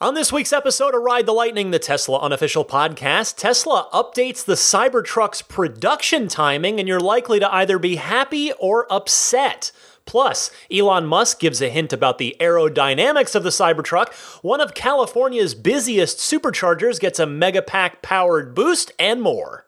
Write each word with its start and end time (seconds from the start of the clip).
On 0.00 0.14
this 0.14 0.32
week's 0.32 0.52
episode 0.52 0.94
of 0.94 1.02
Ride 1.02 1.26
the 1.26 1.32
Lightning, 1.32 1.72
the 1.72 1.80
Tesla 1.80 2.20
unofficial 2.20 2.64
podcast, 2.64 3.34
Tesla 3.34 3.88
updates 3.92 4.44
the 4.44 4.54
Cybertruck's 4.54 5.42
production 5.42 6.28
timing, 6.28 6.78
and 6.78 6.86
you're 6.86 7.00
likely 7.00 7.40
to 7.40 7.52
either 7.52 7.80
be 7.80 7.96
happy 7.96 8.52
or 8.60 8.86
upset. 8.92 9.72
Plus, 10.04 10.52
Elon 10.70 11.04
Musk 11.04 11.40
gives 11.40 11.60
a 11.60 11.68
hint 11.68 11.92
about 11.92 12.18
the 12.18 12.36
aerodynamics 12.38 13.34
of 13.34 13.42
the 13.42 13.50
Cybertruck. 13.50 14.14
One 14.44 14.60
of 14.60 14.72
California's 14.72 15.56
busiest 15.56 16.18
superchargers 16.18 17.00
gets 17.00 17.18
a 17.18 17.26
Megapack 17.26 18.00
powered 18.00 18.54
boost, 18.54 18.92
and 19.00 19.20
more. 19.20 19.67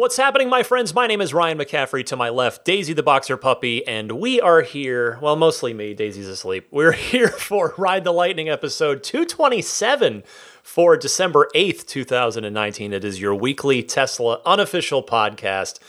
What's 0.00 0.16
happening, 0.16 0.48
my 0.48 0.62
friends? 0.62 0.94
My 0.94 1.06
name 1.06 1.20
is 1.20 1.34
Ryan 1.34 1.58
McCaffrey. 1.58 2.06
To 2.06 2.16
my 2.16 2.30
left, 2.30 2.64
Daisy 2.64 2.94
the 2.94 3.02
Boxer 3.02 3.36
Puppy, 3.36 3.86
and 3.86 4.12
we 4.12 4.40
are 4.40 4.62
here. 4.62 5.18
Well, 5.20 5.36
mostly 5.36 5.74
me. 5.74 5.92
Daisy's 5.92 6.26
asleep. 6.26 6.66
We're 6.70 6.92
here 7.10 7.28
for 7.28 7.74
Ride 7.76 8.04
the 8.04 8.10
Lightning 8.10 8.48
episode 8.48 9.02
227 9.02 10.22
for 10.62 10.96
December 10.96 11.50
8th, 11.54 11.86
2019. 11.86 12.94
It 12.94 13.04
is 13.04 13.20
your 13.20 13.34
weekly 13.34 13.82
Tesla 13.82 14.40
unofficial 14.46 15.02
podcast. 15.02 15.80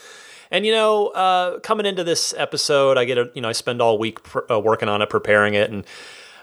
And 0.52 0.66
you 0.66 0.74
know, 0.74 1.08
uh, 1.08 1.60
coming 1.60 1.86
into 1.86 2.04
this 2.04 2.34
episode, 2.38 2.98
I 2.98 3.06
get 3.06 3.18
a 3.18 3.32
you 3.34 3.42
know 3.42 3.48
I 3.48 3.54
spend 3.54 3.82
all 3.82 3.98
week 3.98 4.24
pr- 4.24 4.52
uh, 4.52 4.60
working 4.60 4.90
on 4.90 5.02
it, 5.02 5.10
preparing 5.10 5.54
it, 5.54 5.72
and 5.72 5.86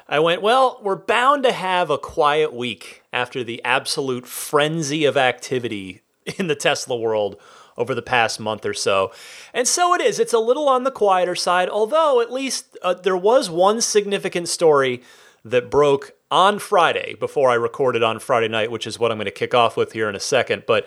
I 0.08 0.20
went, 0.20 0.40
well, 0.40 0.80
we're 0.82 0.96
bound 0.96 1.42
to 1.42 1.52
have 1.52 1.90
a 1.90 1.98
quiet 1.98 2.54
week 2.54 3.02
after 3.12 3.44
the 3.44 3.62
absolute 3.62 4.26
frenzy 4.26 5.04
of 5.04 5.18
activity 5.18 6.00
in 6.38 6.46
the 6.46 6.56
Tesla 6.56 6.96
world 6.96 7.36
over 7.78 7.94
the 7.94 8.02
past 8.02 8.38
month 8.38 8.66
or 8.66 8.74
so. 8.74 9.10
And 9.54 9.66
so 9.66 9.94
it 9.94 10.02
is. 10.02 10.18
It's 10.18 10.34
a 10.34 10.38
little 10.38 10.68
on 10.68 10.84
the 10.84 10.90
quieter 10.90 11.34
side, 11.34 11.70
although 11.70 12.20
at 12.20 12.30
least 12.30 12.76
uh, 12.82 12.92
there 12.92 13.16
was 13.16 13.48
one 13.48 13.80
significant 13.80 14.48
story 14.48 15.02
that 15.44 15.70
broke 15.70 16.12
on 16.30 16.58
Friday 16.58 17.14
before 17.14 17.48
I 17.48 17.54
recorded 17.54 18.02
on 18.02 18.18
Friday 18.18 18.48
night, 18.48 18.70
which 18.70 18.86
is 18.86 18.98
what 18.98 19.10
I'm 19.10 19.16
going 19.16 19.24
to 19.26 19.30
kick 19.30 19.54
off 19.54 19.76
with 19.76 19.92
here 19.92 20.08
in 20.08 20.16
a 20.16 20.20
second. 20.20 20.64
But 20.66 20.86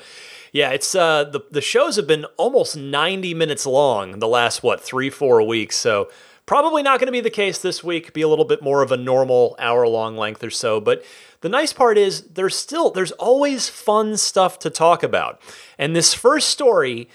yeah, 0.51 0.69
it's 0.71 0.93
uh, 0.93 1.23
the 1.23 1.41
the 1.49 1.61
shows 1.61 1.95
have 1.95 2.07
been 2.07 2.25
almost 2.37 2.75
90 2.75 3.33
minutes 3.33 3.65
long 3.65 4.19
the 4.19 4.27
last 4.27 4.61
what 4.61 4.81
three 4.81 5.09
four 5.09 5.41
weeks, 5.41 5.77
so 5.77 6.11
probably 6.45 6.83
not 6.83 6.99
going 6.99 7.07
to 7.07 7.11
be 7.11 7.21
the 7.21 7.29
case 7.29 7.59
this 7.59 7.83
week. 7.83 8.13
Be 8.13 8.21
a 8.21 8.27
little 8.27 8.45
bit 8.45 8.61
more 8.61 8.81
of 8.81 8.91
a 8.91 8.97
normal 8.97 9.55
hour 9.57 9.87
long 9.87 10.17
length 10.17 10.43
or 10.43 10.49
so, 10.49 10.81
but 10.81 11.03
the 11.41 11.49
nice 11.49 11.73
part 11.73 11.97
is 11.97 12.21
there's 12.21 12.55
still 12.55 12.91
there's 12.91 13.11
always 13.13 13.67
fun 13.67 14.17
stuff 14.17 14.59
to 14.59 14.69
talk 14.69 15.03
about. 15.03 15.41
And 15.77 15.95
this 15.95 16.13
first 16.13 16.49
story, 16.49 17.09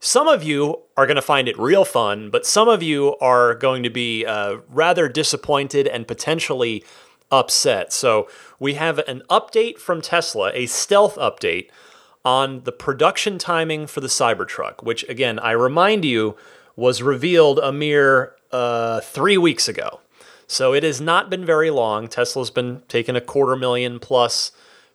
some 0.00 0.28
of 0.28 0.42
you 0.42 0.82
are 0.96 1.06
going 1.06 1.16
to 1.16 1.22
find 1.22 1.48
it 1.48 1.58
real 1.58 1.84
fun, 1.84 2.30
but 2.30 2.46
some 2.46 2.68
of 2.68 2.82
you 2.82 3.16
are 3.16 3.54
going 3.54 3.82
to 3.82 3.90
be 3.90 4.24
uh, 4.24 4.58
rather 4.68 5.08
disappointed 5.08 5.86
and 5.86 6.06
potentially 6.06 6.84
upset. 7.30 7.92
So 7.92 8.28
we 8.60 8.74
have 8.74 8.98
an 9.00 9.22
update 9.28 9.78
from 9.78 10.00
Tesla, 10.00 10.52
a 10.54 10.66
stealth 10.66 11.16
update 11.16 11.68
on 12.24 12.62
the 12.62 12.72
production 12.72 13.38
timing 13.38 13.86
for 13.86 14.00
the 14.00 14.08
Cybertruck, 14.08 14.82
which 14.82 15.08
again 15.08 15.38
I 15.38 15.50
remind 15.52 16.04
you 16.04 16.36
was 16.76 17.02
revealed 17.02 17.58
a 17.58 17.72
mere 17.72 18.34
uh, 18.52 19.00
three 19.00 19.36
weeks 19.36 19.68
ago. 19.68 20.00
So 20.46 20.74
it 20.74 20.82
has 20.82 21.00
not 21.00 21.30
been 21.30 21.44
very 21.44 21.70
long. 21.70 22.08
Tesla's 22.08 22.50
been 22.50 22.82
taking 22.88 23.16
a 23.16 23.20
quarter 23.20 23.56
million 23.56 23.98
plus 23.98 24.52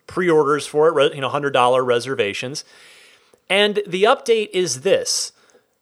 pre-orders 0.08 0.66
for 0.66 1.00
it, 1.00 1.16
you 1.16 1.22
know, 1.22 1.30
$100 1.30 1.86
reservations. 1.86 2.64
And 3.50 3.82
the 3.88 4.04
update 4.04 4.50
is 4.54 4.82
this. 4.82 5.32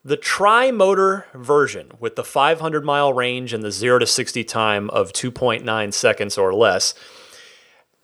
The 0.03 0.17
tri-motor 0.17 1.25
version 1.33 1.91
with 1.99 2.15
the 2.15 2.23
500 2.23 2.85
mile 2.85 3.11
range 3.11 3.51
and 3.51 3.63
the 3.63 3.71
0 3.71 3.99
to 3.99 4.07
60 4.07 4.43
time 4.45 4.89
of 4.91 5.11
2.9 5.11 5.93
seconds 5.93 6.37
or 6.37 6.53
less 6.53 6.93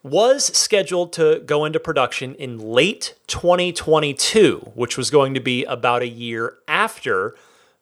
was 0.02 0.44
scheduled 0.56 1.14
to 1.14 1.40
go 1.46 1.64
into 1.64 1.80
production 1.80 2.34
in 2.34 2.58
late 2.58 3.14
2022, 3.26 4.72
which 4.74 4.98
was 4.98 5.10
going 5.10 5.32
to 5.32 5.40
be 5.40 5.64
about 5.64 6.02
a 6.02 6.08
year 6.08 6.58
after 6.68 7.34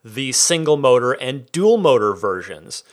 the 0.04 0.30
single 0.30 0.76
motor 0.76 1.12
and 1.12 1.50
dual 1.50 1.78
motor 1.78 2.14
versions. 2.14 2.84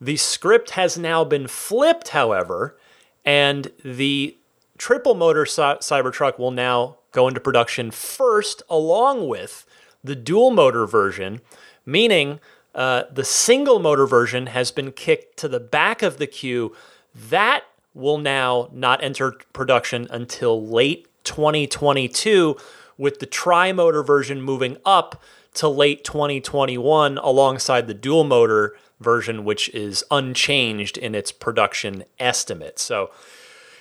The 0.00 0.16
script 0.16 0.70
has 0.70 0.96
now 0.96 1.24
been 1.24 1.48
flipped, 1.48 2.08
however, 2.08 2.76
and 3.24 3.72
the 3.84 4.36
triple 4.76 5.14
motor 5.14 5.44
Cybertruck 5.44 6.38
will 6.38 6.52
now 6.52 6.98
go 7.12 7.26
into 7.26 7.40
production 7.40 7.90
first, 7.90 8.62
along 8.70 9.26
with 9.28 9.66
the 10.04 10.14
dual 10.14 10.50
motor 10.50 10.86
version, 10.86 11.40
meaning 11.84 12.38
uh, 12.74 13.04
the 13.10 13.24
single 13.24 13.80
motor 13.80 14.06
version 14.06 14.46
has 14.46 14.70
been 14.70 14.92
kicked 14.92 15.36
to 15.38 15.48
the 15.48 15.58
back 15.60 16.02
of 16.02 16.18
the 16.18 16.26
queue. 16.26 16.74
That 17.14 17.64
will 17.92 18.18
now 18.18 18.68
not 18.72 19.02
enter 19.02 19.32
production 19.52 20.06
until 20.10 20.64
late 20.64 21.08
2022, 21.24 22.56
with 22.96 23.18
the 23.18 23.26
tri 23.26 23.72
motor 23.72 24.02
version 24.02 24.40
moving 24.40 24.76
up 24.84 25.20
to 25.54 25.68
late 25.68 26.04
2021 26.04 27.18
alongside 27.18 27.88
the 27.88 27.94
dual 27.94 28.22
motor 28.22 28.76
version, 29.00 29.44
which 29.44 29.68
is 29.70 30.04
unchanged 30.10 30.98
in 30.98 31.14
its 31.14 31.32
production 31.32 32.04
estimate. 32.18 32.78
So, 32.78 33.10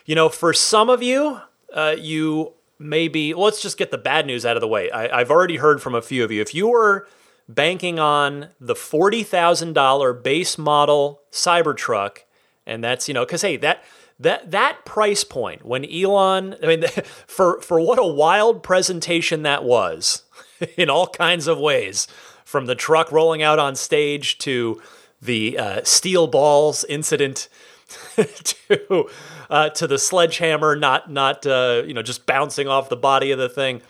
you 0.05 0.15
know, 0.15 0.29
for 0.29 0.53
some 0.53 0.89
of 0.89 1.01
you, 1.01 1.41
uh, 1.73 1.95
you 1.97 2.53
maybe, 2.79 3.33
well, 3.33 3.45
let's 3.45 3.61
just 3.61 3.77
get 3.77 3.91
the 3.91 3.97
bad 3.97 4.25
news 4.25 4.45
out 4.45 4.57
of 4.57 4.61
the 4.61 4.67
way. 4.67 4.91
I, 4.91 5.19
I've 5.19 5.31
already 5.31 5.57
heard 5.57 5.81
from 5.81 5.95
a 5.95 6.01
few 6.01 6.23
of 6.23 6.31
you. 6.31 6.41
If 6.41 6.53
you 6.53 6.67
were 6.67 7.07
banking 7.49 7.99
on 7.99 8.49
the 8.59 8.75
$40,000 8.75 10.23
base 10.23 10.57
model 10.57 11.21
Cybertruck, 11.31 12.19
and 12.65 12.83
that's, 12.83 13.07
you 13.07 13.13
know, 13.13 13.25
because 13.25 13.41
hey, 13.41 13.57
that, 13.57 13.83
that 14.19 14.51
that 14.51 14.83
price 14.83 15.23
point 15.23 15.63
when 15.63 15.85
Elon, 15.85 16.55
I 16.63 16.67
mean, 16.67 16.83
for 17.27 17.61
for 17.61 17.79
what 17.79 17.99
a 17.99 18.05
wild 18.05 18.63
presentation 18.63 19.43
that 19.43 19.63
was, 19.63 20.23
in 20.77 20.89
all 20.89 21.07
kinds 21.07 21.47
of 21.47 21.59
ways, 21.59 22.07
from 22.43 22.65
the 22.65 22.75
truck 22.75 23.11
rolling 23.11 23.43
out 23.43 23.59
on 23.59 23.75
stage 23.75 24.37
to 24.39 24.81
the 25.21 25.57
uh, 25.57 25.83
steel 25.83 26.27
balls 26.27 26.83
incident 26.85 27.49
to 28.43 29.09
uh, 29.49 29.69
to 29.69 29.87
the 29.87 29.97
sledgehammer 29.97 30.75
not 30.75 31.11
not 31.11 31.45
uh, 31.45 31.83
you 31.85 31.93
know 31.93 32.01
just 32.01 32.25
bouncing 32.25 32.67
off 32.67 32.89
the 32.89 32.97
body 32.97 33.31
of 33.31 33.39
the 33.39 33.49
thing. 33.49 33.81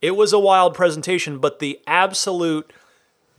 It 0.00 0.16
was 0.16 0.32
a 0.32 0.38
wild 0.38 0.74
presentation, 0.74 1.38
but 1.38 1.58
the 1.58 1.80
absolute 1.86 2.72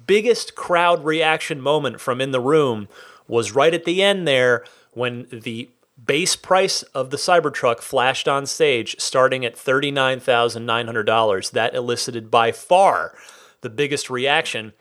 biggest 0.05 0.55
crowd 0.55 1.03
reaction 1.03 1.61
moment 1.61 1.99
from 1.99 2.21
in 2.21 2.31
the 2.31 2.39
room 2.39 2.87
was 3.27 3.53
right 3.53 3.73
at 3.73 3.85
the 3.85 4.01
end 4.03 4.27
there 4.27 4.63
when 4.91 5.27
the 5.31 5.69
base 6.03 6.35
price 6.35 6.83
of 6.83 7.09
the 7.09 7.17
Cybertruck 7.17 7.79
flashed 7.79 8.27
on 8.27 8.45
stage 8.45 8.95
starting 8.99 9.45
at 9.45 9.55
$39,900. 9.55 11.51
That 11.51 11.73
elicited 11.75 12.29
by 12.31 12.51
far 12.51 13.15
the 13.61 13.69
biggest 13.69 14.09
reaction. 14.09 14.73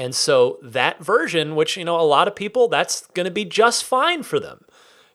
And 0.00 0.14
so 0.14 0.58
that 0.62 1.04
version, 1.04 1.54
which, 1.54 1.76
you 1.76 1.84
know, 1.84 2.00
a 2.00 2.02
lot 2.02 2.26
of 2.26 2.34
people, 2.34 2.68
that's 2.68 3.06
going 3.08 3.26
to 3.26 3.30
be 3.30 3.44
just 3.44 3.84
fine 3.84 4.22
for 4.22 4.40
them. 4.40 4.64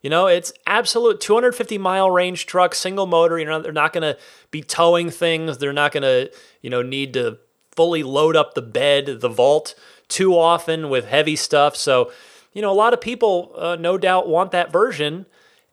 You 0.03 0.11
know, 0.11 0.27
it's 0.27 0.53
absolute 0.67 1.19
250 1.19 1.79
mile 1.79 2.11
range 2.11 2.45
truck, 2.45 2.75
single 2.75 3.07
motor. 3.07 3.39
You 3.39 3.45
know, 3.45 3.59
they're 3.59 3.71
not 3.71 3.93
going 3.93 4.03
to 4.03 4.15
be 4.51 4.61
towing 4.61 5.09
things. 5.09 5.57
They're 5.57 5.73
not 5.73 5.91
going 5.91 6.03
to, 6.03 6.31
you 6.61 6.69
know, 6.69 6.83
need 6.83 7.15
to 7.15 7.39
fully 7.75 8.03
load 8.03 8.35
up 8.35 8.53
the 8.53 8.61
bed, 8.61 9.21
the 9.21 9.27
vault 9.27 9.73
too 10.07 10.37
often 10.37 10.89
with 10.89 11.07
heavy 11.07 11.35
stuff. 11.35 11.75
So, 11.75 12.11
you 12.53 12.61
know, 12.61 12.71
a 12.71 12.77
lot 12.77 12.93
of 12.93 13.01
people, 13.01 13.53
uh, 13.57 13.77
no 13.77 13.97
doubt, 13.97 14.29
want 14.29 14.51
that 14.51 14.71
version 14.71 15.25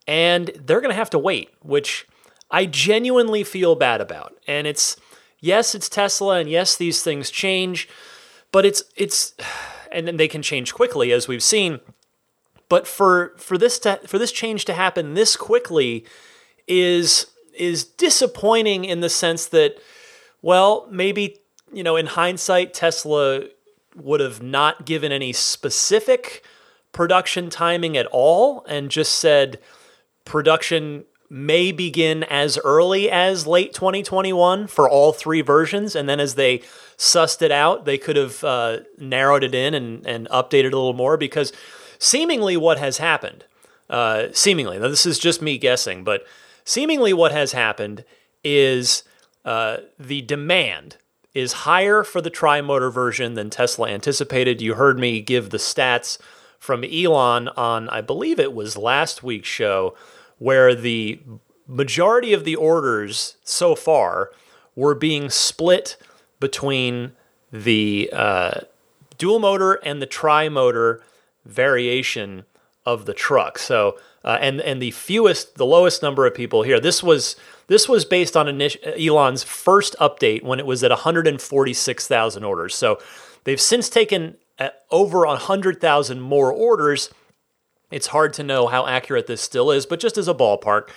and 0.09 0.51
they're 0.59 0.81
going 0.81 0.91
to 0.91 0.97
have 0.97 1.11
to 1.11 1.19
wait, 1.19 1.51
which 1.61 2.07
I 2.51 2.65
genuinely 2.65 3.45
feel 3.45 3.75
bad 3.75 4.01
about. 4.01 4.39
And 4.49 4.67
it's, 4.67 4.97
yes, 5.39 5.75
it's 5.75 5.91
Tesla, 5.91 6.39
and 6.39 6.49
yes, 6.49 6.79
these 6.79 7.03
things 7.03 7.31
change. 7.31 7.91
But 8.53 8.65
it's 8.65 8.83
it's 8.97 9.35
and 9.91 10.07
then 10.07 10.17
they 10.17 10.29
can 10.29 10.43
change 10.43 10.73
quickly 10.73 11.13
as 11.13 11.27
we've 11.27 11.43
seen. 11.43 11.81
But 12.69 12.87
for 12.87 13.35
for 13.37 13.59
this 13.59 13.79
to, 13.81 14.01
for 14.07 14.19
this 14.19 14.33
change 14.33 14.65
to 14.67 14.75
happen 14.75 15.15
this 15.15 15.37
quickly 15.37 16.05
is 16.69 17.27
is 17.55 17.85
disappointing 17.85 18.85
in 18.85 19.01
the 19.01 19.11
sense 19.11 19.47
that 19.47 19.79
well, 20.43 20.87
maybe 20.91 21.39
you 21.73 21.83
know, 21.83 21.97
in 21.97 22.07
hindsight 22.07 22.75
Tesla 22.75 23.45
would 23.97 24.21
have 24.21 24.43
not 24.43 24.87
given 24.87 25.13
any 25.13 25.33
specific 25.33 26.45
production 26.93 27.51
timing 27.51 27.97
at 27.97 28.07
all 28.07 28.65
and 28.69 28.91
just 28.91 29.17
said 29.17 29.59
production 30.25 31.05
may 31.33 31.73
begin 31.73 32.25
as 32.25 32.59
early 32.63 33.11
as 33.11 33.47
late 33.47 33.73
2021 33.73 34.67
for 34.67 34.87
all 34.87 35.15
three 35.15 35.41
versions. 35.41 35.97
And 35.97 36.07
then 36.07 36.21
as 36.21 36.35
they 36.35 36.59
sussed 36.99 37.41
it 37.41 37.51
out, 37.51 37.87
they 37.87 37.97
could 37.97 38.17
have 38.17 38.45
uh, 38.45 38.81
narrowed 38.99 39.43
it 39.43 39.55
in 39.55 39.73
and, 39.73 40.07
and 40.07 40.29
updated 40.29 40.73
a 40.73 40.77
little 40.77 40.93
more 40.93 41.17
because 41.17 41.51
seemingly 41.99 42.55
what 42.59 42.79
has 42.79 42.99
happened, 42.99 43.47
uh, 43.89 44.27
seemingly, 44.33 44.79
now 44.79 44.89
this 44.89 45.07
is 45.07 45.19
just 45.19 45.41
me 45.41 45.57
guessing, 45.57 46.05
but 46.05 46.27
seemingly 46.67 47.15
what 47.15 47.33
has 47.33 47.53
happened 47.53 48.05
is 48.45 49.03
uh, 49.47 49.79
the 49.99 50.21
demand 50.21 50.99
is 51.33 51.53
higher 51.53 52.05
for 52.05 52.21
the 52.21 52.29
tri-motor 52.29 52.91
version 52.91 53.33
than 53.33 53.49
Tesla 53.49 53.89
anticipated. 53.89 54.61
You 54.61 54.75
heard 54.75 54.99
me 54.99 55.23
give 55.23 55.49
the 55.49 55.57
stats 55.57 56.19
from 56.59 56.85
Elon 56.85 57.49
on, 57.49 57.89
I 57.89 58.03
believe 58.03 58.39
it 58.39 58.53
was 58.53 58.77
last 58.77 59.23
week's 59.23 59.49
show, 59.49 59.97
where 60.43 60.75
the 60.75 61.21
majority 61.69 62.33
of 62.33 62.43
the 62.43 62.57
orders 62.57 63.37
so 63.45 63.77
far 63.77 64.33
were 64.75 64.95
being 64.95 65.31
split 65.31 65.97
between 66.41 67.13
the 67.53 68.11
uh, 68.13 68.61
dual 69.19 69.39
motor 69.39 69.75
and 69.85 70.03
the 70.03 70.07
tri 70.07 70.49
motor 70.49 71.01
variation 71.45 72.43
of 72.85 73.07
the 73.07 73.15
truck. 73.15 73.57
So, 73.57 73.97
uh, 74.25 74.39
and 74.41 74.61
and 74.61 74.83
the 74.83 74.91
fewest, 74.91 75.55
the 75.55 75.67
lowest 75.67 76.03
number 76.03 76.27
of 76.27 76.35
people 76.35 76.65
here. 76.65 76.81
This 76.81 77.05
was 77.05 77.37
this 77.69 77.89
was 77.89 78.05
based 78.05 78.37
on 78.37 78.61
Elon's 78.99 79.45
first 79.45 79.95
update 80.01 80.43
when 80.43 80.59
it 80.59 80.67
was 80.67 80.83
at 80.83 80.91
146,000 80.91 82.43
orders. 82.43 82.75
So, 82.75 82.99
they've 83.45 83.61
since 83.61 83.89
taken 83.89 84.37
uh, 84.59 84.71
over 84.91 85.25
100,000 85.25 86.21
more 86.21 86.53
orders 86.53 87.11
it's 87.93 88.09
hard 88.09 88.33
to 88.35 88.43
know 88.43 88.67
how 88.67 88.87
accurate 88.87 89.27
this 89.27 89.41
still 89.41 89.71
is, 89.71 89.87
but 89.87 90.01
just 90.01 90.19
as 90.19 90.29
a 90.29 90.35
ballpark, 90.35 90.89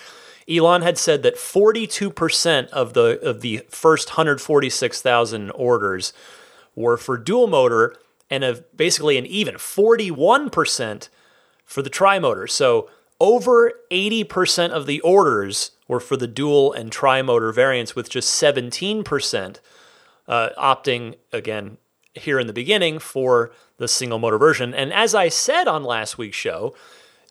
Elon 0.50 0.82
had 0.82 0.98
said 0.98 1.24
that 1.24 1.36
42% 1.36 2.68
of 2.68 2.94
the 2.94 3.20
of 3.28 3.42
the 3.42 3.66
first 3.70 4.10
146,000 4.10 5.52
orders 5.52 6.14
were 6.76 6.98
for 6.98 7.18
dual 7.18 7.48
motor 7.48 7.96
and 8.30 8.44
of 8.44 8.64
basically 8.76 9.18
an 9.18 9.26
even 9.26 9.56
41% 9.56 11.10
for 11.64 11.82
the 11.82 11.90
tri 11.90 12.20
motor. 12.20 12.48
So 12.48 12.90
over 13.20 13.74
80% 13.92 14.70
of 14.72 14.86
the 14.86 15.00
orders 15.02 15.72
were 15.88 16.00
for 16.00 16.18
the 16.18 16.28
dual 16.28 16.74
and 16.74 16.92
tri 16.92 17.22
motor 17.22 17.52
variants, 17.52 17.96
with 17.96 18.10
just 18.10 18.42
17% 18.42 19.60
uh, 20.28 20.50
opting 20.58 21.16
again 21.32 21.78
here 22.14 22.40
in 22.40 22.48
the 22.48 22.54
beginning 22.54 23.00
for 23.00 23.52
the 23.78 23.88
single 23.88 24.20
motor 24.20 24.38
version. 24.38 24.74
And 24.74 24.94
as 24.94 25.14
I 25.14 25.30
said 25.30 25.68
on 25.68 25.84
last 25.84 26.18
week's 26.18 26.38
show, 26.38 26.76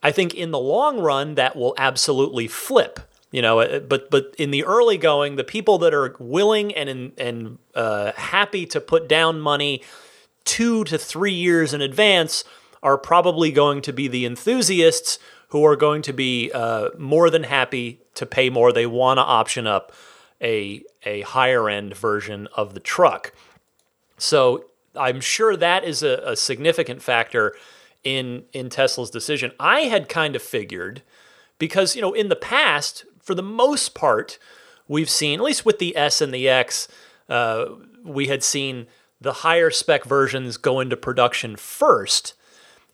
I 0.03 0.13
think 0.13 0.35
in 0.35 0.51
the 0.51 0.59
long 0.59 1.01
run 1.01 1.35
that 1.37 1.57
will 1.57 1.75
absolutely 1.79 2.47
flip. 2.47 3.01
You 3.31 3.43
know, 3.43 3.61
uh, 3.61 3.81
but 3.81 4.11
but 4.13 4.35
in 4.39 4.53
the 4.53 4.65
early 4.65 4.97
going, 4.97 5.35
the 5.35 5.43
people 5.43 5.79
that 5.79 5.93
are 5.93 6.15
willing 6.21 6.73
and 6.75 7.13
and 7.19 7.59
uh, 7.75 8.13
happy 8.13 8.65
to 8.67 8.81
put 8.81 9.09
down 9.09 9.41
money 9.41 9.83
two 10.45 10.85
to 10.85 10.99
three 10.99 11.33
years 11.33 11.75
in 11.75 11.81
advance 11.81 12.45
are 12.81 12.97
probably 12.97 13.51
going 13.51 13.81
to 13.83 13.93
be 13.93 14.07
the 14.07 14.25
enthusiasts 14.25 15.19
who 15.49 15.65
are 15.65 15.75
going 15.75 16.03
to 16.03 16.13
be 16.13 16.53
uh, 16.55 16.91
more 16.97 17.29
than 17.29 17.43
happy 17.43 18.01
to 18.15 18.27
pay 18.27 18.51
more. 18.51 18.73
They 18.73 18.87
want 18.87 19.19
to 19.19 19.23
option 19.23 19.67
up 19.67 19.93
a 20.41 20.85
a 21.05 21.23
higher 21.23 21.69
end 21.69 21.97
version 21.97 22.47
of 22.55 22.75
the 22.75 22.81
truck. 22.81 23.33
So 24.17 24.67
I'm 24.97 25.21
sure 25.21 25.57
that 25.57 25.85
is 25.85 26.03
a, 26.03 26.23
a 26.25 26.37
significant 26.37 27.03
factor 27.03 27.55
in 28.03 28.45
in 28.53 28.69
Tesla's 28.69 29.11
decision. 29.11 29.53
I 29.59 29.81
had 29.83 30.09
kind 30.09 30.37
of 30.37 30.43
figured 30.43 31.03
because 31.59 31.97
you 31.97 32.03
know 32.03 32.13
in 32.13 32.29
the 32.29 32.37
past, 32.37 33.05
for 33.21 33.35
the 33.35 33.43
most 33.43 33.95
part, 33.95 34.39
we've 34.87 35.11
seen 35.11 35.41
at 35.41 35.45
least 35.45 35.65
with 35.65 35.79
the 35.79 35.97
S 35.97 36.21
and 36.21 36.33
the 36.33 36.49
X, 36.49 36.89
uh, 37.29 37.67
we 38.05 38.27
had 38.29 38.45
seen 38.45 38.87
the 39.21 39.33
higher 39.33 39.71
spec 39.71 40.05
versions 40.05 40.57
go 40.57 40.81
into 40.81 40.97
production 40.97 41.57
first, 41.57 42.35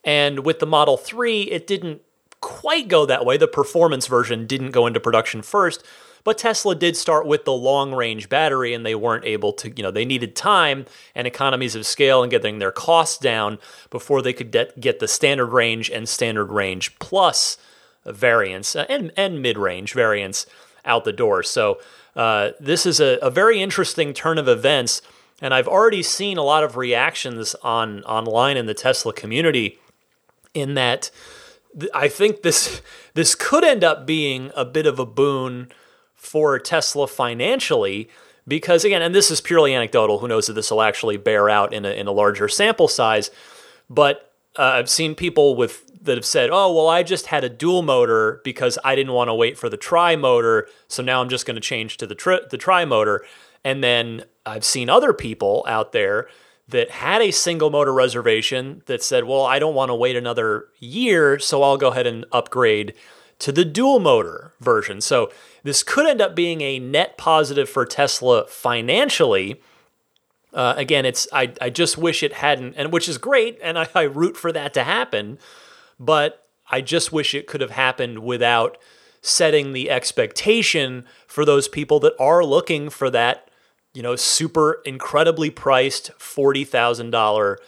and 0.05 0.41
with 0.41 0.61
the 0.61 0.67
Model 0.67 0.97
Three, 0.97 1.43
it 1.43 1.67
didn't 1.67 2.03
quite 2.41 2.89
go 2.89 3.05
that 3.05 3.27
way. 3.27 3.37
The 3.37 3.49
performance 3.49 4.07
version 4.07 4.47
didn't 4.47 4.71
go 4.71 4.87
into 4.87 5.01
production 5.01 5.43
first. 5.43 5.85
But 6.25 6.39
Tesla 6.39 6.75
did 6.75 6.97
start 6.97 7.27
with 7.27 7.45
the 7.45 7.53
long 7.53 7.95
range 7.95 8.29
battery, 8.29 8.75
and 8.75 8.85
they 8.85 8.95
weren't 8.95 9.25
able 9.25 9.53
to, 9.55 9.71
you 9.71 9.83
know, 9.83 9.91
they 9.91 10.05
needed 10.05 10.37
time 10.37 10.87
and 11.15 11.27
economies 11.27 11.75
of 11.75 11.87
scale 11.87 12.23
and 12.23 12.31
getting 12.31 12.59
their 12.59 12.73
costs 12.73 13.19
down 13.19 13.59
before 13.91 14.23
they 14.23 14.33
could 14.33 14.51
get, 14.51 14.79
get 14.81 14.99
the 14.99 15.09
standard 15.09 15.47
range 15.47 15.91
and 15.91 16.09
standard 16.09 16.53
range 16.53 16.99
plus 16.99 17.57
variants 18.05 18.75
uh, 18.77 18.87
and, 18.89 19.13
and 19.17 19.43
mid 19.43 19.59
range 19.59 19.93
variants 19.93 20.47
out 20.85 21.05
the 21.05 21.13
door. 21.13 21.43
So 21.43 21.81
uh, 22.17 22.51
this 22.59 22.87
is 22.87 23.01
a, 23.01 23.19
a 23.23 23.31
very 23.31 23.61
interesting 23.61 24.13
turn 24.13 24.39
of 24.39 24.49
events. 24.49 25.03
And 25.43 25.55
I've 25.55 25.69
already 25.69 26.03
seen 26.03 26.37
a 26.37 26.43
lot 26.43 26.65
of 26.65 26.77
reactions 26.77 27.55
on 27.63 28.03
online 28.05 28.57
in 28.57 28.67
the 28.67 28.75
Tesla 28.75 29.13
community 29.13 29.79
in 30.53 30.75
that 30.75 31.11
I 31.95 32.09
think 32.09 32.43
this 32.43 32.83
this 33.15 33.35
could 33.35 33.65
end 33.65 33.85
up 33.85 34.07
being 34.07 34.51
a 34.55 34.65
bit 34.65 34.87
of 34.87 34.99
a 34.99 35.07
boon 35.07 35.71
for 36.21 36.59
Tesla 36.59 37.09
financially 37.09 38.07
because 38.47 38.85
again 38.85 39.01
and 39.01 39.15
this 39.15 39.31
is 39.31 39.41
purely 39.41 39.75
anecdotal 39.75 40.19
who 40.19 40.29
knows 40.29 40.51
if 40.51 40.55
this 40.55 40.71
will 40.71 40.83
actually 40.83 41.17
bear 41.17 41.49
out 41.49 41.73
in 41.73 41.87
a, 41.87 41.91
in 41.91 42.07
a 42.07 42.13
larger 42.13 42.47
sample 42.47 42.89
size 42.89 43.31
but 43.89 44.31
uh, 44.59 44.63
I've 44.63 44.91
seen 44.91 45.15
people 45.15 45.57
with 45.57 45.87
that 46.05 46.19
have 46.19 46.27
said 46.27 46.51
oh 46.53 46.73
well 46.75 46.89
I 46.89 47.03
just 47.03 47.27
had 47.27 47.43
a 47.43 47.49
dual 47.49 47.81
motor 47.81 48.43
because 48.45 48.79
I 48.85 48.95
didn't 48.95 49.15
want 49.15 49.29
to 49.29 49.35
wait 49.35 49.57
for 49.57 49.71
the 49.71 49.79
tri 49.79 50.15
motor 50.15 50.69
so 50.89 51.03
now 51.03 51.23
I'm 51.23 51.31
just 51.31 51.47
going 51.47 51.55
to 51.55 51.61
change 51.61 51.97
to 51.97 52.07
the 52.07 52.15
tri- 52.15 52.41
the 52.51 52.59
tri 52.59 52.85
motor 52.85 53.25
and 53.65 53.83
then 53.83 54.25
I've 54.45 54.65
seen 54.65 54.91
other 54.91 55.15
people 55.15 55.65
out 55.67 55.93
there 55.93 56.29
that 56.69 56.91
had 56.91 57.23
a 57.23 57.31
single 57.31 57.71
motor 57.71 57.95
reservation 57.95 58.83
that 58.87 59.03
said 59.03 59.25
well 59.25 59.47
I 59.47 59.59
don't 59.59 59.75
want 59.75 59.89
to 59.89 59.95
wait 59.95 60.17
another 60.17 60.67
year 60.81 61.39
so 61.39 61.63
I'll 61.63 61.79
go 61.79 61.89
ahead 61.89 62.07
and 62.07 62.27
upgrade 62.31 62.95
to 63.41 63.51
the 63.51 63.65
dual 63.65 63.99
motor 63.99 64.53
version. 64.61 65.01
So 65.01 65.33
this 65.63 65.83
could 65.83 66.07
end 66.07 66.21
up 66.21 66.35
being 66.35 66.61
a 66.61 66.79
net 66.79 67.17
positive 67.17 67.69
for 67.69 67.85
Tesla 67.85 68.47
financially. 68.47 69.61
Uh, 70.53 70.75
again, 70.77 71.07
it's 71.07 71.29
I, 71.33 71.53
I 71.61 71.71
just 71.71 71.97
wish 71.97 72.23
it 72.23 72.33
hadn't, 72.35 72.75
and 72.77 72.93
which 72.93 73.09
is 73.09 73.19
great, 73.19 73.59
and 73.63 73.79
I, 73.79 73.89
I 73.95 74.03
root 74.03 74.37
for 74.37 74.53
that 74.53 74.75
to 74.75 74.85
happen. 74.85 75.39
But 75.99 76.43
I 76.71 76.81
just 76.81 77.13
wish 77.13 77.35
it 77.35 77.47
could 77.47 77.61
have 77.61 77.73
happened 77.73 78.21
without 78.21 78.79
setting 79.23 79.73
the 79.73 79.91
expectation 79.91 81.05
for 81.27 81.45
those 81.45 81.69
people 81.69 82.01
that 82.01 82.15
are 82.19 82.43
looking 82.45 82.89
for 82.89 83.11
that, 83.11 83.51
you 83.93 84.03
know, 84.03 84.17
super 84.17 84.81
incredibly 84.85 85.51
priced 85.51 86.11
forty 86.15 86.65
thousand 86.65 87.11
dollar 87.11 87.59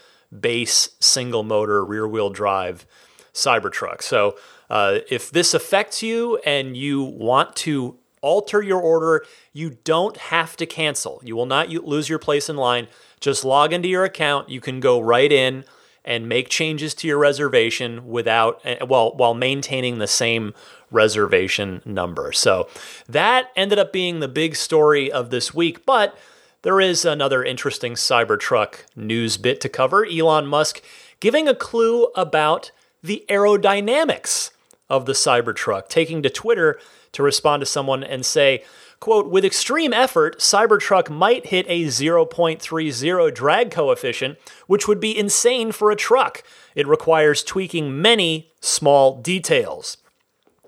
base 0.40 0.90
single 0.98 1.42
motor 1.42 1.84
rear 1.84 2.08
wheel 2.08 2.30
drive 2.30 2.86
Cybertruck. 3.34 4.02
So 4.02 4.36
uh, 4.72 5.00
if 5.10 5.30
this 5.30 5.52
affects 5.52 6.02
you 6.02 6.38
and 6.46 6.78
you 6.78 7.02
want 7.02 7.54
to 7.54 7.98
alter 8.22 8.62
your 8.62 8.80
order, 8.80 9.22
you 9.52 9.76
don't 9.84 10.16
have 10.16 10.56
to 10.56 10.64
cancel. 10.64 11.20
You 11.22 11.36
will 11.36 11.44
not 11.44 11.68
lose 11.68 12.08
your 12.08 12.18
place 12.18 12.48
in 12.48 12.56
line. 12.56 12.88
Just 13.20 13.44
log 13.44 13.74
into 13.74 13.86
your 13.86 14.04
account. 14.04 14.48
You 14.48 14.62
can 14.62 14.80
go 14.80 14.98
right 14.98 15.30
in 15.30 15.66
and 16.06 16.26
make 16.26 16.48
changes 16.48 16.94
to 16.94 17.06
your 17.06 17.18
reservation 17.18 18.08
without 18.08 18.62
eh, 18.64 18.82
well 18.82 19.14
while 19.14 19.34
maintaining 19.34 19.98
the 19.98 20.06
same 20.06 20.54
reservation 20.90 21.82
number. 21.84 22.32
So 22.32 22.66
that 23.06 23.50
ended 23.54 23.78
up 23.78 23.92
being 23.92 24.20
the 24.20 24.28
big 24.28 24.56
story 24.56 25.12
of 25.12 25.28
this 25.28 25.52
week, 25.52 25.84
but 25.84 26.18
there 26.62 26.80
is 26.80 27.04
another 27.04 27.44
interesting 27.44 27.92
Cybertruck 27.92 28.86
news 28.96 29.36
bit 29.36 29.60
to 29.60 29.68
cover. 29.68 30.06
Elon 30.06 30.46
Musk 30.46 30.80
giving 31.20 31.46
a 31.46 31.54
clue 31.54 32.04
about 32.16 32.70
the 33.02 33.22
aerodynamics 33.28 34.50
of 34.88 35.06
the 35.06 35.12
Cybertruck, 35.12 35.88
taking 35.88 36.22
to 36.22 36.30
Twitter 36.30 36.78
to 37.12 37.22
respond 37.22 37.60
to 37.60 37.66
someone 37.66 38.02
and 38.02 38.24
say, 38.24 38.64
quote, 39.00 39.28
with 39.28 39.44
extreme 39.44 39.92
effort, 39.92 40.38
Cybertruck 40.38 41.10
might 41.10 41.46
hit 41.46 41.66
a 41.68 41.84
0.30 41.84 43.34
drag 43.34 43.70
coefficient, 43.70 44.38
which 44.66 44.86
would 44.86 45.00
be 45.00 45.16
insane 45.16 45.72
for 45.72 45.90
a 45.90 45.96
truck. 45.96 46.42
It 46.74 46.86
requires 46.86 47.42
tweaking 47.42 48.00
many 48.00 48.50
small 48.60 49.20
details. 49.20 49.96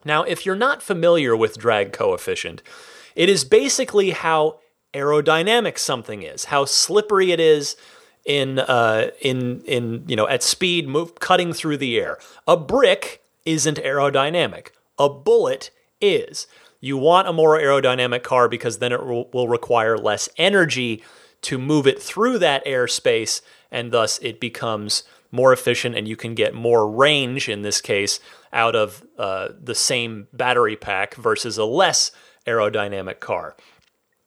Now, 0.05 0.23
if 0.23 0.45
you're 0.45 0.57
not 0.57 0.83
familiar 0.83 1.35
with 1.35 1.59
drag 1.59 1.93
coefficient, 1.93 2.63
it 3.17 3.29
is 3.29 3.45
basically 3.45 4.11
how 4.11 4.61
aerodynamic 4.93 5.79
something 5.79 6.23
is, 6.23 6.47
how 6.47 6.65
slippery 6.65 7.33
it 7.33 7.41
is 7.41 7.77
in 8.25 8.59
uh, 8.59 9.11
in 9.21 9.63
in 9.63 10.05
you 10.07 10.17
know 10.17 10.29
at 10.29 10.43
speed, 10.43 10.89
move 10.89 11.15
cutting 11.17 11.53
through 11.53 11.79
the 11.79 11.99
air. 11.99 12.19
A 12.47 12.57
brick 12.57 13.23
isn't 13.45 13.79
aerodynamic. 13.79 14.69
A 14.99 15.09
bullet 15.09 15.71
is. 16.01 16.47
You 16.81 16.97
want 16.97 17.29
a 17.29 17.33
more 17.33 17.59
aerodynamic 17.59 18.23
car 18.23 18.49
because 18.49 18.79
then 18.79 18.93
it 18.93 19.03
will 19.03 19.49
require 19.49 19.97
less 19.97 20.29
energy 20.37 21.03
to 21.43 21.59
move 21.59 21.87
it 21.87 22.01
through 22.01 22.39
that 22.39 22.65
airspace, 22.65 23.43
and 23.71 23.93
thus 23.93 24.19
it 24.21 24.41
becomes 24.41 25.05
more 25.31 25.53
efficient 25.53 25.97
and 25.97 26.07
you 26.07 26.17
can 26.17 26.35
get 26.35 26.55
more 26.55 26.89
range 26.89 27.49
in 27.49 27.63
this 27.63 27.81
case 27.81 28.21
out 28.53 28.77
of 28.77 29.05
uh, 29.19 29.49
the 29.61 29.75
same 29.75 30.29
battery 30.33 30.77
pack 30.77 31.17
versus 31.17 31.59
a 31.59 31.65
less 31.65 32.13
aerodynamic 32.47 33.19
car. 33.19 33.57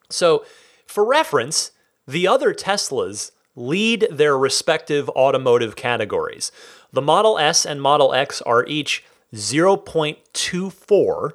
So, 0.09 0.45
for 0.85 1.05
reference, 1.05 1.71
the 2.07 2.27
other 2.27 2.53
Teslas 2.53 3.31
lead 3.57 4.07
their 4.11 4.37
respective 4.37 5.09
automotive 5.09 5.75
categories. 5.75 6.51
The 6.93 7.01
Model 7.01 7.37
S 7.39 7.65
and 7.65 7.81
Model 7.81 8.13
X 8.13 8.41
are 8.43 8.63
each 8.65 9.03
0.24, 9.33 11.31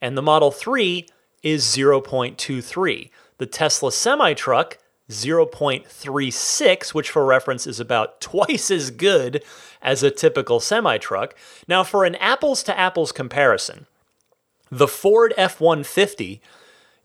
and 0.00 0.16
the 0.16 0.22
Model 0.22 0.50
3 0.50 1.06
is 1.42 1.64
0.23. 1.64 3.10
The 3.38 3.46
Tesla 3.46 3.92
semi 3.92 4.32
truck, 4.32 4.78
0.36, 5.10 6.94
which 6.94 7.10
for 7.10 7.26
reference 7.26 7.66
is 7.66 7.78
about 7.80 8.20
twice 8.22 8.70
as 8.70 8.90
good 8.90 9.44
as 9.82 10.02
a 10.02 10.10
typical 10.10 10.60
semi 10.60 10.96
truck. 10.98 11.34
Now, 11.68 11.84
for 11.84 12.04
an 12.04 12.14
apples 12.16 12.62
to 12.64 12.76
apples 12.78 13.12
comparison, 13.12 13.86
the 14.70 14.88
Ford 14.88 15.32
F 15.36 15.60
150 15.60 16.40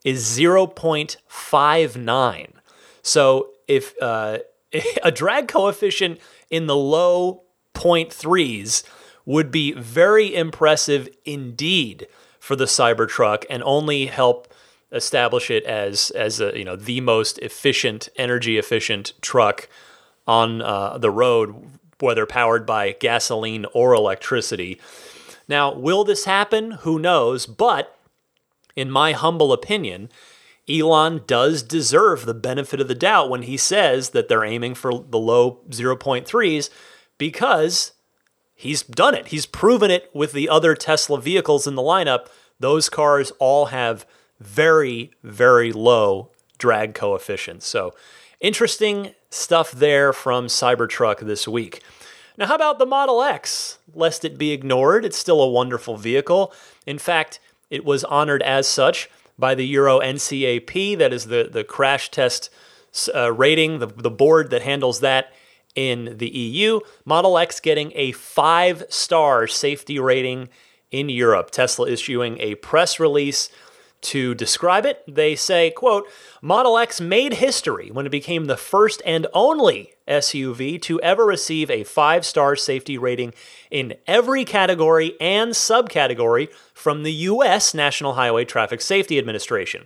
is 0.03 0.23
0.59. 0.23 2.47
So 3.03 3.49
if 3.67 3.93
uh, 4.01 4.39
a 5.03 5.11
drag 5.11 5.47
coefficient 5.47 6.19
in 6.49 6.67
the 6.67 6.75
low 6.75 7.43
0.3s 7.73 8.83
would 9.25 9.51
be 9.51 9.71
very 9.73 10.33
impressive 10.35 11.07
indeed 11.25 12.07
for 12.39 12.55
the 12.55 12.65
Cybertruck 12.65 13.45
and 13.49 13.63
only 13.63 14.07
help 14.07 14.51
establish 14.91 15.49
it 15.49 15.63
as 15.63 16.09
as 16.11 16.41
a, 16.41 16.57
you 16.57 16.65
know 16.65 16.75
the 16.75 16.99
most 16.99 17.39
efficient 17.39 18.09
energy 18.17 18.57
efficient 18.57 19.13
truck 19.21 19.69
on 20.27 20.61
uh, 20.61 20.97
the 20.97 21.09
road 21.09 21.79
whether 21.99 22.25
powered 22.25 22.65
by 22.65 22.93
gasoline 22.93 23.65
or 23.73 23.93
electricity. 23.93 24.81
Now, 25.47 25.73
will 25.73 26.03
this 26.03 26.25
happen? 26.25 26.71
Who 26.81 26.97
knows, 26.97 27.45
but 27.45 27.95
in 28.75 28.89
my 28.89 29.11
humble 29.11 29.53
opinion, 29.53 30.09
Elon 30.69 31.21
does 31.25 31.63
deserve 31.63 32.25
the 32.25 32.33
benefit 32.33 32.79
of 32.79 32.87
the 32.87 32.95
doubt 32.95 33.29
when 33.29 33.43
he 33.43 33.57
says 33.57 34.11
that 34.11 34.27
they're 34.27 34.45
aiming 34.45 34.75
for 34.75 34.91
the 34.91 35.17
low 35.17 35.59
0.3s 35.69 36.69
because 37.17 37.93
he's 38.53 38.83
done 38.83 39.15
it. 39.15 39.27
He's 39.27 39.45
proven 39.45 39.91
it 39.91 40.09
with 40.13 40.33
the 40.33 40.49
other 40.49 40.75
Tesla 40.75 41.19
vehicles 41.19 41.67
in 41.67 41.75
the 41.75 41.81
lineup. 41.81 42.27
Those 42.59 42.89
cars 42.89 43.31
all 43.39 43.67
have 43.67 44.05
very, 44.39 45.11
very 45.23 45.71
low 45.71 46.31
drag 46.57 46.93
coefficients. 46.93 47.65
So, 47.65 47.93
interesting 48.39 49.13
stuff 49.29 49.71
there 49.71 50.13
from 50.13 50.47
Cybertruck 50.47 51.19
this 51.19 51.47
week. 51.47 51.81
Now, 52.37 52.47
how 52.47 52.55
about 52.55 52.79
the 52.79 52.85
Model 52.85 53.21
X? 53.21 53.79
Lest 53.93 54.23
it 54.23 54.37
be 54.37 54.51
ignored, 54.51 55.05
it's 55.05 55.17
still 55.17 55.41
a 55.41 55.49
wonderful 55.49 55.97
vehicle. 55.97 56.53
In 56.85 56.97
fact, 56.97 57.39
it 57.69 57.83
was 57.83 58.03
honored 58.03 58.41
as 58.43 58.67
such 58.67 59.09
by 59.37 59.55
the 59.55 59.65
Euro 59.67 59.99
NCAP, 59.99 60.97
that 60.97 61.13
is 61.13 61.27
the, 61.27 61.49
the 61.51 61.63
crash 61.63 62.11
test 62.11 62.49
uh, 63.15 63.31
rating, 63.31 63.79
the, 63.79 63.87
the 63.87 64.11
board 64.11 64.49
that 64.49 64.61
handles 64.61 64.99
that 64.99 65.31
in 65.75 66.17
the 66.17 66.29
EU. 66.29 66.79
Model 67.05 67.37
X 67.37 67.59
getting 67.59 67.91
a 67.95 68.11
five 68.11 68.83
star 68.89 69.47
safety 69.47 69.99
rating 69.99 70.49
in 70.91 71.09
Europe. 71.09 71.51
Tesla 71.51 71.87
issuing 71.87 72.37
a 72.39 72.55
press 72.55 72.99
release 72.99 73.49
to 74.01 74.33
describe 74.33 74.85
it, 74.85 75.03
they 75.07 75.35
say, 75.35 75.69
quote, 75.69 76.07
Model 76.41 76.77
X 76.77 76.99
made 76.99 77.35
history 77.35 77.91
when 77.91 78.05
it 78.05 78.09
became 78.09 78.45
the 78.45 78.57
first 78.57 79.01
and 79.05 79.27
only 79.33 79.93
SUV 80.11 80.81
to 80.81 80.99
ever 81.01 81.25
receive 81.25 81.71
a 81.71 81.83
five 81.83 82.25
star 82.25 82.55
safety 82.55 82.97
rating 82.97 83.33
in 83.71 83.95
every 84.05 84.45
category 84.45 85.15
and 85.19 85.51
subcategory 85.51 86.53
from 86.73 87.03
the 87.03 87.13
U.S. 87.13 87.73
National 87.73 88.13
Highway 88.13 88.45
Traffic 88.45 88.81
Safety 88.81 89.17
Administration. 89.17 89.85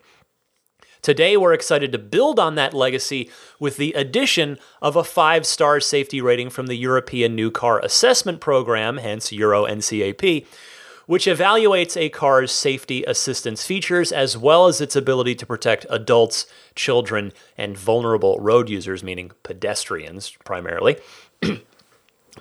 Today, 1.01 1.37
we're 1.37 1.53
excited 1.53 1.91
to 1.91 1.99
build 1.99 2.39
on 2.39 2.55
that 2.55 2.73
legacy 2.73 3.29
with 3.59 3.77
the 3.77 3.93
addition 3.93 4.57
of 4.81 4.95
a 4.95 5.03
five 5.03 5.45
star 5.45 5.79
safety 5.79 6.19
rating 6.19 6.49
from 6.49 6.65
the 6.65 6.75
European 6.75 7.35
New 7.35 7.51
Car 7.51 7.79
Assessment 7.79 8.41
Program, 8.41 8.97
hence 8.97 9.31
Euro 9.31 9.65
NCAP 9.65 10.47
which 11.05 11.25
evaluates 11.25 11.95
a 11.95 12.09
car's 12.09 12.51
safety 12.51 13.03
assistance 13.05 13.65
features 13.65 14.11
as 14.11 14.37
well 14.37 14.67
as 14.67 14.81
its 14.81 14.95
ability 14.95 15.35
to 15.35 15.45
protect 15.45 15.85
adults, 15.89 16.45
children, 16.73 17.31
and 17.57 17.77
vulnerable 17.77 18.39
road 18.39 18.69
users, 18.69 19.03
meaning 19.03 19.31
pedestrians 19.43 20.31
primarily. 20.43 20.97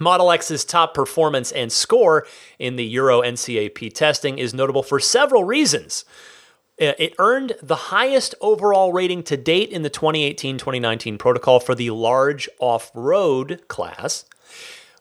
Model 0.00 0.32
X's 0.32 0.64
top 0.64 0.92
performance 0.92 1.52
and 1.52 1.70
score 1.70 2.26
in 2.58 2.76
the 2.76 2.84
Euro 2.84 3.20
NCAP 3.20 3.92
testing 3.92 4.38
is 4.38 4.52
notable 4.52 4.82
for 4.82 4.98
several 4.98 5.44
reasons. 5.44 6.04
Uh, 6.80 6.92
it 6.98 7.14
earned 7.20 7.52
the 7.62 7.76
highest 7.76 8.34
overall 8.40 8.92
rating 8.92 9.22
to 9.22 9.36
date 9.36 9.70
in 9.70 9.82
the 9.82 9.90
2018 9.90 10.58
2019 10.58 11.18
protocol 11.18 11.60
for 11.60 11.74
the 11.76 11.90
large 11.90 12.48
off 12.58 12.90
road 12.94 13.62
class. 13.68 14.24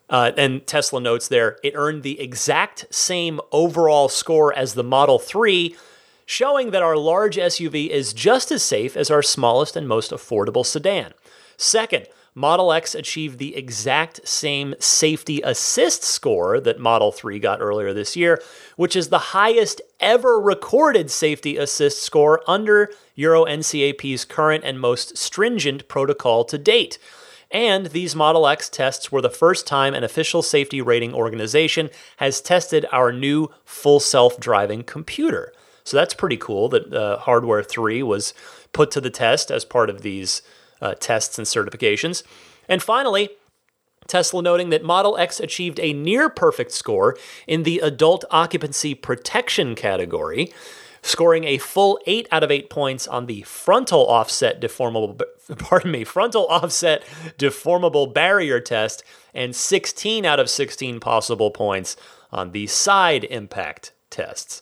Uh, 0.10 0.31
and 0.38 0.65
Tesla 0.67 1.00
notes 1.00 1.27
there, 1.27 1.57
it 1.63 1.74
earned 1.75 2.03
the 2.03 2.19
exact 2.19 2.86
same 2.93 3.39
overall 3.51 4.10
score 4.10 4.53
as 4.53 4.74
the 4.74 4.83
Model 4.83 5.17
3, 5.17 5.75
showing 6.25 6.72
that 6.72 6.83
our 6.83 6.98
large 6.98 7.38
SUV 7.38 7.89
is 7.89 8.13
just 8.13 8.51
as 8.51 8.63
safe 8.63 8.95
as 8.95 9.10
our 9.10 9.24
smallest 9.24 9.75
and 9.75 9.88
most 9.88 10.12
affordable 10.12 10.65
sedan. 10.65 11.13
Second, 11.57 12.07
Model 12.36 12.74
X 12.74 12.95
achieved 12.95 13.38
the 13.38 13.55
exact 13.55 14.27
same 14.27 14.74
safety 14.79 15.41
assist 15.43 16.03
score 16.03 16.60
that 16.60 16.79
Model 16.79 17.12
3 17.12 17.38
got 17.39 17.62
earlier 17.62 17.93
this 17.93 18.15
year, 18.15 18.41
which 18.75 18.95
is 18.95 19.10
the 19.10 19.19
highest 19.19 19.81
ever 20.00 20.39
recorded 20.39 21.12
safety 21.12 21.57
assist 21.57 22.01
score 22.01 22.41
under 22.48 22.89
Euro 23.15 23.45
NCAP's 23.45 24.25
current 24.25 24.63
and 24.63 24.79
most 24.79 25.15
stringent 25.15 25.88
protocol 25.88 26.43
to 26.45 26.57
date. 26.57 26.98
And 27.53 27.86
these 27.88 28.15
Model 28.15 28.48
X 28.48 28.67
tests 28.67 29.12
were 29.12 29.22
the 29.22 29.29
first 29.29 29.67
time 29.67 29.93
an 29.93 30.03
official 30.03 30.41
safety 30.41 30.81
rating 30.81 31.13
organization 31.13 31.91
has 32.17 32.41
tested 32.41 32.88
our 32.91 33.13
new 33.13 33.50
full 33.63 34.00
self 34.00 34.39
driving 34.39 34.83
computer. 34.83 35.53
So 35.83 35.95
that's 35.95 36.15
pretty 36.15 36.38
cool 36.38 36.67
that 36.69 36.91
uh, 36.91 37.19
Hardware 37.19 37.62
3 37.62 38.01
was 38.03 38.33
put 38.72 38.89
to 38.91 39.01
the 39.01 39.12
test 39.12 39.51
as 39.51 39.65
part 39.65 39.89
of 39.89 40.01
these 40.01 40.41
uh, 40.81 40.95
tests 40.95 41.38
and 41.38 41.45
certifications. 41.45 42.24
And 42.67 42.81
finally, 42.81 43.29
Tesla 44.07 44.41
noting 44.41 44.69
that 44.69 44.83
Model 44.83 45.17
X 45.17 45.39
achieved 45.39 45.79
a 45.79 45.93
near 45.93 46.29
perfect 46.29 46.72
score 46.72 47.17
in 47.48 47.63
the 47.63 47.79
adult 47.79 48.25
occupancy 48.31 48.95
protection 48.95 49.75
category, 49.75 50.51
scoring 51.03 51.43
a 51.43 51.60
full 51.60 52.00
8 52.07 52.27
out 52.31 52.43
of 52.43 52.50
8 52.50 52.69
points 52.69 53.07
on 53.07 53.27
the 53.27 53.43
frontal 53.43 54.07
offset 54.07 54.60
deformable 54.60 55.22
pardon 55.57 55.91
me, 55.91 56.03
frontal 56.03 56.48
offset 56.48 57.03
deformable 57.38 58.12
barrier 58.12 58.60
test 58.60 59.03
and 59.33 59.55
16 59.55 60.25
out 60.25 60.39
of 60.39 60.50
16 60.50 61.00
possible 61.00 61.51
points 61.51 61.95
on 62.31 62.51
the 62.51 62.65
side 62.65 63.25
impact 63.25 63.91
tests. 64.10 64.62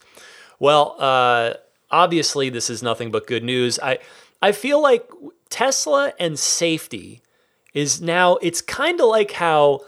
Well, 0.60 0.96
uh, 1.00 1.54
obviously 1.90 2.50
this 2.50 2.70
is 2.70 2.84
nothing 2.84 3.12
but 3.12 3.28
good 3.28 3.44
news. 3.44 3.80
I 3.80 4.00
I 4.42 4.52
feel 4.52 4.82
like 4.82 5.10
Tesla 5.50 6.14
and 6.20 6.38
safety 6.38 7.22
is 7.74 8.02
now 8.02 8.38
it's 8.38 8.62
kind 8.62 9.00
of 9.00 9.08
like 9.08 9.34
how 9.34 9.82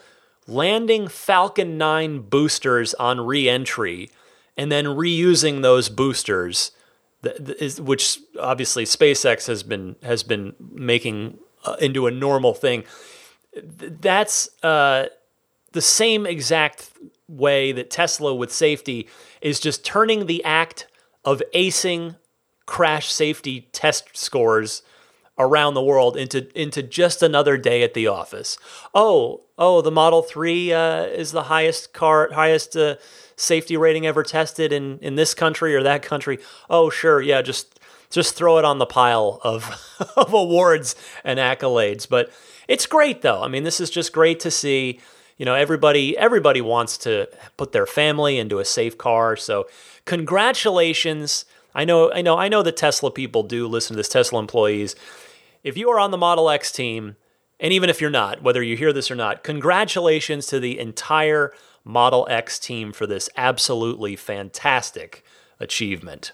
landing 0.47 1.07
Falcon 1.07 1.77
9 1.77 2.19
boosters 2.19 2.93
on 2.95 3.21
re-entry 3.21 4.11
and 4.57 4.71
then 4.71 4.85
reusing 4.85 5.61
those 5.61 5.89
boosters, 5.89 6.71
which 7.79 8.19
obviously 8.39 8.85
SpaceX 8.85 9.47
has 9.47 9.63
been 9.63 9.95
has 10.03 10.23
been 10.23 10.55
making 10.59 11.37
uh, 11.65 11.75
into 11.79 12.07
a 12.07 12.11
normal 12.11 12.53
thing. 12.53 12.83
That's 13.55 14.49
uh, 14.63 15.07
the 15.71 15.81
same 15.81 16.25
exact 16.25 16.91
way 17.27 17.71
that 17.71 17.89
Tesla 17.89 18.33
with 18.33 18.51
safety 18.51 19.07
is 19.41 19.59
just 19.59 19.85
turning 19.85 20.25
the 20.25 20.43
act 20.43 20.87
of 21.25 21.41
acing 21.53 22.15
crash 22.65 23.11
safety 23.11 23.69
test 23.71 24.15
scores 24.15 24.83
around 25.37 25.73
the 25.73 25.83
world 25.83 26.15
into 26.15 26.47
into 26.59 26.83
just 26.83 27.23
another 27.23 27.57
day 27.57 27.83
at 27.83 27.93
the 27.93 28.07
office. 28.07 28.57
Oh, 28.93 29.41
oh, 29.57 29.81
the 29.81 29.91
Model 29.91 30.21
Three 30.21 30.71
uh, 30.71 31.03
is 31.03 31.31
the 31.31 31.43
highest 31.43 31.93
car, 31.93 32.31
highest 32.33 32.75
uh, 32.75 32.95
safety 33.35 33.75
rating 33.77 34.05
ever 34.05 34.23
tested 34.23 34.71
in 34.71 34.99
in 34.99 35.15
this 35.15 35.33
country 35.33 35.75
or 35.75 35.83
that 35.83 36.03
country. 36.03 36.39
Oh, 36.69 36.89
sure, 36.89 37.21
yeah, 37.21 37.41
just 37.41 37.79
just 38.09 38.35
throw 38.35 38.59
it 38.59 38.65
on 38.65 38.77
the 38.77 38.85
pile 38.85 39.39
of 39.43 39.69
of 40.15 40.33
awards 40.33 40.95
and 41.23 41.39
accolades. 41.39 42.07
But 42.07 42.31
it's 42.67 42.85
great 42.85 43.21
though. 43.21 43.41
I 43.41 43.47
mean, 43.47 43.63
this 43.63 43.79
is 43.79 43.89
just 43.89 44.13
great 44.13 44.39
to 44.41 44.51
see. 44.51 44.99
You 45.37 45.45
know, 45.45 45.55
everybody 45.55 46.15
everybody 46.15 46.61
wants 46.61 46.97
to 46.99 47.27
put 47.57 47.71
their 47.71 47.87
family 47.87 48.37
into 48.37 48.59
a 48.59 48.65
safe 48.65 48.99
car. 48.99 49.35
So, 49.35 49.65
congratulations. 50.05 51.45
I 51.73 51.85
know 51.85 52.11
I 52.11 52.21
know 52.21 52.37
I 52.37 52.49
know 52.49 52.61
the 52.61 52.71
Tesla 52.71 53.09
people 53.09 53.41
do 53.41 53.67
listen 53.67 53.95
to 53.95 53.97
this 53.97 54.09
Tesla 54.09 54.39
employees. 54.39 54.95
If 55.63 55.77
you 55.77 55.89
are 55.89 55.99
on 55.99 56.11
the 56.11 56.17
Model 56.17 56.49
X 56.49 56.71
team, 56.71 57.15
and 57.59 57.71
even 57.71 57.89
if 57.89 58.01
you're 58.01 58.09
not, 58.09 58.43
whether 58.43 58.61
you 58.61 58.75
hear 58.75 58.91
this 58.91 59.09
or 59.09 59.15
not, 59.15 59.43
congratulations 59.43 60.45
to 60.47 60.59
the 60.59 60.77
entire 60.77 61.53
Model 61.85 62.27
X 62.29 62.59
team 62.59 62.91
for 62.91 63.07
this 63.07 63.29
absolutely 63.37 64.15
fantastic 64.17 65.23
achievement. 65.59 66.33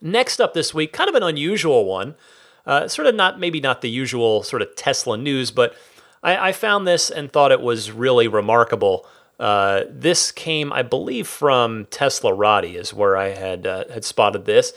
Next 0.00 0.40
up 0.40 0.54
this 0.54 0.72
week, 0.72 0.92
kind 0.92 1.08
of 1.08 1.16
an 1.16 1.22
unusual 1.22 1.84
one. 1.84 2.14
Uh, 2.64 2.86
sort 2.86 3.08
of 3.08 3.14
not, 3.16 3.40
maybe 3.40 3.60
not 3.60 3.80
the 3.80 3.90
usual 3.90 4.44
sort 4.44 4.62
of 4.62 4.76
Tesla 4.76 5.16
news, 5.16 5.50
but 5.50 5.74
I, 6.22 6.48
I 6.48 6.52
found 6.52 6.86
this 6.86 7.10
and 7.10 7.32
thought 7.32 7.50
it 7.50 7.60
was 7.60 7.90
really 7.90 8.28
remarkable. 8.28 9.04
Uh, 9.40 9.82
this 9.88 10.30
came, 10.30 10.72
I 10.72 10.82
believe, 10.82 11.26
from 11.26 11.86
Teslarati, 11.86 12.76
is 12.76 12.94
where 12.94 13.16
I 13.16 13.30
had 13.30 13.66
uh, 13.66 13.84
had 13.92 14.04
spotted 14.04 14.44
this. 14.44 14.72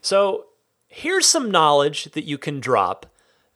So 0.00 0.46
here's 0.92 1.26
some 1.26 1.50
knowledge 1.50 2.04
that 2.12 2.24
you 2.24 2.36
can 2.38 2.60
drop 2.60 3.06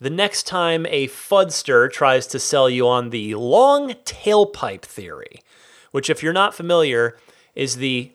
the 0.01 0.11
next 0.11 0.47
time 0.47 0.87
a 0.87 1.09
fudster 1.09 1.91
tries 1.91 2.27
to 2.29 2.39
sell 2.39 2.69
you 2.69 2.87
on 2.89 3.11
the 3.11 3.35
long 3.35 3.91
tailpipe 4.05 4.83
theory, 4.83 5.43
which, 5.91 6.11
if 6.11 6.23
you're 6.23 6.33
not 6.33 6.55
familiar, 6.55 7.17
is 7.55 7.77
the 7.77 8.13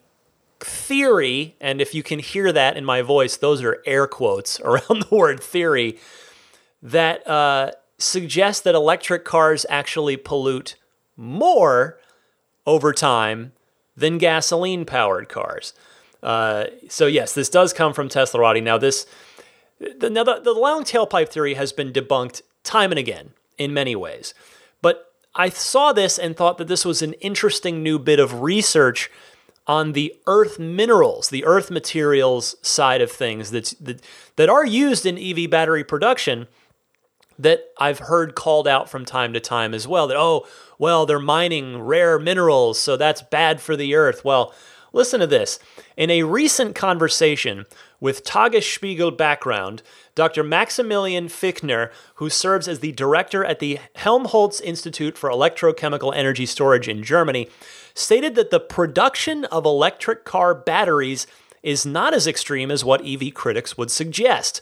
theory, 0.60 1.56
and 1.60 1.80
if 1.80 1.94
you 1.94 2.02
can 2.02 2.20
hear 2.20 2.52
that 2.52 2.76
in 2.76 2.84
my 2.84 3.02
voice, 3.02 3.36
those 3.36 3.62
are 3.62 3.82
air 3.84 4.06
quotes 4.06 4.60
around 4.64 5.06
the 5.08 5.14
word 5.14 5.40
theory, 5.40 5.98
that 6.82 7.26
uh, 7.28 7.72
suggest 7.98 8.64
that 8.64 8.74
electric 8.74 9.24
cars 9.24 9.66
actually 9.68 10.16
pollute 10.16 10.76
more 11.16 11.98
over 12.66 12.92
time 12.92 13.52
than 13.96 14.18
gasoline 14.18 14.84
powered 14.84 15.28
cars. 15.28 15.74
Uh, 16.22 16.66
so, 16.88 17.06
yes, 17.06 17.34
this 17.34 17.48
does 17.48 17.72
come 17.72 17.92
from 17.92 18.08
Teslarati. 18.08 18.62
Now, 18.62 18.78
this 18.78 19.06
the, 19.98 20.10
now, 20.10 20.24
the, 20.24 20.40
the 20.40 20.52
long 20.52 20.84
tailpipe 20.84 21.28
theory 21.28 21.54
has 21.54 21.72
been 21.72 21.92
debunked 21.92 22.42
time 22.62 22.92
and 22.92 22.98
again 22.98 23.30
in 23.58 23.74
many 23.74 23.96
ways. 23.96 24.34
But 24.80 25.12
I 25.34 25.48
saw 25.48 25.92
this 25.92 26.18
and 26.18 26.36
thought 26.36 26.58
that 26.58 26.68
this 26.68 26.84
was 26.84 27.02
an 27.02 27.14
interesting 27.14 27.82
new 27.82 27.98
bit 27.98 28.20
of 28.20 28.42
research 28.42 29.10
on 29.66 29.92
the 29.92 30.14
earth 30.26 30.58
minerals, 30.58 31.30
the 31.30 31.44
earth 31.44 31.70
materials 31.70 32.56
side 32.62 33.00
of 33.00 33.10
things 33.10 33.50
that's, 33.50 33.72
that, 33.74 34.00
that 34.36 34.48
are 34.48 34.66
used 34.66 35.06
in 35.06 35.18
EV 35.18 35.48
battery 35.48 35.84
production 35.84 36.48
that 37.38 37.64
I've 37.78 38.00
heard 38.00 38.34
called 38.34 38.68
out 38.68 38.90
from 38.90 39.04
time 39.04 39.32
to 39.32 39.40
time 39.40 39.72
as 39.72 39.88
well 39.88 40.06
that, 40.08 40.16
oh, 40.16 40.46
well, 40.78 41.06
they're 41.06 41.18
mining 41.18 41.80
rare 41.80 42.18
minerals, 42.18 42.78
so 42.78 42.96
that's 42.96 43.22
bad 43.22 43.60
for 43.60 43.76
the 43.76 43.94
earth. 43.94 44.24
Well, 44.24 44.52
listen 44.92 45.20
to 45.20 45.26
this. 45.26 45.58
In 45.96 46.10
a 46.10 46.22
recent 46.22 46.74
conversation 46.74 47.66
with 48.00 48.24
Tagesspiegel 48.24 49.16
background, 49.16 49.82
Dr. 50.14 50.42
Maximilian 50.42 51.28
Fichtner, 51.28 51.90
who 52.16 52.28
serves 52.28 52.68
as 52.68 52.80
the 52.80 52.92
director 52.92 53.44
at 53.44 53.58
the 53.58 53.78
Helmholtz 53.96 54.60
Institute 54.60 55.16
for 55.16 55.30
Electrochemical 55.30 56.14
Energy 56.14 56.46
Storage 56.46 56.88
in 56.88 57.02
Germany, 57.02 57.48
stated 57.94 58.34
that 58.34 58.50
the 58.50 58.60
production 58.60 59.44
of 59.46 59.64
electric 59.64 60.24
car 60.24 60.54
batteries 60.54 61.26
is 61.62 61.86
not 61.86 62.12
as 62.12 62.26
extreme 62.26 62.70
as 62.70 62.84
what 62.84 63.06
EV 63.06 63.32
critics 63.34 63.78
would 63.78 63.90
suggest. 63.90 64.60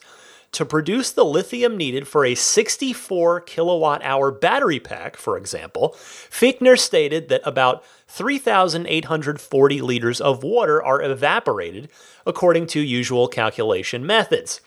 To 0.52 0.66
produce 0.66 1.12
the 1.12 1.24
lithium 1.24 1.76
needed 1.76 2.08
for 2.08 2.24
a 2.24 2.34
64 2.34 3.42
kilowatt 3.42 4.02
hour 4.02 4.32
battery 4.32 4.80
pack, 4.80 5.16
for 5.16 5.36
example, 5.36 5.90
Fichtner 5.96 6.78
stated 6.78 7.28
that 7.28 7.42
about 7.44 7.84
3,840 8.10 9.80
liters 9.80 10.20
of 10.20 10.42
water 10.42 10.82
are 10.82 11.00
evaporated 11.00 11.88
according 12.26 12.66
to 12.66 12.80
usual 12.80 13.28
calculation 13.28 14.04
methods. 14.04 14.60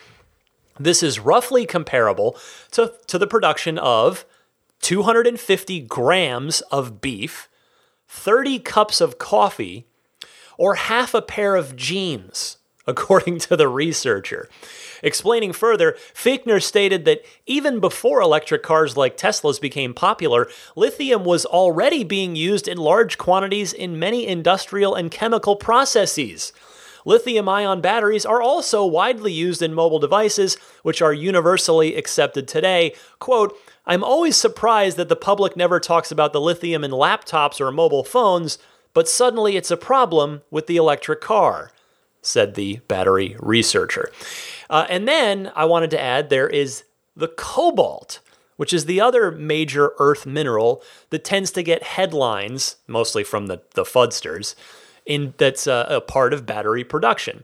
This 0.80 1.04
is 1.04 1.20
roughly 1.20 1.66
comparable 1.66 2.38
to, 2.72 2.94
to 3.08 3.18
the 3.18 3.28
production 3.28 3.78
of 3.78 4.26
250 4.82 5.82
grams 5.82 6.62
of 6.62 7.02
beef, 7.02 7.50
30 8.08 8.60
cups 8.60 9.02
of 9.02 9.18
coffee, 9.18 9.88
or 10.58 10.76
half 10.76 11.14
a 11.14 11.22
pair 11.22 11.56
of 11.56 11.76
jeans, 11.76 12.58
according 12.88 13.40
to 13.40 13.56
the 13.56 13.68
researcher. 13.68 14.50
Explaining 15.02 15.54
further, 15.54 15.96
Fichtner 16.14 16.62
stated 16.62 17.06
that 17.06 17.26
even 17.46 17.80
before 17.80 18.22
electric 18.22 18.64
cars 18.64 18.96
like 18.96 19.18
Tesla's 19.18 19.60
became 19.60 19.94
popular, 19.94 20.50
lithium 20.76 21.24
was 21.24 21.46
already 21.46 22.04
being 22.04 22.36
used 22.36 22.68
in 22.68 22.78
large 22.78 23.18
quantities 23.18 23.74
in 23.74 24.00
many 24.00 24.26
industrial 24.28 24.96
and 24.96 25.12
chemical 25.12 25.56
processes. 25.56 26.54
Lithium 27.06 27.50
ion 27.50 27.82
batteries 27.82 28.26
are 28.26 28.42
also 28.42 28.86
widely 28.86 29.34
used 29.34 29.62
in 29.62 29.74
mobile 29.74 30.00
devices, 30.00 30.56
which 30.84 31.02
are 31.02 31.14
universally 31.14 31.96
accepted 31.96 32.48
today. 32.48 32.94
Quote, 33.20 33.58
I'm 33.86 34.04
always 34.04 34.38
surprised 34.38 34.96
that 34.98 35.10
the 35.10 35.16
public 35.18 35.58
never 35.58 35.80
talks 35.80 36.12
about 36.12 36.32
the 36.32 36.40
lithium 36.40 36.84
in 36.84 36.92
laptops 36.92 37.60
or 37.60 37.72
mobile 37.72 38.06
phones, 38.06 38.58
but 38.94 39.10
suddenly 39.10 39.58
it's 39.58 39.72
a 39.72 39.78
problem 39.78 40.44
with 40.50 40.68
the 40.68 40.78
electric 40.78 41.20
car, 41.20 41.72
said 42.24 42.56
the 42.56 42.80
battery 42.88 43.36
researcher. 43.40 44.12
Uh, 44.70 44.88
and 44.90 45.08
then 45.08 45.52
I 45.56 45.66
wanted 45.66 45.92
to 45.92 46.02
add 46.02 46.30
there 46.30 46.48
is 46.48 46.84
the 47.16 47.28
cobalt, 47.28 48.20
which 48.58 48.74
is 48.74 48.86
the 48.86 49.00
other 49.00 49.32
major 49.32 49.92
earth 50.00 50.26
mineral 50.26 50.82
that 51.12 51.24
tends 51.24 51.52
to 51.52 51.62
get 51.62 51.84
headlines, 51.84 52.78
mostly 52.88 53.24
from 53.24 53.48
the, 53.48 53.62
the 53.76 53.84
fudsters, 53.84 54.56
in, 55.06 55.34
that's 55.38 55.68
a, 55.68 55.86
a 55.90 56.02
part 56.02 56.34
of 56.34 56.46
battery 56.46 56.84
production. 56.84 57.44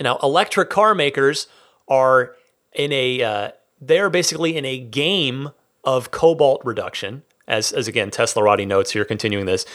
Now, 0.00 0.18
electric 0.22 0.70
car 0.70 0.94
makers 0.94 1.46
are 1.88 2.36
in 2.72 2.92
a, 2.92 3.22
uh, 3.22 3.50
they're 3.80 4.10
basically 4.10 4.56
in 4.56 4.64
a 4.64 4.78
game 4.78 5.50
of 5.84 6.10
cobalt 6.10 6.62
reduction, 6.64 7.22
as, 7.46 7.72
as 7.72 7.86
again, 7.88 8.10
Teslarati 8.10 8.66
notes 8.66 8.92
here, 8.92 9.04
continuing 9.04 9.46
this. 9.46 9.66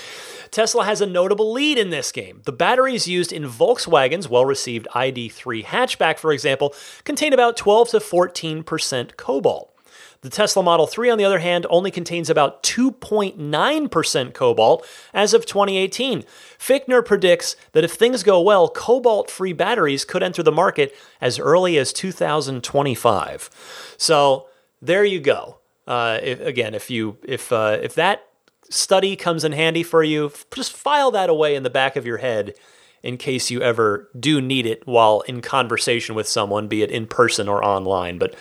Tesla 0.51 0.85
has 0.85 1.01
a 1.01 1.05
notable 1.05 1.51
lead 1.51 1.77
in 1.77 1.89
this 1.89 2.11
game. 2.11 2.41
The 2.45 2.51
batteries 2.51 3.07
used 3.07 3.31
in 3.31 3.43
Volkswagen's 3.43 4.29
well 4.29 4.45
received 4.45 4.87
ID3 4.93 5.65
hatchback, 5.65 6.17
for 6.17 6.31
example, 6.31 6.73
contain 7.03 7.33
about 7.33 7.57
12 7.57 7.89
to 7.89 7.99
14% 7.99 9.17
cobalt. 9.17 9.73
The 10.21 10.29
Tesla 10.29 10.61
Model 10.61 10.85
3, 10.85 11.11
on 11.11 11.17
the 11.17 11.23
other 11.23 11.39
hand, 11.39 11.65
only 11.69 11.91
contains 11.91 12.29
about 12.29 12.61
2.9% 12.61 14.33
cobalt 14.33 14.85
as 15.13 15.33
of 15.33 15.45
2018. 15.45 16.23
Fichtner 16.57 17.05
predicts 17.05 17.55
that 17.71 17.85
if 17.85 17.93
things 17.93 18.21
go 18.21 18.41
well, 18.41 18.67
cobalt 18.67 19.31
free 19.31 19.53
batteries 19.53 20.03
could 20.03 20.21
enter 20.21 20.43
the 20.43 20.51
market 20.51 20.93
as 21.21 21.39
early 21.39 21.77
as 21.77 21.93
2025. 21.93 23.49
So 23.97 24.47
there 24.81 25.05
you 25.05 25.21
go. 25.21 25.59
Uh, 25.87 26.19
if, 26.21 26.41
again, 26.41 26.75
if 26.75 26.91
you 26.91 27.17
if 27.23 27.51
uh, 27.51 27.79
if 27.81 27.95
that 27.95 28.28
study 28.69 29.15
comes 29.15 29.43
in 29.43 29.51
handy 29.51 29.83
for 29.83 30.03
you, 30.03 30.31
just 30.53 30.75
file 30.75 31.11
that 31.11 31.29
away 31.29 31.55
in 31.55 31.63
the 31.63 31.69
back 31.69 31.95
of 31.95 32.05
your 32.05 32.17
head 32.17 32.53
in 33.01 33.17
case 33.17 33.49
you 33.49 33.61
ever 33.61 34.09
do 34.19 34.41
need 34.41 34.65
it 34.65 34.85
while 34.85 35.21
in 35.21 35.41
conversation 35.41 36.15
with 36.15 36.27
someone, 36.27 36.67
be 36.67 36.81
it 36.81 36.91
in 36.91 37.07
person 37.07 37.47
or 37.47 37.63
online. 37.63 38.17
But, 38.17 38.35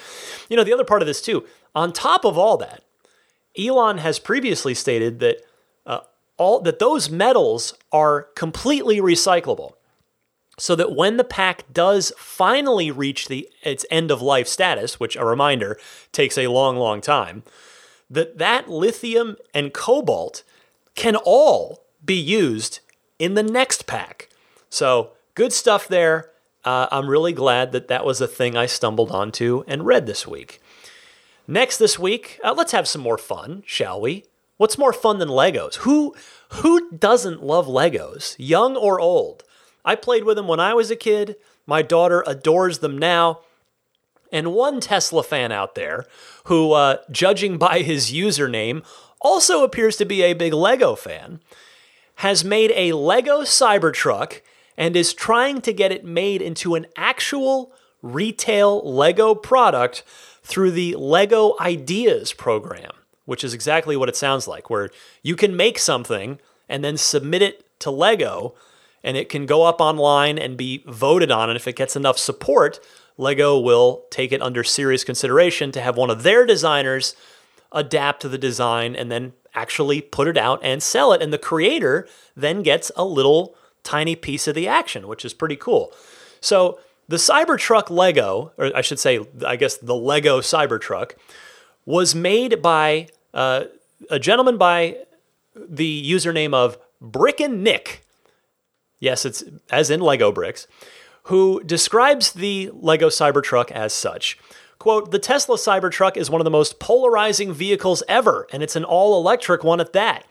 you 0.49 0.57
know, 0.57 0.65
the 0.65 0.73
other 0.73 0.85
part 0.85 1.03
of 1.03 1.07
this 1.07 1.23
too, 1.23 1.47
on 1.75 1.93
top 1.93 2.25
of 2.25 2.37
all 2.37 2.57
that, 2.59 2.83
Elon 3.59 3.99
has 3.99 4.19
previously 4.19 4.75
stated 4.75 5.21
that 5.21 5.39
uh, 5.87 6.01
all 6.37 6.61
that 6.61 6.79
those 6.79 7.11
metals 7.11 7.75
are 7.93 8.23
completely 8.35 8.99
recyclable. 8.99 9.73
So 10.61 10.75
that 10.75 10.97
when 10.97 11.19
the 11.19 11.25
pack 11.25 11.73
does 11.73 12.13
finally 12.17 12.91
reach 12.91 13.29
the 13.29 13.49
its 13.63 13.87
end 13.93 14.11
of 14.11 14.21
life 14.21 14.49
status, 14.49 14.99
which 14.99 15.15
a 15.15 15.25
reminder 15.25 15.79
takes 16.11 16.37
a 16.37 16.49
long, 16.49 16.77
long 16.77 17.01
time, 17.01 17.45
that 18.11 18.39
that 18.39 18.69
lithium 18.69 19.37
and 19.55 19.73
cobalt 19.73 20.43
can 20.95 21.17
all 21.17 21.85
be 22.05 22.15
used 22.15 22.81
in 23.19 23.35
the 23.35 23.43
next 23.43 23.87
pack. 23.87 24.29
So 24.71 25.13
good 25.35 25.53
stuff 25.53 25.89
there. 25.89 26.31
Uh, 26.65 26.89
I'm 26.91 27.09
really 27.09 27.33
glad 27.33 27.73
that 27.73 27.89
that 27.89 28.05
was 28.05 28.21
a 28.21 28.27
thing 28.27 28.57
I 28.57 28.67
stumbled 28.67 29.11
onto 29.11 29.65
and 29.67 29.87
read 29.87 30.07
this 30.07 30.27
week. 30.27 30.61
Next 31.47 31.79
this 31.79 31.99
week, 31.99 32.39
uh, 32.45 32.55
let's 32.57 32.73
have 32.73 32.87
some 32.87 33.01
more 33.01 33.17
fun, 33.17 33.63
shall 33.65 34.01
we? 34.01 34.25
What's 34.59 34.77
more 34.77 34.93
fun 34.93 35.19
than 35.19 35.29
Legos? 35.29 35.77
Who 35.77 36.15
who 36.51 36.91
doesn't 36.91 37.43
love 37.43 37.67
Legos, 37.67 38.35
young 38.39 38.77
or 38.77 39.01
old? 39.01 39.45
I 39.85 39.95
played 39.95 40.25
with 40.25 40.37
them 40.37 40.49
when 40.49 40.61
I 40.61 40.75
was 40.75 40.91
a 40.91 40.97
kid. 40.97 41.37
My 41.65 41.81
daughter 41.81 42.25
adores 42.27 42.81
them 42.81 42.99
now. 42.99 43.41
And 44.33 44.53
one 44.53 44.81
Tesla 44.81 45.23
fan 45.23 45.53
out 45.53 45.75
there 45.75 46.07
who, 46.45 46.73
uh, 46.73 46.99
judging 47.11 47.59
by 47.59 47.81
his 47.81 48.13
username, 48.13 48.85
also 49.21 49.65
appears 49.65 49.97
to 49.97 50.05
be 50.05 50.23
a 50.23 50.35
big 50.35 50.53
Lego 50.53 50.95
fan, 50.95 51.41
has 52.17 52.45
made 52.45 52.73
a 52.75 52.93
Lego 52.93 53.43
Cybertruck 53.43 54.41
and 54.77 54.97
is 54.97 55.13
trying 55.13 55.61
to 55.63 55.73
get 55.73 55.93
it 55.93 56.05
made 56.05 56.43
into 56.43 56.75
an 56.75 56.87
actual 56.97 57.73
retail 58.03 58.81
Lego 58.89 59.35
product 59.35 60.05
through 60.43 60.71
the 60.71 60.95
Lego 60.95 61.57
Ideas 61.61 62.33
program, 62.33 62.93
which 63.25 63.43
is 63.43 63.55
exactly 63.55 63.97
what 63.97 64.09
it 64.09 64.17
sounds 64.17 64.47
like, 64.47 64.71
where 64.71 64.91
you 65.23 65.37
can 65.37 65.57
make 65.57 65.79
something 65.79 66.39
and 66.69 66.85
then 66.85 66.97
submit 66.97 67.43
it 67.43 67.65
to 67.81 67.91
Lego 67.91 68.55
and 69.05 69.17
it 69.17 69.29
can 69.29 69.47
go 69.47 69.65
up 69.65 69.81
online 69.81 70.39
and 70.39 70.57
be 70.57 70.83
voted 70.87 71.31
on. 71.31 71.51
And 71.51 71.57
if 71.57 71.69
it 71.69 71.77
gets 71.77 71.97
enough 71.97 72.19
support, 72.19 72.81
Lego 73.19 73.59
will 73.59 74.07
take 74.11 74.33
it 74.33 74.41
under 74.41 74.65
serious 74.65 75.05
consideration 75.05 75.71
to 75.73 75.81
have 75.81 75.97
one 75.97 76.09
of 76.09 76.23
their 76.23 76.47
designers 76.47 77.15
adapt 77.73 78.23
to 78.23 78.29
the 78.29 78.39
design 78.39 78.97
and 78.97 79.11
then 79.11 79.35
actually 79.55 80.01
put 80.01 80.29
it 80.29 80.39
out 80.39 80.61
and 80.63 80.83
sell 80.83 81.13
it. 81.13 81.21
And 81.21 81.33
the 81.33 81.39
creator 81.39 82.09
then 82.35 82.63
gets 82.63 82.91
a 82.97 83.05
little 83.05 83.55
tiny 83.83 84.17
piece 84.17 84.47
of 84.47 84.55
the 84.55 84.69
action, 84.69 85.09
which 85.09 85.25
is 85.25 85.35
pretty 85.35 85.57
cool. 85.57 85.93
So 86.41 86.79
the 87.09 87.17
Cybertruck 87.17 87.91
Lego, 87.91 88.53
or 88.57 88.71
I 88.75 88.81
should 88.83 88.99
say, 88.99 89.21
I 89.45 89.57
guess 89.57 89.77
the 89.77 89.97
Lego 89.97 90.41
Cybertruck, 90.41 91.13
was 91.85 92.15
made 92.15 92.63
by 92.63 93.09
uh, 93.35 93.65
a 94.11 94.19
gentleman 94.19 94.59
by 94.59 94.99
the 95.55 96.11
username 96.11 96.55
of 96.55 96.79
Brick 97.01 97.41
and 97.41 97.65
Nick. 97.65 98.05
Yes, 99.01 99.25
it's 99.25 99.43
as 99.71 99.91
in 99.91 100.01
Lego 100.01 100.33
bricks, 100.33 100.67
who 101.29 101.63
describes 101.63 102.33
the 102.33 102.71
Lego 102.73 103.09
Cybertruck 103.09 103.71
as 103.71 103.93
such. 103.93 104.39
Quote, 104.79 105.11
the 105.11 105.19
Tesla 105.19 105.57
Cybertruck 105.57 106.17
is 106.17 106.31
one 106.31 106.41
of 106.41 106.47
the 106.47 106.51
most 106.51 106.79
polarizing 106.79 107.53
vehicles 107.53 108.03
ever, 108.09 108.47
and 108.51 108.63
it's 108.63 108.77
an 108.77 108.85
all 108.85 109.21
electric 109.21 109.63
one 109.63 109.79
at 109.79 109.93
that. 109.93 110.25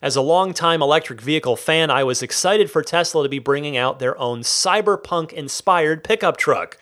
As 0.00 0.14
a 0.14 0.20
longtime 0.20 0.80
electric 0.80 1.20
vehicle 1.20 1.56
fan, 1.56 1.90
I 1.90 2.04
was 2.04 2.22
excited 2.22 2.70
for 2.70 2.82
Tesla 2.82 3.24
to 3.24 3.28
be 3.28 3.40
bringing 3.40 3.76
out 3.76 3.98
their 3.98 4.16
own 4.16 4.42
cyberpunk 4.42 5.32
inspired 5.32 6.04
pickup 6.04 6.36
truck. 6.36 6.78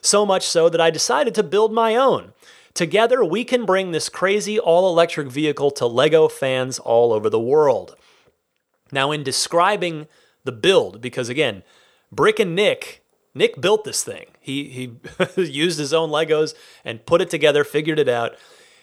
So 0.00 0.26
much 0.26 0.44
so 0.44 0.68
that 0.68 0.80
I 0.80 0.90
decided 0.90 1.36
to 1.36 1.44
build 1.44 1.72
my 1.72 1.94
own. 1.94 2.32
Together, 2.72 3.24
we 3.24 3.44
can 3.44 3.64
bring 3.64 3.92
this 3.92 4.08
crazy 4.08 4.58
all 4.58 4.88
electric 4.88 5.28
vehicle 5.28 5.70
to 5.72 5.86
LEGO 5.86 6.26
fans 6.26 6.80
all 6.80 7.12
over 7.12 7.30
the 7.30 7.38
world. 7.38 7.94
Now, 8.90 9.12
in 9.12 9.22
describing 9.22 10.08
the 10.42 10.52
build, 10.52 11.00
because 11.00 11.28
again, 11.28 11.62
Brick 12.10 12.40
and 12.40 12.56
Nick 12.56 13.03
Nick 13.34 13.60
built 13.60 13.84
this 13.84 14.04
thing. 14.04 14.26
He 14.40 14.68
he 14.68 15.42
used 15.42 15.78
his 15.78 15.92
own 15.92 16.10
Legos 16.10 16.54
and 16.84 17.04
put 17.04 17.20
it 17.20 17.30
together, 17.30 17.64
figured 17.64 17.98
it 17.98 18.08
out. 18.08 18.36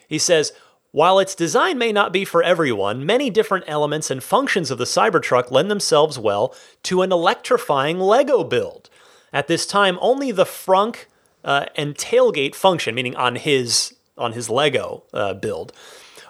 He 0.08 0.18
says, 0.18 0.52
while 0.92 1.20
its 1.20 1.36
design 1.36 1.78
may 1.78 1.94
not 1.94 2.12
be 2.12 2.26
for 2.26 2.44
everyone, 2.44 3.06
many 3.06 3.30
different 3.30 3.64
elements 3.66 4.12
and 4.12 4.22
functions 4.22 4.70
of 4.70 4.78
the 4.78 4.84
Cybertruck 4.84 5.50
lend 5.50 5.72
themselves 5.72 6.20
well 6.20 6.54
to 6.84 7.02
an 7.02 7.14
electrifying 7.14 7.98
Lego 7.98 8.44
build. 8.44 8.90
At 9.32 9.48
this 9.48 9.66
time, 9.66 9.98
only 10.02 10.34
the 10.34 10.44
frunk 10.44 11.06
uh, 11.46 11.68
and 11.78 11.96
tailgate 11.96 12.56
function, 12.56 12.94
meaning 12.94 13.16
on 13.16 13.38
his 13.38 13.96
on 14.18 14.34
his 14.34 14.50
Lego 14.50 15.04
uh, 15.14 15.34
build, 15.34 15.72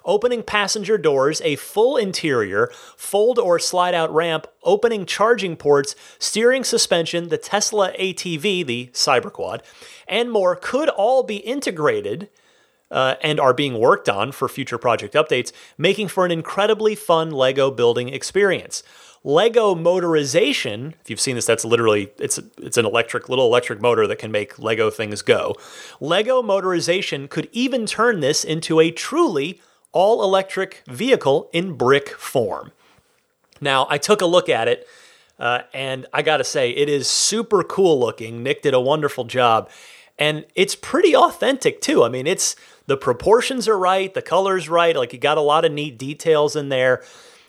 opening 0.06 0.44
passenger 0.44 0.98
doors, 0.98 1.42
a 1.44 1.56
full 1.56 1.98
interior, 1.98 2.70
fold 2.96 3.40
or 3.40 3.60
slide 3.60 3.94
out 3.94 4.14
ramp, 4.14 4.48
opening 4.64 5.06
charging 5.06 5.56
ports, 5.56 5.96
steering 6.20 6.64
suspension, 6.64 7.30
the 7.30 7.38
Tesla 7.38 7.94
ATV, 7.94 8.66
the 8.66 8.90
Cyberquad, 8.94 9.62
and 10.08 10.32
more 10.32 10.56
could 10.56 10.90
all 10.90 11.24
be 11.24 11.38
integrated. 11.38 12.30
Uh, 12.90 13.16
and 13.22 13.40
are 13.40 13.54
being 13.54 13.80
worked 13.80 14.10
on 14.10 14.34
for 14.34 14.50
future 14.50 14.78
project 14.78 15.14
updates, 15.14 15.54
making 15.78 16.10
for 16.10 16.26
an 16.26 16.32
incredibly 16.32 16.94
fun 16.94 17.32
Lego 17.32 17.72
building 17.72 18.10
experience. 18.10 18.84
Lego 19.24 19.76
motorization, 19.76 20.94
if 21.02 21.10
you've 21.10 21.20
seen 21.20 21.36
this, 21.36 21.46
that's 21.46 21.64
literally 21.64 22.12
it's 22.18 22.40
it's 22.58 22.78
an 22.78 22.86
electric 22.86 23.30
little 23.30 23.46
electric 23.46 23.80
motor 23.80 24.08
that 24.08 24.18
can 24.18 24.32
make 24.32 24.58
Lego 24.58 24.90
things 24.90 25.22
go. 25.22 25.56
Lego 26.00 26.42
motorization 26.42 27.30
could 27.30 27.48
even 27.52 27.86
turn 27.86 28.20
this 28.20 28.44
into 28.44 28.80
a 28.80 28.90
truly 28.90 29.62
all 29.92 30.24
electric 30.24 30.84
vehicle 30.88 31.50
in 31.54 31.74
brick 31.74 32.10
form. 32.10 32.72
Now, 33.60 33.88
I 33.90 33.98
took 33.98 34.22
a 34.22 34.26
look 34.26 34.50
at 34.50 34.68
it, 34.68 34.88
uh, 35.40 35.62
and 35.74 36.06
I 36.14 36.22
gotta 36.22 36.44
say, 36.44 36.72
it 36.72 36.90
is 36.90 37.08
super 37.08 37.64
cool 37.64 38.00
looking. 38.00 38.44
Nick 38.44 38.62
did 38.62 38.74
a 38.74 38.80
wonderful 38.80 39.26
job, 39.26 39.70
and 40.18 40.46
it's 40.56 40.76
pretty 40.76 41.16
authentic 41.16 41.82
too. 41.82 42.04
I 42.04 42.10
mean, 42.10 42.28
it's 42.28 42.56
the 42.88 42.98
proportions 42.98 43.68
are 43.68 43.78
right, 43.78 44.14
the 44.14 44.22
colors 44.22 44.70
right. 44.70 44.96
Like 44.96 45.14
you 45.14 45.20
got 45.20 45.38
a 45.38 45.42
lot 45.42 45.66
of 45.66 45.72
neat 45.72 45.98
details 45.98 46.56
in 46.56 46.70
there. 46.70 47.04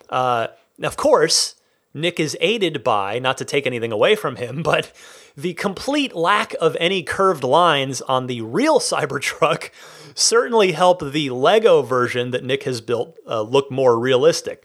Uh, 0.09 0.48
of 0.83 0.96
course, 0.96 1.55
Nick 1.94 2.18
is 2.20 2.37
aided 2.40 2.83
by, 2.85 3.18
not 3.18 3.38
to 3.38 3.44
take 3.44 3.66
anything 3.66 3.92
away 3.92 4.14
from 4.14 4.37
him, 4.37 4.62
but 4.64 4.92
the 5.36 5.54
complete 5.54 6.14
lack 6.14 6.54
of 6.60 6.76
any 6.78 7.02
curved 7.02 7.44
lines 7.44 8.00
on 8.02 8.26
the 8.26 8.40
real 8.42 8.78
Cybertruck 8.80 9.70
certainly 10.14 10.72
help 10.72 11.12
the 11.12 11.30
Lego 11.30 11.82
version 11.82 12.30
that 12.30 12.44
Nick 12.44 12.64
has 12.64 12.80
built 12.80 13.18
uh, 13.26 13.42
look 13.42 13.70
more 13.70 13.98
realistic. 13.98 14.64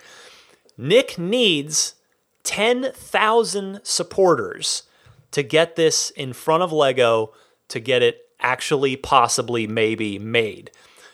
Nick 0.77 1.17
needs 1.17 1.95
10,000 2.43 3.80
supporters 3.84 4.84
to 5.32 5.43
get 5.43 5.75
this 5.75 6.10
in 6.12 6.34
front 6.34 6.63
of 6.63 6.71
Lego 6.71 7.34
to 7.67 7.80
get 7.80 8.01
it 8.01 8.30
actually 8.39 8.95
possibly 8.95 9.67
maybe 9.67 10.19
made. 10.19 10.71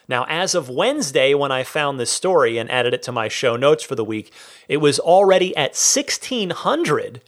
Now, 0.08 0.26
as 0.28 0.54
of 0.54 0.70
Wednesday, 0.70 1.34
when 1.34 1.52
I 1.52 1.64
found 1.64 2.00
this 2.00 2.12
story 2.12 2.58
and 2.58 2.70
added 2.70 2.94
it 2.94 3.02
to 3.04 3.12
my 3.12 3.30
show 3.30 3.56
notes 3.56 3.84
for 3.84 3.96
the 3.96 4.04
week, 4.04 4.34
it 4.68 4.78
was 4.78 5.00
already 5.00 5.56
at 5.56 5.72
1,600 5.72 7.22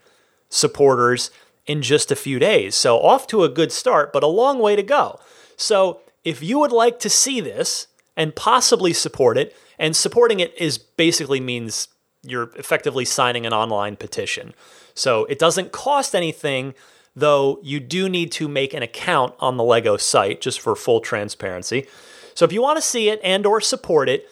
supporters 0.49 1.31
in 1.67 1.81
just 1.81 2.11
a 2.11 2.15
few 2.15 2.39
days. 2.39 2.75
So, 2.75 2.99
off 2.99 3.27
to 3.27 3.43
a 3.43 3.49
good 3.49 3.71
start, 3.71 4.13
but 4.13 4.23
a 4.23 4.27
long 4.27 4.59
way 4.59 4.75
to 4.75 4.83
go. 4.83 5.19
So, 5.57 6.01
if 6.23 6.41
you 6.41 6.59
would 6.59 6.71
like 6.71 6.99
to 6.99 7.09
see 7.09 7.39
this 7.39 7.87
and 8.17 8.35
possibly 8.35 8.93
support 8.93 9.37
it, 9.37 9.55
and 9.77 9.95
supporting 9.95 10.39
it 10.39 10.53
is 10.57 10.77
basically 10.77 11.39
means 11.39 11.87
you're 12.23 12.51
effectively 12.55 13.05
signing 13.05 13.45
an 13.45 13.53
online 13.53 13.95
petition. 13.95 14.53
So 14.93 15.25
it 15.25 15.37
doesn't 15.37 15.71
cost 15.71 16.15
anything, 16.15 16.73
though 17.15 17.59
you 17.61 17.79
do 17.79 18.09
need 18.09 18.31
to 18.33 18.47
make 18.47 18.73
an 18.73 18.81
account 18.81 19.35
on 19.39 19.57
the 19.57 19.63
Lego 19.63 19.97
site 19.97 20.41
just 20.41 20.59
for 20.59 20.75
full 20.75 21.01
transparency. 21.01 21.85
So 22.33 22.45
if 22.45 22.51
you 22.51 22.61
want 22.61 22.77
to 22.77 22.81
see 22.81 23.09
it 23.09 23.19
and 23.23 23.45
or 23.45 23.61
support 23.61 24.09
it, 24.09 24.27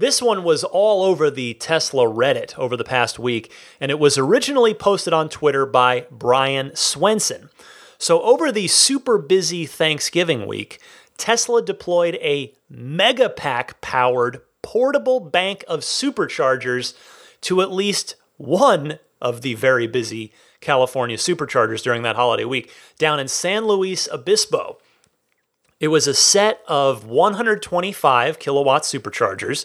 this 0.00 0.22
one 0.22 0.42
was 0.42 0.64
all 0.64 1.04
over 1.04 1.30
the 1.30 1.52
Tesla 1.54 2.04
Reddit 2.04 2.58
over 2.58 2.74
the 2.74 2.84
past 2.84 3.18
week, 3.18 3.52
and 3.78 3.90
it 3.90 3.98
was 3.98 4.16
originally 4.16 4.72
posted 4.72 5.12
on 5.12 5.28
Twitter 5.28 5.66
by 5.66 6.06
Brian 6.10 6.74
Swenson. 6.74 7.50
So, 7.98 8.22
over 8.22 8.50
the 8.50 8.66
super 8.66 9.18
busy 9.18 9.66
Thanksgiving 9.66 10.46
week, 10.46 10.80
Tesla 11.18 11.60
deployed 11.62 12.14
a 12.22 12.54
Megapack 12.72 13.82
powered 13.82 14.40
portable 14.62 15.20
bank 15.20 15.64
of 15.68 15.80
superchargers 15.80 16.94
to 17.42 17.60
at 17.60 17.70
least 17.70 18.16
one 18.38 18.98
of 19.20 19.42
the 19.42 19.52
very 19.52 19.86
busy 19.86 20.32
California 20.62 21.18
superchargers 21.18 21.82
during 21.82 22.02
that 22.04 22.16
holiday 22.16 22.46
week 22.46 22.72
down 22.96 23.20
in 23.20 23.28
San 23.28 23.66
Luis 23.66 24.08
Obispo. 24.10 24.78
It 25.80 25.88
was 25.88 26.06
a 26.06 26.14
set 26.14 26.62
of 26.68 27.06
125 27.06 28.38
kilowatt 28.38 28.82
superchargers. 28.82 29.64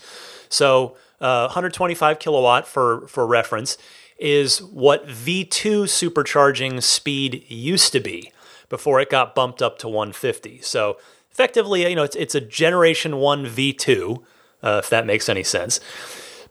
So, 0.50 0.96
uh, 1.20 1.48
125 1.48 2.20
kilowatt 2.20 2.68
for 2.68 3.08
for 3.08 3.28
reference 3.28 3.78
is 4.18 4.62
what 4.62 5.08
V2 5.08 5.84
supercharging 5.84 6.82
speed 6.82 7.44
used 7.50 7.92
to 7.92 8.00
be 8.00 8.32
before 8.70 9.02
it 9.02 9.10
got 9.10 9.36
bumped 9.36 9.62
up 9.62 9.78
to 9.80 9.90
150. 9.90 10.62
So, 10.62 10.98
effectively, 11.32 11.88
you 11.88 11.96
know, 11.96 12.04
it's 12.04 12.16
it's 12.16 12.36
a 12.36 12.42
generation 12.42 13.18
1 13.18 13.46
V2, 13.46 14.24
uh, 14.64 14.82
if 14.84 14.90
that 14.90 15.06
makes 15.06 15.28
any 15.28 15.44
sense. 15.44 15.82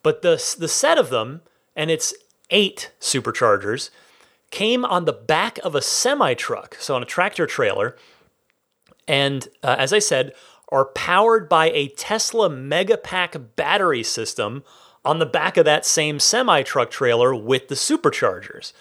But 0.03 0.20
the 0.20 0.33
the 0.59 0.68
set 0.68 0.98
of 0.98 1.09
them 1.09 1.40
and 1.74 1.90
it's 1.90 2.14
8 2.50 2.92
superchargers 3.00 3.90
came 4.50 4.85
on 4.85 5.07
the 5.07 5.12
back 5.12 5.59
of 5.64 5.74
a 5.74 5.83
semi 5.83 6.35
truck, 6.35 6.77
so 6.79 6.94
on 6.94 7.03
a 7.03 7.07
tractor 7.07 7.46
trailer 7.46 7.96
and 9.06 9.48
uh, 9.62 9.76
as 9.78 9.92
I 9.92 9.98
said, 9.98 10.32
are 10.70 10.86
powered 10.86 11.48
by 11.48 11.70
a 11.70 11.88
Tesla 11.88 12.48
Megapack 12.48 13.56
battery 13.56 14.02
system 14.02 14.64
on 15.04 15.18
the 15.18 15.26
back 15.26 15.56
of 15.56 15.64
that 15.64 15.84
same 15.84 16.18
semi 16.18 16.62
truck 16.62 16.90
trailer 16.90 17.34
with 17.34 17.68
the 17.68 17.74
superchargers. 17.74 18.72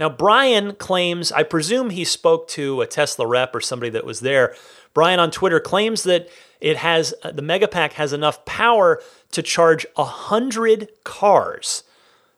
Now, 0.00 0.08
Brian 0.08 0.74
claims, 0.74 1.30
I 1.30 1.42
presume 1.42 1.90
he 1.90 2.04
spoke 2.04 2.48
to 2.48 2.80
a 2.80 2.86
Tesla 2.86 3.26
rep 3.26 3.54
or 3.54 3.60
somebody 3.60 3.90
that 3.90 4.06
was 4.06 4.20
there. 4.20 4.54
Brian 4.94 5.20
on 5.20 5.30
Twitter 5.30 5.60
claims 5.60 6.02
that 6.02 6.28
it 6.60 6.76
has 6.78 7.14
uh, 7.22 7.30
the 7.30 7.42
Megapack 7.42 7.92
has 7.92 8.12
enough 8.12 8.44
power 8.44 9.00
to 9.32 9.42
charge 9.42 9.86
a 9.96 10.04
hundred 10.04 10.88
cars. 11.04 11.84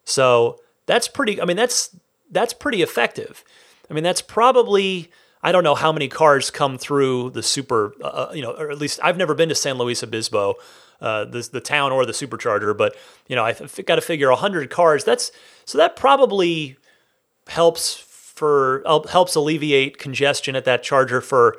So 0.05 0.61
that's 0.87 1.09
pretty. 1.09 1.41
I 1.41 1.45
mean, 1.45 1.57
that's 1.57 1.97
that's 2.31 2.53
pretty 2.53 2.83
effective. 2.83 3.45
I 3.91 3.95
mean, 3.95 4.05
that's 4.05 4.23
probably 4.23 5.11
I 5.45 5.53
don't 5.53 5.63
know 5.63 5.75
how 5.75 5.93
many 5.93 6.09
cars 6.09 6.51
come 6.51 6.79
through 6.79 7.31
the 7.31 7.43
super, 7.43 7.95
uh, 8.03 8.07
uh 8.07 8.33
you 8.35 8.43
know, 8.43 8.53
or 8.53 8.71
at 8.71 8.79
least 8.79 8.99
I've 9.03 9.19
never 9.19 9.35
been 9.35 9.51
to 9.51 9.55
San 9.55 9.77
Luis 9.77 10.03
Obispo, 10.03 10.55
uh, 11.01 11.27
the 11.27 11.49
the 11.53 11.61
town 11.61 11.93
or 11.93 12.07
the 12.07 12.13
supercharger, 12.13 12.77
but 12.77 12.97
you 13.29 13.37
know, 13.37 13.45
I've 13.45 13.85
got 13.85 13.97
to 13.97 14.01
figure 14.01 14.31
hundred 14.33 14.71
cars. 14.71 15.05
That's 15.05 15.31
so 15.67 15.77
that 15.79 15.97
probably 15.97 16.79
helps 17.47 17.95
for 17.95 18.83
helps 19.11 19.35
alleviate 19.35 19.99
congestion 19.99 20.57
at 20.57 20.65
that 20.65 20.83
charger 20.83 21.21
for 21.21 21.59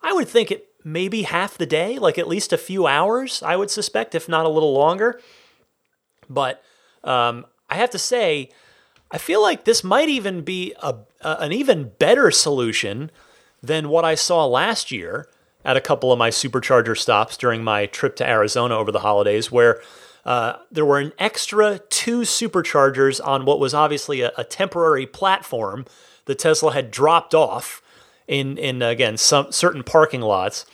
I 0.00 0.12
would 0.12 0.28
think 0.28 0.52
it 0.52 0.68
maybe 0.84 1.22
half 1.22 1.58
the 1.58 1.66
day, 1.66 1.98
like 1.98 2.18
at 2.18 2.28
least 2.28 2.52
a 2.52 2.58
few 2.58 2.86
hours, 2.86 3.42
I 3.42 3.56
would 3.56 3.70
suspect, 3.70 4.14
if 4.14 4.28
not 4.28 4.44
a 4.44 4.50
little 4.50 4.72
longer. 4.72 5.18
But 6.28 6.62
um, 7.02 7.46
I 7.70 7.76
have 7.76 7.90
to 7.90 7.98
say, 7.98 8.50
I 9.10 9.18
feel 9.18 9.42
like 9.42 9.64
this 9.64 9.82
might 9.82 10.08
even 10.08 10.42
be 10.42 10.74
a, 10.82 10.96
a, 11.22 11.36
an 11.40 11.52
even 11.52 11.92
better 11.98 12.30
solution 12.30 13.10
than 13.66 13.88
what 13.88 14.04
I 14.04 14.14
saw 14.14 14.46
last 14.46 14.90
year 14.90 15.28
at 15.64 15.76
a 15.76 15.80
couple 15.80 16.12
of 16.12 16.18
my 16.18 16.30
supercharger 16.30 16.96
stops 16.96 17.36
during 17.36 17.64
my 17.64 17.86
trip 17.86 18.16
to 18.16 18.28
Arizona 18.28 18.76
over 18.76 18.92
the 18.92 19.00
holidays, 19.00 19.50
where 19.50 19.80
uh, 20.24 20.54
there 20.70 20.84
were 20.84 20.98
an 20.98 21.12
extra 21.18 21.78
two 21.90 22.20
superchargers 22.20 23.24
on 23.24 23.44
what 23.44 23.60
was 23.60 23.74
obviously 23.74 24.20
a, 24.20 24.32
a 24.36 24.44
temporary 24.44 25.06
platform 25.06 25.86
that 26.26 26.38
Tesla 26.38 26.72
had 26.72 26.90
dropped 26.90 27.34
off 27.34 27.82
in 28.26 28.56
in 28.56 28.80
again 28.82 29.16
some 29.16 29.52
certain 29.52 29.82
parking 29.82 30.20
lots. 30.20 30.64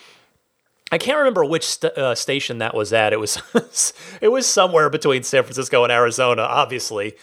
I 0.92 0.98
can't 0.98 1.18
remember 1.18 1.44
which 1.44 1.66
st- 1.66 1.96
uh, 1.96 2.14
station 2.16 2.58
that 2.58 2.74
was 2.74 2.92
at. 2.92 3.12
It 3.12 3.20
was 3.20 3.40
it 4.20 4.28
was 4.28 4.46
somewhere 4.46 4.90
between 4.90 5.22
San 5.22 5.42
Francisco 5.42 5.82
and 5.84 5.92
Arizona, 5.92 6.42
obviously. 6.42 7.14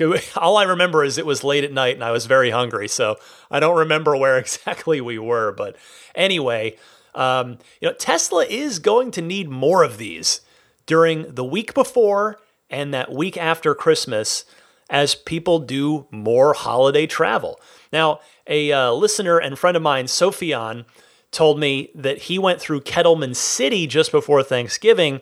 All 0.36 0.56
I 0.56 0.64
remember 0.64 1.04
is 1.04 1.18
it 1.18 1.26
was 1.26 1.44
late 1.44 1.64
at 1.64 1.72
night 1.72 1.94
and 1.94 2.04
I 2.04 2.10
was 2.10 2.26
very 2.26 2.50
hungry, 2.50 2.88
so 2.88 3.16
I 3.50 3.60
don't 3.60 3.76
remember 3.76 4.16
where 4.18 4.38
exactly 4.38 5.00
we 5.00 5.18
were. 5.18 5.52
But 5.52 5.76
anyway, 6.14 6.76
um, 7.14 7.58
you 7.80 7.88
know, 7.88 7.94
Tesla 7.94 8.44
is 8.44 8.78
going 8.78 9.10
to 9.12 9.22
need 9.22 9.48
more 9.48 9.82
of 9.82 9.98
these 9.98 10.40
during 10.86 11.34
the 11.34 11.44
week 11.44 11.74
before 11.74 12.40
and 12.70 12.92
that 12.92 13.12
week 13.12 13.36
after 13.36 13.74
Christmas 13.74 14.44
as 14.90 15.14
people 15.14 15.58
do 15.60 16.06
more 16.10 16.52
holiday 16.52 17.06
travel. 17.06 17.60
Now, 17.92 18.20
a 18.46 18.72
uh, 18.72 18.92
listener 18.92 19.38
and 19.38 19.58
friend 19.58 19.76
of 19.76 19.82
mine, 19.82 20.06
Sophion, 20.06 20.84
told 21.30 21.58
me 21.58 21.90
that 21.94 22.18
he 22.18 22.38
went 22.38 22.60
through 22.60 22.82
Kettleman 22.82 23.34
City 23.34 23.86
just 23.86 24.12
before 24.12 24.42
Thanksgiving. 24.42 25.20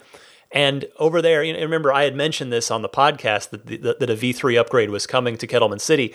And 0.53 0.85
over 0.99 1.23
there, 1.23 1.43
you 1.43 1.53
know, 1.53 1.61
remember 1.61 1.93
I 1.93 2.05
had 2.05 2.15
mentioned 2.15 2.53
this 2.53 2.71
on 2.71 2.83
the 2.83 2.89
podcast 2.89 3.51
that, 3.51 3.67
the, 3.67 3.97
that 3.99 4.11
a 4.11 4.15
V3 4.15 4.59
upgrade 4.59 4.91
was 4.91 5.07
coming 5.07 5.39
to 5.39 5.47
Kettleman 5.47 5.81
City, 5.81 6.15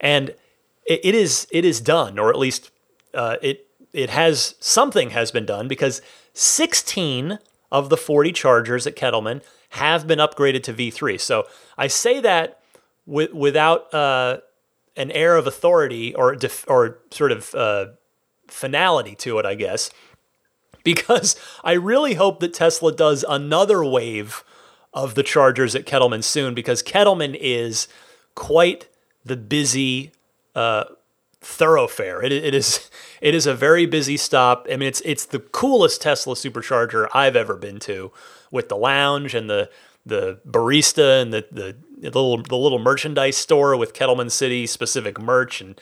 and 0.00 0.30
it, 0.84 1.00
it 1.04 1.14
is 1.14 1.46
it 1.52 1.64
is 1.64 1.80
done, 1.80 2.18
or 2.18 2.30
at 2.30 2.38
least 2.38 2.70
uh, 3.14 3.36
it 3.42 3.66
it 3.92 4.10
has 4.10 4.56
something 4.60 5.10
has 5.10 5.30
been 5.30 5.46
done 5.46 5.68
because 5.68 6.02
16 6.34 7.38
of 7.72 7.88
the 7.88 7.96
40 7.96 8.32
chargers 8.32 8.86
at 8.86 8.96
Kettleman 8.96 9.42
have 9.70 10.06
been 10.06 10.18
upgraded 10.18 10.62
to 10.64 10.72
V3. 10.72 11.20
So 11.20 11.46
I 11.78 11.86
say 11.86 12.20
that 12.20 12.60
with, 13.06 13.32
without 13.32 13.92
uh, 13.94 14.38
an 14.96 15.10
air 15.12 15.36
of 15.36 15.46
authority 15.46 16.14
or 16.14 16.34
def- 16.34 16.68
or 16.68 16.98
sort 17.10 17.32
of 17.32 17.54
uh, 17.54 17.86
finality 18.48 19.14
to 19.16 19.38
it, 19.38 19.46
I 19.46 19.54
guess, 19.54 19.90
because 20.86 21.36
I 21.62 21.72
really 21.72 22.14
hope 22.14 22.40
that 22.40 22.54
Tesla 22.54 22.92
does 22.92 23.24
another 23.28 23.84
wave 23.84 24.42
of 24.94 25.14
the 25.14 25.22
chargers 25.22 25.74
at 25.74 25.84
Kettleman 25.84 26.24
soon, 26.24 26.54
because 26.54 26.82
Kettleman 26.82 27.36
is 27.38 27.88
quite 28.34 28.88
the 29.24 29.36
busy 29.36 30.12
uh, 30.54 30.84
thoroughfare. 31.42 32.22
It, 32.22 32.32
it 32.32 32.54
is 32.54 32.90
it 33.20 33.34
is 33.34 33.46
a 33.46 33.54
very 33.54 33.84
busy 33.84 34.16
stop. 34.16 34.66
I 34.72 34.76
mean, 34.76 34.88
it's 34.88 35.02
it's 35.04 35.26
the 35.26 35.40
coolest 35.40 36.00
Tesla 36.00 36.34
supercharger 36.34 37.08
I've 37.12 37.36
ever 37.36 37.56
been 37.56 37.78
to, 37.80 38.12
with 38.50 38.68
the 38.68 38.76
lounge 38.76 39.34
and 39.34 39.50
the 39.50 39.68
the 40.06 40.38
barista 40.48 41.20
and 41.20 41.32
the, 41.32 41.44
the 41.50 41.76
the 41.98 42.10
little 42.10 42.42
the 42.42 42.56
little 42.56 42.78
merchandise 42.78 43.36
store 43.36 43.76
with 43.76 43.92
Kettleman 43.92 44.30
City 44.30 44.66
specific 44.66 45.20
merch, 45.20 45.60
and 45.60 45.80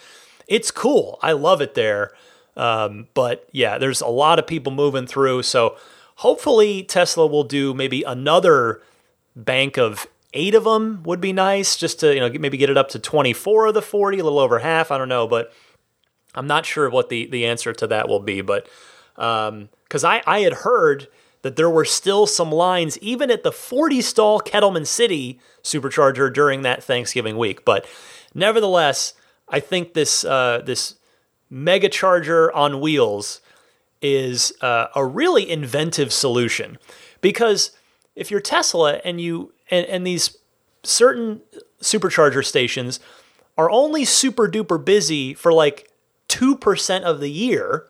it's 0.48 0.70
cool. 0.70 1.18
I 1.22 1.32
love 1.32 1.60
it 1.60 1.74
there. 1.74 2.12
Um, 2.56 3.08
but 3.14 3.48
yeah, 3.52 3.78
there's 3.78 4.00
a 4.00 4.06
lot 4.06 4.38
of 4.38 4.46
people 4.46 4.72
moving 4.72 5.06
through, 5.06 5.42
so 5.42 5.76
hopefully 6.16 6.82
Tesla 6.82 7.26
will 7.26 7.44
do 7.44 7.74
maybe 7.74 8.02
another 8.02 8.80
bank 9.34 9.76
of 9.76 10.06
eight 10.32 10.54
of 10.54 10.64
them 10.64 11.02
would 11.04 11.20
be 11.20 11.32
nice, 11.32 11.76
just 11.76 12.00
to 12.00 12.14
you 12.14 12.20
know 12.20 12.30
maybe 12.38 12.56
get 12.56 12.70
it 12.70 12.76
up 12.76 12.88
to 12.90 12.98
24 12.98 13.66
of 13.66 13.74
the 13.74 13.82
40, 13.82 14.18
a 14.18 14.24
little 14.24 14.38
over 14.38 14.60
half. 14.60 14.90
I 14.90 14.98
don't 14.98 15.08
know, 15.08 15.26
but 15.26 15.52
I'm 16.34 16.46
not 16.46 16.66
sure 16.66 16.88
what 16.90 17.08
the 17.08 17.26
the 17.26 17.46
answer 17.46 17.72
to 17.72 17.86
that 17.88 18.08
will 18.08 18.20
be. 18.20 18.40
But 18.40 18.68
because 19.16 20.04
um, 20.04 20.10
I 20.10 20.22
I 20.26 20.40
had 20.40 20.52
heard 20.52 21.08
that 21.42 21.56
there 21.56 21.70
were 21.70 21.84
still 21.84 22.26
some 22.26 22.50
lines 22.50 22.96
even 22.98 23.30
at 23.30 23.42
the 23.42 23.52
40 23.52 24.00
stall 24.00 24.40
Kettleman 24.40 24.86
City 24.86 25.38
supercharger 25.62 26.32
during 26.32 26.62
that 26.62 26.82
Thanksgiving 26.82 27.36
week. 27.36 27.66
But 27.66 27.86
nevertheless, 28.34 29.12
I 29.48 29.60
think 29.60 29.92
this 29.92 30.24
uh, 30.24 30.62
this 30.64 30.94
mega 31.54 31.88
charger 31.88 32.52
on 32.52 32.80
wheels 32.80 33.40
is 34.02 34.52
uh, 34.60 34.88
a 34.96 35.06
really 35.06 35.48
inventive 35.48 36.12
solution 36.12 36.76
because 37.20 37.70
if 38.16 38.28
you're 38.28 38.40
Tesla 38.40 39.00
and 39.04 39.20
you 39.20 39.52
and, 39.70 39.86
and 39.86 40.04
these 40.04 40.36
certain 40.82 41.40
supercharger 41.80 42.44
stations 42.44 42.98
are 43.56 43.70
only 43.70 44.04
super 44.04 44.48
duper 44.48 44.84
busy 44.84 45.32
for 45.32 45.52
like 45.52 45.88
2% 46.28 47.02
of 47.02 47.20
the 47.20 47.30
year, 47.30 47.86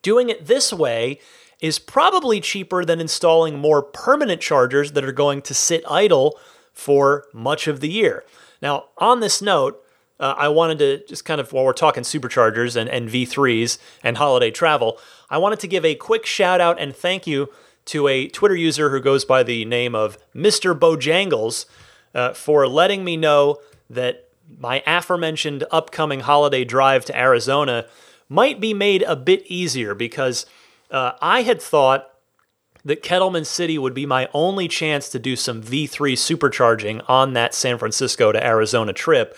doing 0.00 0.30
it 0.30 0.46
this 0.46 0.72
way 0.72 1.20
is 1.60 1.78
probably 1.78 2.40
cheaper 2.40 2.82
than 2.82 2.98
installing 2.98 3.58
more 3.58 3.82
permanent 3.82 4.40
chargers 4.40 4.92
that 4.92 5.04
are 5.04 5.12
going 5.12 5.42
to 5.42 5.52
sit 5.52 5.84
idle 5.88 6.38
for 6.72 7.26
much 7.34 7.68
of 7.68 7.80
the 7.80 7.90
year. 7.90 8.24
Now, 8.62 8.86
on 8.96 9.20
this 9.20 9.42
note, 9.42 9.83
uh, 10.20 10.34
I 10.36 10.48
wanted 10.48 10.78
to 10.78 11.04
just 11.06 11.24
kind 11.24 11.40
of, 11.40 11.52
while 11.52 11.64
we're 11.64 11.72
talking 11.72 12.02
superchargers 12.02 12.76
and, 12.76 12.88
and 12.88 13.08
V3s 13.08 13.78
and 14.02 14.16
holiday 14.16 14.50
travel, 14.50 14.98
I 15.28 15.38
wanted 15.38 15.60
to 15.60 15.66
give 15.66 15.84
a 15.84 15.94
quick 15.94 16.26
shout 16.26 16.60
out 16.60 16.80
and 16.80 16.94
thank 16.94 17.26
you 17.26 17.50
to 17.86 18.08
a 18.08 18.28
Twitter 18.28 18.54
user 18.56 18.90
who 18.90 19.00
goes 19.00 19.24
by 19.24 19.42
the 19.42 19.64
name 19.64 19.94
of 19.94 20.16
Mr. 20.34 20.78
Bojangles 20.78 21.66
uh, 22.14 22.32
for 22.32 22.66
letting 22.66 23.04
me 23.04 23.16
know 23.16 23.58
that 23.90 24.28
my 24.58 24.82
aforementioned 24.86 25.64
upcoming 25.70 26.20
holiday 26.20 26.64
drive 26.64 27.04
to 27.06 27.18
Arizona 27.18 27.86
might 28.28 28.60
be 28.60 28.72
made 28.72 29.02
a 29.02 29.16
bit 29.16 29.44
easier 29.46 29.94
because 29.94 30.46
uh, 30.90 31.12
I 31.20 31.42
had 31.42 31.60
thought 31.60 32.10
that 32.84 33.02
Kettleman 33.02 33.46
City 33.46 33.78
would 33.78 33.94
be 33.94 34.06
my 34.06 34.28
only 34.34 34.68
chance 34.68 35.08
to 35.10 35.18
do 35.18 35.36
some 35.36 35.62
V3 35.62 36.12
supercharging 36.12 37.02
on 37.08 37.32
that 37.32 37.54
San 37.54 37.78
Francisco 37.78 38.30
to 38.30 38.46
Arizona 38.46 38.92
trip, 38.92 39.36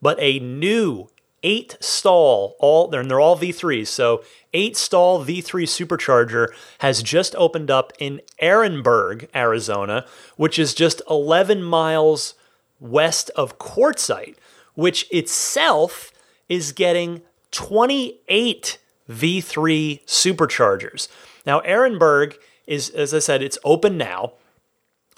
but 0.00 0.18
a 0.20 0.38
new 0.38 1.08
eight 1.42 1.76
stall, 1.80 2.56
all 2.58 2.92
and 2.94 3.10
they're 3.10 3.20
all 3.20 3.38
V3s, 3.38 3.86
so 3.86 4.22
eight 4.52 4.76
stall 4.76 5.24
V3 5.24 5.64
supercharger 5.64 6.48
has 6.78 7.02
just 7.02 7.34
opened 7.36 7.70
up 7.70 7.92
in 7.98 8.20
Ehrenberg, 8.42 9.28
Arizona, 9.34 10.04
which 10.36 10.58
is 10.58 10.74
just 10.74 11.00
11 11.08 11.62
miles 11.62 12.34
west 12.80 13.30
of 13.36 13.58
Quartzsite, 13.58 14.36
which 14.74 15.06
itself 15.12 16.12
is 16.48 16.72
getting 16.72 17.22
28 17.50 18.78
V3 19.08 20.04
superchargers. 20.04 21.08
Now, 21.46 21.60
Ehrenberg 21.60 22.36
is, 22.66 22.90
as 22.90 23.14
I 23.14 23.18
said, 23.18 23.42
it's 23.42 23.58
open 23.64 23.96
now. 23.96 24.34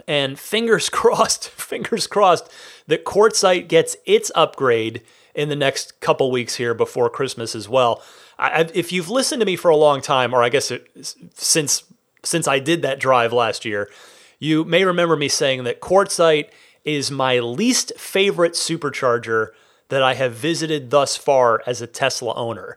And 0.06 0.38
fingers 0.38 0.88
crossed, 0.90 1.48
fingers 1.48 2.06
crossed 2.06 2.50
that 2.90 3.04
Quartzsite 3.04 3.68
gets 3.68 3.96
its 4.04 4.32
upgrade 4.34 5.02
in 5.34 5.48
the 5.48 5.56
next 5.56 6.00
couple 6.00 6.30
weeks 6.30 6.56
here 6.56 6.74
before 6.74 7.08
Christmas 7.08 7.54
as 7.54 7.68
well. 7.68 8.02
I, 8.36 8.68
if 8.74 8.92
you've 8.92 9.08
listened 9.08 9.40
to 9.40 9.46
me 9.46 9.54
for 9.54 9.70
a 9.70 9.76
long 9.76 10.00
time, 10.00 10.34
or 10.34 10.42
I 10.42 10.48
guess 10.48 10.70
it, 10.70 10.88
since 11.34 11.84
since 12.22 12.46
I 12.46 12.58
did 12.58 12.82
that 12.82 13.00
drive 13.00 13.32
last 13.32 13.64
year, 13.64 13.88
you 14.38 14.64
may 14.64 14.84
remember 14.84 15.16
me 15.16 15.28
saying 15.28 15.64
that 15.64 15.80
Quartzsite 15.80 16.50
is 16.84 17.10
my 17.10 17.38
least 17.38 17.92
favorite 17.96 18.52
supercharger 18.52 19.50
that 19.88 20.02
I 20.02 20.14
have 20.14 20.34
visited 20.34 20.90
thus 20.90 21.16
far 21.16 21.62
as 21.66 21.80
a 21.80 21.86
Tesla 21.86 22.34
owner. 22.34 22.76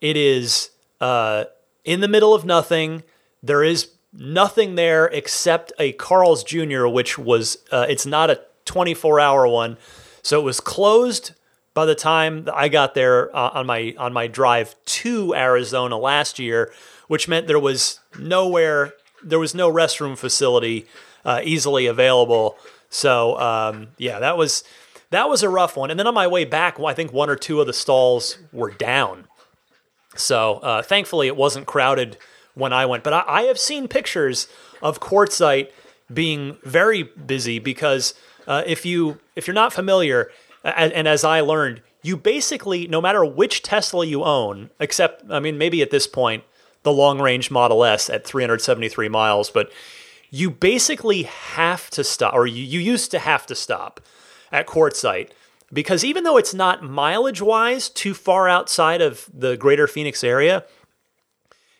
It 0.00 0.16
is 0.16 0.70
uh, 1.00 1.44
in 1.84 2.00
the 2.00 2.08
middle 2.08 2.34
of 2.34 2.44
nothing. 2.44 3.02
There 3.42 3.62
is 3.62 3.90
nothing 4.12 4.74
there 4.74 5.06
except 5.06 5.72
a 5.78 5.92
Carl's 5.92 6.42
Jr., 6.44 6.86
which 6.86 7.18
was 7.18 7.58
uh, 7.70 7.86
it's 7.88 8.06
not 8.06 8.30
a 8.30 8.40
24 8.64 9.20
hour 9.20 9.46
one, 9.46 9.76
so 10.22 10.40
it 10.40 10.44
was 10.44 10.60
closed 10.60 11.32
by 11.74 11.86
the 11.86 11.94
time 11.94 12.48
I 12.52 12.68
got 12.68 12.94
there 12.94 13.34
uh, 13.34 13.50
on 13.54 13.66
my 13.66 13.94
on 13.96 14.12
my 14.12 14.26
drive 14.26 14.74
to 14.84 15.34
Arizona 15.34 15.96
last 15.96 16.38
year, 16.38 16.72
which 17.08 17.28
meant 17.28 17.46
there 17.46 17.58
was 17.58 18.00
nowhere, 18.18 18.94
there 19.22 19.38
was 19.38 19.54
no 19.54 19.72
restroom 19.72 20.16
facility 20.16 20.86
uh, 21.24 21.40
easily 21.44 21.86
available. 21.86 22.58
So 22.88 23.38
um, 23.38 23.88
yeah, 23.98 24.18
that 24.18 24.36
was 24.36 24.64
that 25.10 25.28
was 25.28 25.42
a 25.42 25.48
rough 25.48 25.76
one. 25.76 25.90
And 25.90 25.98
then 25.98 26.06
on 26.06 26.14
my 26.14 26.26
way 26.26 26.44
back, 26.44 26.78
I 26.80 26.94
think 26.94 27.12
one 27.12 27.30
or 27.30 27.36
two 27.36 27.60
of 27.60 27.66
the 27.66 27.72
stalls 27.72 28.38
were 28.52 28.70
down. 28.70 29.26
So 30.16 30.54
uh, 30.56 30.82
thankfully, 30.82 31.28
it 31.28 31.36
wasn't 31.36 31.66
crowded 31.66 32.16
when 32.54 32.72
I 32.72 32.86
went. 32.86 33.04
But 33.04 33.12
I, 33.12 33.24
I 33.26 33.42
have 33.42 33.58
seen 33.58 33.88
pictures 33.88 34.48
of 34.82 35.00
Quartzsite 35.00 35.70
being 36.12 36.58
very 36.64 37.04
busy 37.04 37.58
because 37.60 38.14
uh, 38.46 38.62
if 38.66 38.84
you 38.84 39.18
if 39.36 39.46
you're 39.46 39.54
not 39.54 39.72
familiar, 39.72 40.30
and, 40.64 40.92
and 40.92 41.08
as 41.08 41.24
I 41.24 41.40
learned, 41.40 41.82
you 42.02 42.16
basically 42.16 42.86
no 42.86 43.00
matter 43.00 43.24
which 43.24 43.62
Tesla 43.62 44.06
you 44.06 44.24
own, 44.24 44.70
except 44.78 45.24
I 45.30 45.40
mean 45.40 45.58
maybe 45.58 45.82
at 45.82 45.90
this 45.90 46.06
point 46.06 46.44
the 46.82 46.92
long 46.92 47.20
range 47.20 47.50
Model 47.50 47.84
S 47.84 48.08
at 48.08 48.26
373 48.26 49.08
miles, 49.08 49.50
but 49.50 49.70
you 50.30 50.50
basically 50.50 51.24
have 51.24 51.90
to 51.90 52.04
stop, 52.04 52.34
or 52.34 52.46
you, 52.46 52.62
you 52.62 52.80
used 52.80 53.10
to 53.10 53.18
have 53.18 53.46
to 53.46 53.54
stop 53.54 54.00
at 54.50 54.66
Quartzsite 54.66 55.30
because 55.72 56.04
even 56.04 56.24
though 56.24 56.36
it's 56.36 56.54
not 56.54 56.82
mileage 56.82 57.42
wise 57.42 57.88
too 57.88 58.14
far 58.14 58.48
outside 58.48 59.00
of 59.00 59.28
the 59.32 59.56
greater 59.56 59.86
Phoenix 59.86 60.24
area, 60.24 60.64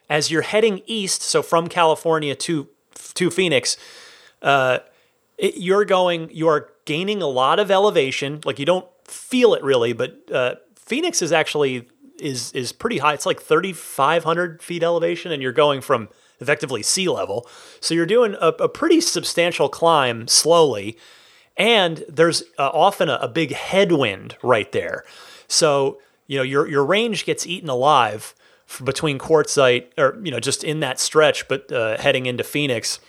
as 0.08 0.30
you're 0.30 0.42
heading 0.42 0.82
east, 0.86 1.22
so 1.22 1.42
from 1.42 1.68
California 1.68 2.34
to 2.34 2.68
to 3.14 3.30
Phoenix, 3.30 3.76
uh, 4.42 4.78
it, 5.40 5.56
you're 5.56 5.86
going, 5.86 6.28
you 6.30 6.48
are 6.48 6.68
gaining 6.84 7.22
a 7.22 7.26
lot 7.26 7.58
of 7.58 7.70
elevation. 7.70 8.40
Like 8.44 8.58
you 8.58 8.66
don't 8.66 8.86
feel 9.04 9.54
it 9.54 9.62
really, 9.64 9.94
but 9.94 10.30
uh, 10.30 10.56
Phoenix 10.76 11.22
is 11.22 11.32
actually 11.32 11.88
is 12.18 12.52
is 12.52 12.72
pretty 12.72 12.98
high. 12.98 13.14
It's 13.14 13.24
like 13.24 13.40
3,500 13.40 14.62
feet 14.62 14.82
elevation, 14.82 15.32
and 15.32 15.42
you're 15.42 15.52
going 15.52 15.80
from 15.80 16.10
effectively 16.40 16.82
sea 16.82 17.08
level. 17.08 17.48
So 17.80 17.94
you're 17.94 18.06
doing 18.06 18.36
a, 18.40 18.48
a 18.48 18.68
pretty 18.68 19.00
substantial 19.00 19.70
climb 19.70 20.28
slowly, 20.28 20.98
and 21.56 22.04
there's 22.06 22.42
uh, 22.58 22.68
often 22.72 23.08
a, 23.08 23.18
a 23.22 23.28
big 23.28 23.52
headwind 23.52 24.36
right 24.42 24.70
there. 24.72 25.04
So 25.48 26.00
you 26.26 26.36
know 26.36 26.42
your 26.42 26.68
your 26.68 26.84
range 26.84 27.24
gets 27.24 27.46
eaten 27.46 27.70
alive 27.70 28.34
between 28.84 29.18
Quartzsite 29.18 29.86
or 29.96 30.20
you 30.22 30.30
know 30.30 30.38
just 30.40 30.62
in 30.62 30.80
that 30.80 31.00
stretch, 31.00 31.48
but 31.48 31.72
uh, 31.72 31.96
heading 31.98 32.26
into 32.26 32.44
Phoenix. 32.44 33.00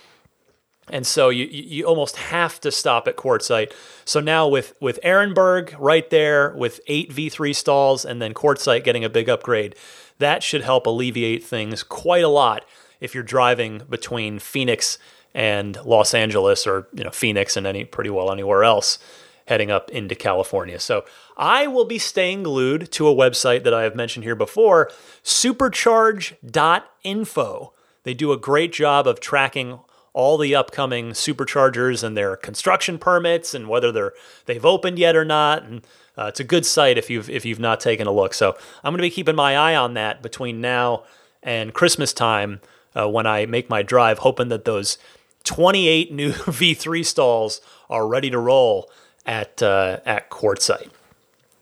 And 0.92 1.04
so 1.06 1.30
you, 1.30 1.46
you 1.46 1.86
almost 1.86 2.16
have 2.16 2.60
to 2.60 2.70
stop 2.70 3.08
at 3.08 3.16
Quartzsite. 3.16 3.72
So 4.04 4.20
now 4.20 4.46
with 4.46 4.74
with 4.78 5.00
Ehrenberg 5.02 5.74
right 5.78 6.08
there 6.10 6.54
with 6.54 6.80
eight 6.86 7.10
V3 7.10 7.56
stalls 7.56 8.04
and 8.04 8.20
then 8.20 8.34
Quartzsite 8.34 8.84
getting 8.84 9.02
a 9.02 9.08
big 9.08 9.30
upgrade, 9.30 9.74
that 10.18 10.42
should 10.42 10.60
help 10.60 10.86
alleviate 10.86 11.42
things 11.42 11.82
quite 11.82 12.24
a 12.24 12.28
lot 12.28 12.66
if 13.00 13.14
you're 13.14 13.24
driving 13.24 13.80
between 13.88 14.38
Phoenix 14.38 14.98
and 15.34 15.82
Los 15.84 16.12
Angeles 16.12 16.66
or 16.66 16.88
you 16.92 17.02
know 17.02 17.10
Phoenix 17.10 17.56
and 17.56 17.66
any 17.66 17.86
pretty 17.86 18.10
well 18.10 18.30
anywhere 18.30 18.62
else 18.62 18.98
heading 19.48 19.70
up 19.70 19.88
into 19.90 20.14
California. 20.14 20.78
So 20.78 21.06
I 21.38 21.66
will 21.66 21.86
be 21.86 21.98
staying 21.98 22.42
glued 22.42 22.92
to 22.92 23.08
a 23.08 23.14
website 23.14 23.64
that 23.64 23.72
I 23.72 23.84
have 23.84 23.96
mentioned 23.96 24.24
here 24.24 24.36
before, 24.36 24.90
supercharge.info. 25.24 27.72
They 28.04 28.14
do 28.14 28.32
a 28.32 28.36
great 28.36 28.72
job 28.72 29.06
of 29.06 29.20
tracking 29.20 29.78
all 30.14 30.36
the 30.36 30.54
upcoming 30.54 31.10
superchargers 31.10 32.02
and 32.04 32.16
their 32.16 32.36
construction 32.36 32.98
permits 32.98 33.54
and 33.54 33.68
whether 33.68 33.90
they're 33.90 34.12
they've 34.46 34.64
opened 34.64 34.98
yet 34.98 35.16
or 35.16 35.24
not. 35.24 35.62
And 35.62 35.82
uh, 36.16 36.26
it's 36.26 36.40
a 36.40 36.44
good 36.44 36.66
site 36.66 36.98
if 36.98 37.08
you've 37.08 37.30
if 37.30 37.44
you've 37.44 37.60
not 37.60 37.80
taken 37.80 38.06
a 38.06 38.12
look. 38.12 38.34
So 38.34 38.56
I'm 38.84 38.92
going 38.92 38.98
to 38.98 39.02
be 39.02 39.10
keeping 39.10 39.36
my 39.36 39.56
eye 39.56 39.74
on 39.74 39.94
that 39.94 40.22
between 40.22 40.60
now 40.60 41.04
and 41.42 41.72
Christmas 41.72 42.12
time 42.12 42.60
uh, 42.94 43.08
when 43.08 43.26
I 43.26 43.46
make 43.46 43.70
my 43.70 43.82
drive, 43.82 44.18
hoping 44.18 44.48
that 44.48 44.64
those 44.64 44.98
28 45.44 46.12
new 46.12 46.32
V3 46.32 47.04
stalls 47.04 47.60
are 47.88 48.06
ready 48.06 48.30
to 48.30 48.38
roll 48.38 48.90
at 49.24 49.62
uh, 49.62 50.00
at 50.04 50.30
Quartzsite. 50.30 50.90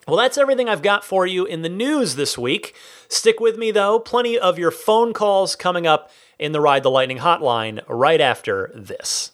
Well, 0.09 0.17
that's 0.17 0.39
everything 0.39 0.69
I've 0.69 0.83
got 0.83 1.05
for 1.05 1.25
you 1.25 1.45
in 1.45 1.63
the 1.63 1.69
news 1.69 2.17
this 2.17 2.37
week. 2.37 2.75
Stick 3.09 3.39
with 3.39 3.57
me 3.57 3.71
though, 3.71 4.01
plenty 4.01 4.37
of 4.37 4.59
your 4.59 4.73
phone 4.73 5.13
calls 5.13 5.55
coming 5.55 5.87
up 5.87 6.11
in 6.41 6.53
the 6.53 6.61
Ride 6.61 6.83
the 6.83 6.91
Lightning 6.91 7.19
hotline 7.19 7.83
right 7.87 8.21
after 8.21 8.73
this. 8.75 9.33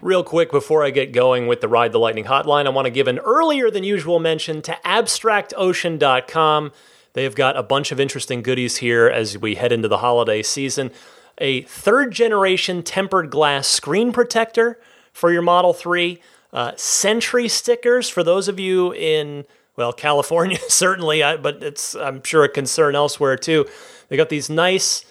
Real 0.00 0.24
quick 0.24 0.50
before 0.50 0.82
I 0.82 0.88
get 0.88 1.12
going 1.12 1.48
with 1.48 1.60
the 1.60 1.68
Ride 1.68 1.92
the 1.92 1.98
Lightning 1.98 2.24
hotline, 2.24 2.64
I 2.64 2.70
want 2.70 2.86
to 2.86 2.90
give 2.90 3.08
an 3.08 3.18
earlier 3.18 3.70
than 3.70 3.84
usual 3.84 4.18
mention 4.18 4.62
to 4.62 4.78
abstractocean.com. 4.86 6.72
They've 7.12 7.34
got 7.34 7.58
a 7.58 7.62
bunch 7.62 7.92
of 7.92 8.00
interesting 8.00 8.40
goodies 8.40 8.78
here 8.78 9.06
as 9.06 9.36
we 9.36 9.56
head 9.56 9.70
into 9.70 9.88
the 9.88 9.98
holiday 9.98 10.42
season. 10.42 10.92
A 11.36 11.60
third 11.62 12.12
generation 12.12 12.82
tempered 12.82 13.28
glass 13.28 13.68
screen 13.68 14.10
protector 14.12 14.80
for 15.12 15.30
your 15.30 15.42
Model 15.42 15.74
3, 15.74 16.22
uh, 16.52 16.72
Sentry 16.76 17.48
stickers 17.48 18.08
for 18.08 18.22
those 18.22 18.48
of 18.48 18.58
you 18.58 18.92
in, 18.94 19.44
well, 19.76 19.92
California, 19.92 20.58
certainly, 20.68 21.20
but 21.20 21.62
it's, 21.62 21.94
I'm 21.94 22.22
sure, 22.22 22.44
a 22.44 22.48
concern 22.48 22.94
elsewhere 22.94 23.36
too. 23.36 23.66
They 24.08 24.16
got 24.16 24.28
these 24.28 24.48
nice, 24.48 25.04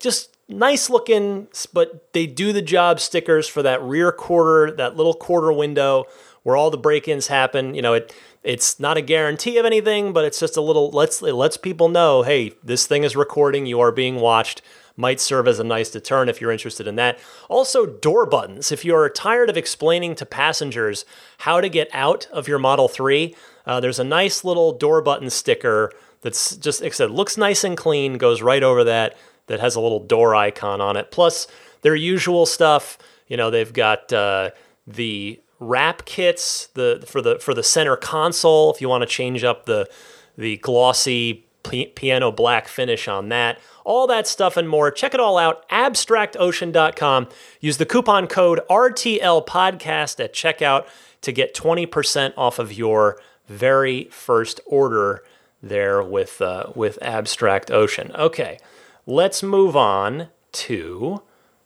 just 0.00 0.36
nice 0.48 0.90
looking, 0.90 1.48
but 1.72 2.12
they 2.12 2.26
do 2.26 2.52
the 2.52 2.62
job 2.62 3.00
stickers 3.00 3.48
for 3.48 3.62
that 3.62 3.82
rear 3.82 4.12
quarter, 4.12 4.70
that 4.72 4.96
little 4.96 5.14
quarter 5.14 5.52
window 5.52 6.06
where 6.42 6.56
all 6.56 6.70
the 6.70 6.78
break-ins 6.78 7.28
happen. 7.28 7.74
You 7.74 7.82
know, 7.82 7.94
it 7.94 8.14
it's 8.42 8.80
not 8.80 8.96
a 8.96 9.02
guarantee 9.02 9.58
of 9.58 9.66
anything, 9.66 10.12
but 10.12 10.24
it's 10.24 10.40
just 10.40 10.56
a 10.56 10.60
little 10.60 10.90
lets 10.90 11.22
it 11.22 11.34
lets 11.34 11.56
people 11.56 11.88
know, 11.88 12.22
hey, 12.22 12.52
this 12.62 12.86
thing 12.86 13.04
is 13.04 13.14
recording, 13.14 13.66
you 13.66 13.80
are 13.80 13.92
being 13.92 14.16
watched. 14.16 14.62
Might 14.96 15.20
serve 15.20 15.48
as 15.48 15.58
a 15.58 15.64
nice 15.64 15.90
deterrent 15.90 16.30
if 16.30 16.40
you're 16.40 16.52
interested 16.52 16.86
in 16.86 16.96
that. 16.96 17.18
Also, 17.48 17.86
door 17.86 18.26
buttons. 18.26 18.70
If 18.70 18.84
you're 18.84 19.08
tired 19.08 19.48
of 19.48 19.56
explaining 19.56 20.14
to 20.16 20.26
passengers 20.26 21.04
how 21.38 21.60
to 21.60 21.68
get 21.68 21.88
out 21.92 22.26
of 22.32 22.46
your 22.46 22.58
Model 22.58 22.88
3, 22.88 23.34
uh, 23.66 23.80
there's 23.80 23.98
a 23.98 24.04
nice 24.04 24.44
little 24.44 24.76
door 24.76 25.00
button 25.00 25.30
sticker 25.30 25.92
that's 26.20 26.56
just, 26.56 26.82
like 26.82 26.92
I 26.92 26.94
said, 26.94 27.10
looks 27.10 27.36
nice 27.36 27.64
and 27.64 27.76
clean, 27.76 28.18
goes 28.18 28.42
right 28.42 28.62
over 28.62 28.84
that 28.84 29.16
that 29.46 29.60
has 29.60 29.74
a 29.74 29.80
little 29.80 30.00
door 30.00 30.34
icon 30.34 30.80
on 30.80 30.96
it. 30.96 31.10
Plus, 31.10 31.46
their 31.82 31.94
usual 31.94 32.46
stuff. 32.46 32.98
You 33.28 33.36
know, 33.36 33.50
they've 33.50 33.72
got 33.72 34.12
uh, 34.12 34.50
the 34.86 35.40
wrap 35.58 36.04
kits 36.04 36.66
the 36.74 37.04
for 37.06 37.22
the 37.22 37.38
for 37.38 37.54
the 37.54 37.62
center 37.62 37.96
console 37.96 38.72
if 38.72 38.80
you 38.80 38.88
want 38.88 39.02
to 39.02 39.06
change 39.06 39.44
up 39.44 39.64
the 39.64 39.88
the 40.36 40.56
glossy 40.56 41.46
piano 41.62 42.32
black 42.32 42.68
finish 42.68 43.08
on 43.08 43.28
that. 43.30 43.58
All 43.84 44.06
that 44.06 44.26
stuff 44.26 44.56
and 44.56 44.68
more. 44.68 44.90
Check 44.90 45.14
it 45.14 45.20
all 45.20 45.38
out. 45.38 45.68
Abstractocean.com. 45.68 47.28
Use 47.60 47.78
the 47.78 47.86
coupon 47.86 48.26
code 48.26 48.60
RTL 48.70 49.46
Podcast 49.46 50.22
at 50.22 50.32
checkout 50.32 50.86
to 51.20 51.32
get 51.32 51.54
20% 51.54 52.34
off 52.36 52.58
of 52.58 52.72
your 52.72 53.20
very 53.48 54.04
first 54.04 54.60
order 54.66 55.24
there 55.62 56.02
with 56.02 56.40
uh, 56.42 56.66
with 56.74 56.98
Abstract 57.02 57.70
Ocean. 57.70 58.10
Okay, 58.14 58.58
Let's 59.06 59.42
move 59.42 59.76
on 59.76 60.28
to, 60.52 61.22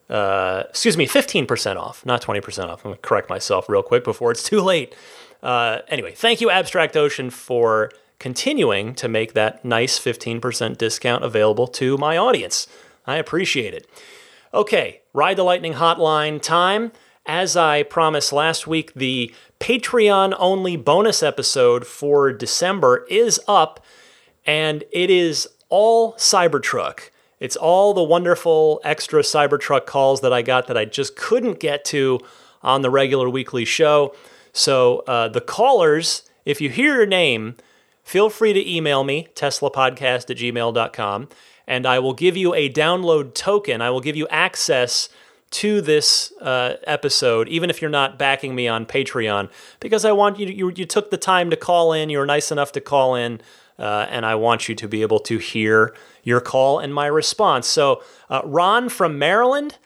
uh, 0.09 0.65
excuse 0.71 0.97
me, 0.97 1.07
15% 1.07 1.77
off, 1.77 2.05
not 2.07 2.23
20% 2.23 2.69
off. 2.69 2.85
I'm 2.85 2.91
going 2.91 2.95
to 2.95 3.01
correct 3.03 3.29
myself 3.29 3.69
real 3.69 3.83
quick 3.83 4.05
before 4.05 4.31
it's 4.31 4.43
too 4.43 4.63
late. 4.63 4.95
Uh, 5.43 5.81
anyway, 5.89 6.13
thank 6.13 6.41
you, 6.41 6.49
Abstract 6.49 6.97
Ocean, 6.97 7.29
for 7.29 7.91
continuing 8.19 8.95
to 8.95 9.09
make 9.09 9.35
that 9.35 9.65
nice 9.65 9.99
15% 9.99 10.79
discount 10.79 11.25
available 11.25 11.67
to 11.69 11.97
my 11.99 12.17
audience. 12.17 12.67
I 13.07 13.17
appreciate 13.17 13.75
it. 13.75 13.87
Okay, 14.55 15.03
Ride 15.13 15.37
the 15.37 15.43
Lightning 15.43 15.75
hotline 15.75 16.41
time. 16.41 16.93
As 17.25 17.57
I 17.57 17.83
promised 17.83 18.33
last 18.33 18.67
week, 18.67 18.95
the 18.95 19.35
Patreon 19.59 20.35
only 20.39 20.77
bonus 20.77 21.23
episode 21.23 21.87
for 21.87 22.33
December 22.33 23.05
is 23.11 23.41
up, 23.49 23.85
and 24.45 24.85
it 24.93 25.11
is 25.11 25.49
all 25.69 26.15
Cybertruck. 26.15 27.11
It's 27.41 27.57
all 27.57 27.93
the 27.93 28.03
wonderful 28.03 28.81
extra 28.85 29.23
Cybertruck 29.23 29.87
calls 29.87 30.21
that 30.21 30.33
I 30.33 30.43
got 30.43 30.69
that 30.69 30.77
I 30.77 30.85
just 30.85 31.17
couldn't 31.17 31.61
get 31.61 31.85
to 31.87 32.21
on 32.63 32.83
the 32.83 32.91
regular 32.91 33.29
weekly 33.29 33.65
show. 33.65 34.15
So 34.53 35.01
uh, 35.07 35.29
the 35.29 35.41
callers, 35.41 36.23
if 36.45 36.61
you 36.61 36.71
hear 36.71 36.95
your 36.95 37.07
name, 37.07 37.57
feel 38.07 38.31
free 38.31 38.53
to 38.53 38.71
email 38.71 39.03
me, 39.03 39.27
teslapodcast 39.35 40.31
at 40.31 40.37
gmail.com, 40.37 41.29
and 41.67 41.87
I 41.87 41.99
will 41.99 42.15
give 42.15 42.37
you 42.37 42.55
a 42.55 42.71
download 42.71 43.35
token. 43.35 43.83
I 43.83 43.91
will 43.91 44.01
give 44.01 44.15
you 44.15 44.29
access 44.29 45.09
to 45.51 45.81
this 45.81 46.33
uh, 46.41 46.75
episode, 46.85 47.49
even 47.49 47.69
if 47.69 47.83
you're 47.83 47.91
not 47.91 48.17
backing 48.17 48.55
me 48.55 48.69
on 48.69 48.87
Patreon, 48.87 49.51
because 49.81 50.05
I 50.05 50.13
want 50.13 50.39
you, 50.39 50.47
to, 50.47 50.55
you, 50.55 50.73
you 50.77 50.85
took 50.85 51.11
the 51.11 51.17
time 51.17 51.51
to 51.51 51.57
call 51.57 51.93
in, 51.93 52.09
you 52.09 52.19
were 52.19 52.27
nice 52.27 52.53
enough 52.53 52.71
to 52.73 52.81
call 52.81 53.17
in, 53.17 53.41
uh, 53.77 54.07
and 54.09 54.25
I 54.25 54.37
want 54.37 54.69
you 54.69 54.77
to 54.77 54.87
be 54.87 55.03
able 55.03 55.19
to 55.21 55.39
hear 55.39 55.93
your 56.23 56.41
call 56.41 56.79
and 56.79 56.95
my 56.95 57.07
response. 57.07 57.67
So, 57.67 58.03
uh, 58.31 58.43
Ron 58.45 58.89
from 58.89 59.19
Maryland, 59.19 59.79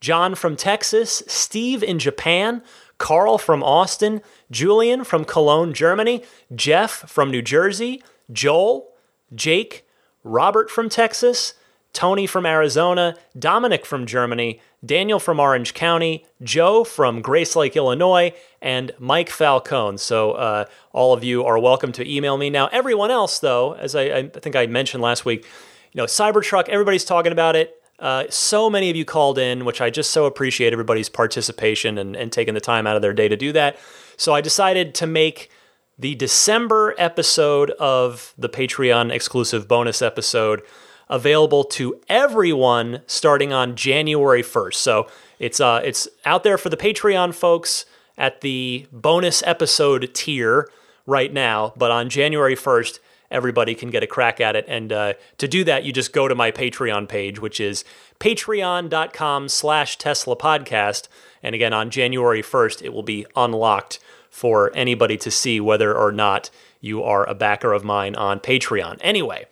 John 0.00 0.34
from 0.34 0.56
Texas, 0.56 1.22
Steve 1.26 1.82
in 1.82 1.98
Japan, 1.98 2.62
Carl 2.98 3.38
from 3.38 3.62
Austin, 3.62 4.22
Julian 4.50 5.04
from 5.04 5.24
Cologne, 5.24 5.74
Germany, 5.74 6.22
Jeff 6.54 6.90
from 6.90 7.30
New 7.30 7.42
Jersey, 7.42 8.02
Joel, 8.32 8.88
Jake, 9.34 9.86
Robert 10.24 10.70
from 10.70 10.88
Texas, 10.88 11.54
Tony 11.92 12.26
from 12.26 12.44
Arizona, 12.44 13.16
Dominic 13.38 13.86
from 13.86 14.04
Germany, 14.04 14.60
Daniel 14.84 15.18
from 15.18 15.40
Orange 15.40 15.72
County, 15.72 16.26
Joe 16.42 16.84
from 16.84 17.22
Grace 17.22 17.56
Lake, 17.56 17.74
Illinois, 17.74 18.32
and 18.60 18.92
Mike 18.98 19.30
Falcone. 19.30 19.96
So 19.96 20.32
uh, 20.32 20.64
all 20.92 21.14
of 21.14 21.24
you 21.24 21.44
are 21.44 21.58
welcome 21.58 21.92
to 21.92 22.06
email 22.06 22.36
me. 22.36 22.50
Now, 22.50 22.66
everyone 22.66 23.10
else, 23.10 23.38
though, 23.38 23.72
as 23.74 23.94
I, 23.94 24.02
I 24.02 24.28
think 24.28 24.54
I 24.54 24.66
mentioned 24.66 25.02
last 25.02 25.24
week, 25.24 25.46
you 25.92 25.98
know, 25.98 26.04
Cybertruck, 26.04 26.68
everybody's 26.68 27.04
talking 27.04 27.32
about 27.32 27.56
it. 27.56 27.82
Uh, 27.98 28.24
so 28.28 28.68
many 28.68 28.90
of 28.90 28.96
you 28.96 29.04
called 29.04 29.38
in, 29.38 29.64
which 29.64 29.80
I 29.80 29.90
just 29.90 30.10
so 30.10 30.26
appreciate 30.26 30.72
everybody's 30.72 31.08
participation 31.08 31.96
and, 31.98 32.14
and 32.14 32.30
taking 32.30 32.54
the 32.54 32.60
time 32.60 32.86
out 32.86 32.96
of 32.96 33.02
their 33.02 33.14
day 33.14 33.28
to 33.28 33.36
do 33.36 33.52
that. 33.52 33.78
So 34.16 34.34
I 34.34 34.40
decided 34.40 34.94
to 34.96 35.06
make 35.06 35.50
the 35.98 36.14
December 36.14 36.94
episode 36.98 37.70
of 37.72 38.34
the 38.36 38.48
Patreon 38.48 39.10
exclusive 39.10 39.66
bonus 39.66 40.02
episode 40.02 40.62
available 41.08 41.64
to 41.64 42.00
everyone 42.08 43.00
starting 43.06 43.52
on 43.52 43.76
January 43.76 44.42
1st. 44.42 44.74
So 44.74 45.06
it's 45.38 45.60
uh, 45.60 45.80
it's 45.84 46.08
out 46.24 46.42
there 46.42 46.58
for 46.58 46.68
the 46.68 46.76
Patreon 46.76 47.34
folks 47.34 47.86
at 48.18 48.40
the 48.40 48.86
bonus 48.92 49.42
episode 49.44 50.10
tier 50.14 50.68
right 51.06 51.32
now, 51.32 51.72
but 51.76 51.90
on 51.90 52.08
January 52.08 52.56
1st, 52.56 52.98
everybody 53.30 53.74
can 53.74 53.90
get 53.90 54.02
a 54.02 54.06
crack 54.06 54.40
at 54.40 54.56
it. 54.56 54.64
And 54.68 54.92
uh, 54.92 55.14
to 55.38 55.48
do 55.48 55.64
that, 55.64 55.84
you 55.84 55.92
just 55.92 56.12
go 56.12 56.28
to 56.28 56.34
my 56.34 56.50
Patreon 56.50 57.08
page, 57.08 57.40
which 57.40 57.60
is 57.60 57.84
patreon.com 58.20 59.48
slash 59.48 59.98
Tesla 59.98 60.36
podcast. 60.36 61.08
And 61.42 61.54
again, 61.54 61.72
on 61.72 61.90
January 61.90 62.42
1st, 62.42 62.82
it 62.82 62.92
will 62.92 63.02
be 63.02 63.26
unlocked 63.34 63.98
for 64.30 64.70
anybody 64.74 65.16
to 65.16 65.30
see 65.30 65.60
whether 65.60 65.96
or 65.96 66.12
not 66.12 66.50
you 66.80 67.02
are 67.02 67.28
a 67.28 67.34
backer 67.34 67.72
of 67.72 67.84
mine 67.84 68.14
on 68.14 68.38
Patreon. 68.38 68.98
Anyway, 69.00 69.46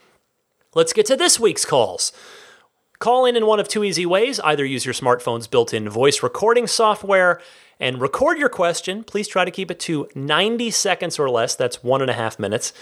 let's 0.75 0.93
get 0.93 1.07
to 1.07 1.17
this 1.17 1.41
week's 1.41 1.65
calls. 1.65 2.13
Call 2.99 3.25
in 3.25 3.37
in 3.37 3.47
one 3.47 3.61
of 3.61 3.69
two 3.69 3.85
easy 3.85 4.07
ways. 4.07 4.41
Either 4.41 4.65
use 4.65 4.85
your 4.85 4.95
smartphone's 4.95 5.47
built 5.47 5.75
in 5.75 5.89
voice 5.89 6.23
recording 6.23 6.67
software 6.67 7.41
and 7.81 8.01
record 8.01 8.39
your 8.39 8.49
question. 8.49 9.05
Please 9.05 9.27
try 9.27 9.45
to 9.45 9.51
keep 9.51 9.71
it 9.71 9.81
to 9.81 10.09
90 10.15 10.71
seconds 10.71 11.19
or 11.19 11.29
less. 11.29 11.55
That's 11.55 11.83
one 11.83 12.01
and 12.01 12.11
a 12.11 12.15
half 12.15 12.39
minutes 12.39 12.73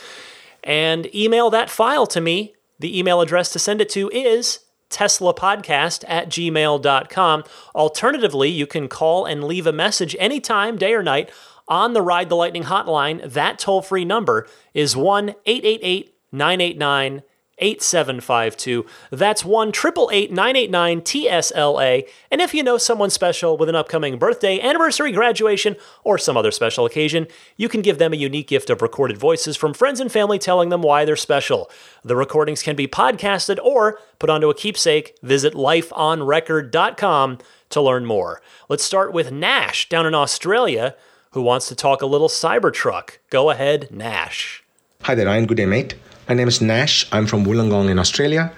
and 0.62 1.12
email 1.14 1.50
that 1.50 1.70
file 1.70 2.06
to 2.08 2.20
me. 2.20 2.54
The 2.78 2.98
email 2.98 3.20
address 3.20 3.52
to 3.52 3.58
send 3.58 3.80
it 3.80 3.88
to 3.90 4.10
is 4.10 4.60
teslapodcast 4.90 6.04
at 6.06 6.28
gmail.com. 6.28 7.44
Alternatively, 7.74 8.48
you 8.50 8.66
can 8.66 8.88
call 8.88 9.24
and 9.24 9.44
leave 9.44 9.66
a 9.66 9.72
message 9.72 10.14
anytime, 10.18 10.76
day 10.76 10.92
or 10.92 11.02
night, 11.02 11.30
on 11.68 11.92
the 11.92 12.02
Ride 12.02 12.28
the 12.28 12.36
Lightning 12.36 12.64
hotline. 12.64 13.32
That 13.32 13.58
toll 13.58 13.82
free 13.82 14.04
number 14.04 14.46
is 14.74 14.96
1 14.96 15.30
888 15.46 16.14
989 16.32 17.22
8752. 17.62 18.84
That's 19.10 19.44
1 19.44 19.72
989 19.72 21.00
TSLA. 21.00 22.08
And 22.30 22.40
if 22.40 22.52
you 22.52 22.62
know 22.62 22.78
someone 22.78 23.10
special 23.10 23.56
with 23.56 23.68
an 23.68 23.74
upcoming 23.74 24.18
birthday, 24.18 24.60
anniversary, 24.60 25.12
graduation, 25.12 25.76
or 26.04 26.18
some 26.18 26.36
other 26.36 26.50
special 26.50 26.84
occasion, 26.84 27.26
you 27.56 27.68
can 27.68 27.82
give 27.82 27.98
them 27.98 28.12
a 28.12 28.16
unique 28.16 28.48
gift 28.48 28.68
of 28.70 28.82
recorded 28.82 29.16
voices 29.16 29.56
from 29.56 29.74
friends 29.74 30.00
and 30.00 30.10
family 30.10 30.38
telling 30.38 30.68
them 30.68 30.82
why 30.82 31.04
they're 31.04 31.16
special. 31.16 31.70
The 32.04 32.16
recordings 32.16 32.62
can 32.62 32.76
be 32.76 32.88
podcasted 32.88 33.58
or 33.62 33.98
put 34.18 34.30
onto 34.30 34.50
a 34.50 34.54
keepsake. 34.54 35.16
Visit 35.22 35.54
lifeonrecord.com 35.54 37.38
to 37.70 37.80
learn 37.80 38.04
more. 38.04 38.42
Let's 38.68 38.84
start 38.84 39.12
with 39.12 39.32
Nash 39.32 39.88
down 39.88 40.06
in 40.06 40.14
Australia 40.14 40.94
who 41.32 41.42
wants 41.42 41.68
to 41.68 41.74
talk 41.74 42.02
a 42.02 42.06
little 42.06 42.28
Cybertruck. 42.28 43.18
Go 43.30 43.50
ahead, 43.50 43.88
Nash. 43.90 44.62
Hi 45.02 45.14
there, 45.14 45.26
Ryan. 45.26 45.46
Good 45.46 45.56
day, 45.56 45.66
mate. 45.66 45.94
My 46.28 46.34
name 46.34 46.46
is 46.46 46.60
Nash. 46.60 47.04
I'm 47.10 47.26
from 47.26 47.44
Wollongong 47.44 47.90
in 47.90 47.98
Australia. 47.98 48.52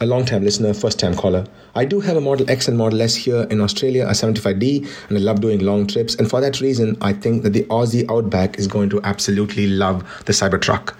A 0.00 0.06
long 0.06 0.24
time 0.24 0.42
listener, 0.42 0.74
first 0.74 0.98
time 0.98 1.14
caller. 1.14 1.46
I 1.76 1.84
do 1.84 2.00
have 2.00 2.16
a 2.16 2.20
Model 2.20 2.50
X 2.50 2.66
and 2.66 2.76
Model 2.76 3.00
S 3.00 3.14
here 3.14 3.42
in 3.48 3.60
Australia, 3.60 4.04
a 4.08 4.10
75D, 4.10 5.08
and 5.08 5.16
I 5.16 5.20
love 5.20 5.40
doing 5.40 5.60
long 5.60 5.86
trips. 5.86 6.16
And 6.16 6.28
for 6.28 6.40
that 6.40 6.60
reason, 6.60 6.98
I 7.00 7.12
think 7.12 7.44
that 7.44 7.52
the 7.52 7.62
Aussie 7.66 8.10
Outback 8.10 8.58
is 8.58 8.66
going 8.66 8.90
to 8.90 9.00
absolutely 9.04 9.68
love 9.68 10.02
the 10.24 10.32
Cybertruck. 10.32 10.96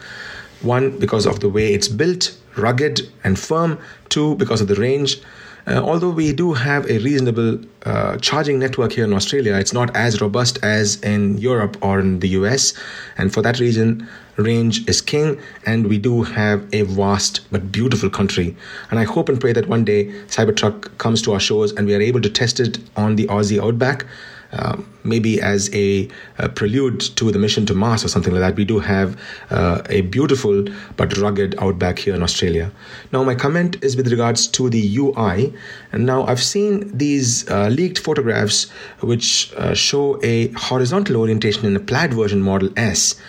One, 0.62 0.96
because 0.96 1.26
of 1.26 1.40
the 1.40 1.48
way 1.48 1.74
it's 1.74 1.88
built, 1.88 2.38
rugged 2.56 3.00
and 3.24 3.36
firm. 3.36 3.76
Two, 4.08 4.36
because 4.36 4.60
of 4.60 4.68
the 4.68 4.76
range. 4.76 5.20
Uh, 5.66 5.80
although 5.80 6.10
we 6.10 6.32
do 6.32 6.52
have 6.52 6.88
a 6.88 6.98
reasonable 6.98 7.58
uh, 7.84 8.16
charging 8.18 8.58
network 8.58 8.92
here 8.92 9.04
in 9.04 9.12
Australia, 9.12 9.54
it's 9.54 9.72
not 9.72 9.94
as 9.96 10.20
robust 10.20 10.58
as 10.62 11.00
in 11.00 11.38
Europe 11.38 11.76
or 11.82 11.98
in 11.98 12.20
the 12.20 12.28
US. 12.28 12.72
And 13.18 13.32
for 13.34 13.42
that 13.42 13.58
reason, 13.58 14.08
range 14.36 14.88
is 14.88 15.00
king. 15.00 15.40
And 15.64 15.88
we 15.88 15.98
do 15.98 16.22
have 16.22 16.64
a 16.72 16.82
vast 16.82 17.40
but 17.50 17.72
beautiful 17.72 18.10
country. 18.10 18.56
And 18.90 19.00
I 19.00 19.04
hope 19.04 19.28
and 19.28 19.40
pray 19.40 19.52
that 19.54 19.66
one 19.66 19.84
day 19.84 20.06
Cybertruck 20.28 20.96
comes 20.98 21.20
to 21.22 21.32
our 21.32 21.40
shores 21.40 21.72
and 21.72 21.86
we 21.86 21.94
are 21.94 22.00
able 22.00 22.20
to 22.20 22.30
test 22.30 22.60
it 22.60 22.78
on 22.96 23.16
the 23.16 23.26
Aussie 23.26 23.60
Outback. 23.60 24.06
Uh, 24.52 24.80
maybe 25.02 25.40
as 25.40 25.72
a, 25.74 26.08
a, 26.38 26.48
prelude 26.48 27.00
to 27.00 27.32
the 27.32 27.38
mission 27.38 27.66
to 27.66 27.74
Mars 27.74 28.04
or 28.04 28.08
something 28.08 28.32
like 28.32 28.40
that. 28.40 28.56
We 28.56 28.64
do 28.64 28.78
have 28.78 29.20
uh, 29.50 29.82
a 29.88 30.02
beautiful 30.02 30.64
but 30.96 31.16
rugged 31.16 31.56
outback 31.58 31.98
here 31.98 32.14
in 32.14 32.22
Australia. 32.22 32.70
Now, 33.12 33.24
my 33.24 33.34
comment 33.34 33.82
is 33.82 33.96
with 33.96 34.08
regards 34.08 34.46
to 34.48 34.70
the 34.70 34.98
UI. 34.98 35.52
And 35.92 36.06
now 36.06 36.24
I've 36.26 36.42
seen 36.42 36.96
these 36.96 37.48
uh, 37.50 37.68
leaked 37.68 37.98
photographs 37.98 38.70
which 39.00 39.52
uh, 39.54 39.74
show 39.74 40.20
a 40.22 40.48
horizontal 40.52 41.16
orientation 41.16 41.66
in 41.66 41.74
a 41.74 41.80
plaid 41.80 42.14
version 42.14 42.40
Model 42.40 42.70
S. 42.76 43.20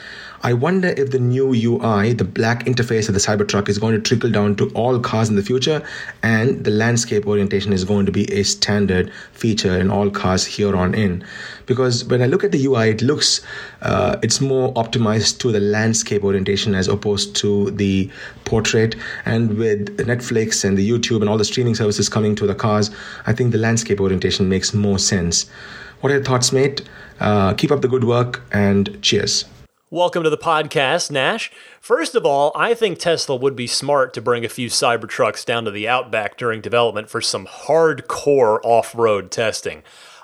I 0.43 0.53
wonder 0.53 0.89
if 0.89 1.11
the 1.11 1.19
new 1.19 1.53
UI, 1.53 2.13
the 2.13 2.23
black 2.23 2.65
interface 2.65 3.07
of 3.07 3.13
the 3.13 3.19
Cybertruck, 3.19 3.69
is 3.69 3.79
going 3.79 3.95
to 3.95 4.01
trickle 4.01 4.29
down 4.29 4.55
to 4.57 4.69
all 4.69 4.99
cars 4.99 5.29
in 5.29 5.35
the 5.35 5.41
future, 5.41 5.83
and 6.21 6.63
the 6.63 6.71
landscape 6.71 7.25
orientation 7.25 7.73
is 7.73 7.83
going 7.83 8.05
to 8.05 8.11
be 8.11 8.31
a 8.31 8.43
standard 8.43 9.11
feature 9.33 9.77
in 9.77 9.89
all 9.89 10.09
cars 10.09 10.45
here 10.45 10.75
on 10.75 10.93
in. 10.93 11.23
Because 11.65 12.05
when 12.05 12.21
I 12.21 12.27
look 12.27 12.43
at 12.43 12.51
the 12.51 12.65
UI, 12.65 12.89
it 12.89 13.01
looks 13.01 13.41
uh, 13.81 14.17
it's 14.21 14.39
more 14.39 14.73
optimized 14.75 15.39
to 15.39 15.51
the 15.51 15.59
landscape 15.59 16.23
orientation 16.23 16.75
as 16.75 16.88
opposed 16.88 17.35
to 17.38 17.71
the 17.71 18.09
portrait. 18.45 18.95
And 19.25 19.57
with 19.57 19.97
Netflix 19.97 20.63
and 20.63 20.77
the 20.77 20.88
YouTube 20.88 21.21
and 21.21 21.29
all 21.29 21.38
the 21.38 21.45
streaming 21.45 21.75
services 21.75 22.09
coming 22.09 22.35
to 22.35 22.47
the 22.47 22.55
cars, 22.55 22.91
I 23.25 23.33
think 23.33 23.51
the 23.51 23.57
landscape 23.57 23.99
orientation 23.99 24.47
makes 24.47 24.73
more 24.73 24.99
sense. 24.99 25.49
What 26.01 26.11
are 26.11 26.15
your 26.15 26.23
thoughts, 26.23 26.53
mate? 26.53 26.83
Uh, 27.19 27.53
keep 27.55 27.71
up 27.71 27.81
the 27.81 27.88
good 27.88 28.03
work 28.03 28.43
and 28.51 29.01
cheers. 29.01 29.45
Welcome 29.89 30.23
to 30.23 30.29
the 30.29 30.38
podcast, 30.38 31.11
Nash. 31.11 31.49
First 31.79 32.13
of 32.13 32.25
all, 32.25 32.51
I 32.53 32.73
think 32.73 32.99
Tesla 32.99 33.38
would 33.38 33.55
be 33.55 33.67
smart 33.67 34.13
to 34.15 34.21
bring 34.21 34.43
a 34.43 34.49
few 34.49 34.67
Cybertrucks 34.67 35.45
down 35.45 35.63
to 35.63 35.71
the 35.71 35.88
Outback 35.88 36.35
during 36.35 36.59
development 36.59 37.09
for 37.09 37.21
some 37.21 37.47
hardcore 37.47 38.59
off 38.65 38.93
road 38.93 39.31
testing. 39.31 39.83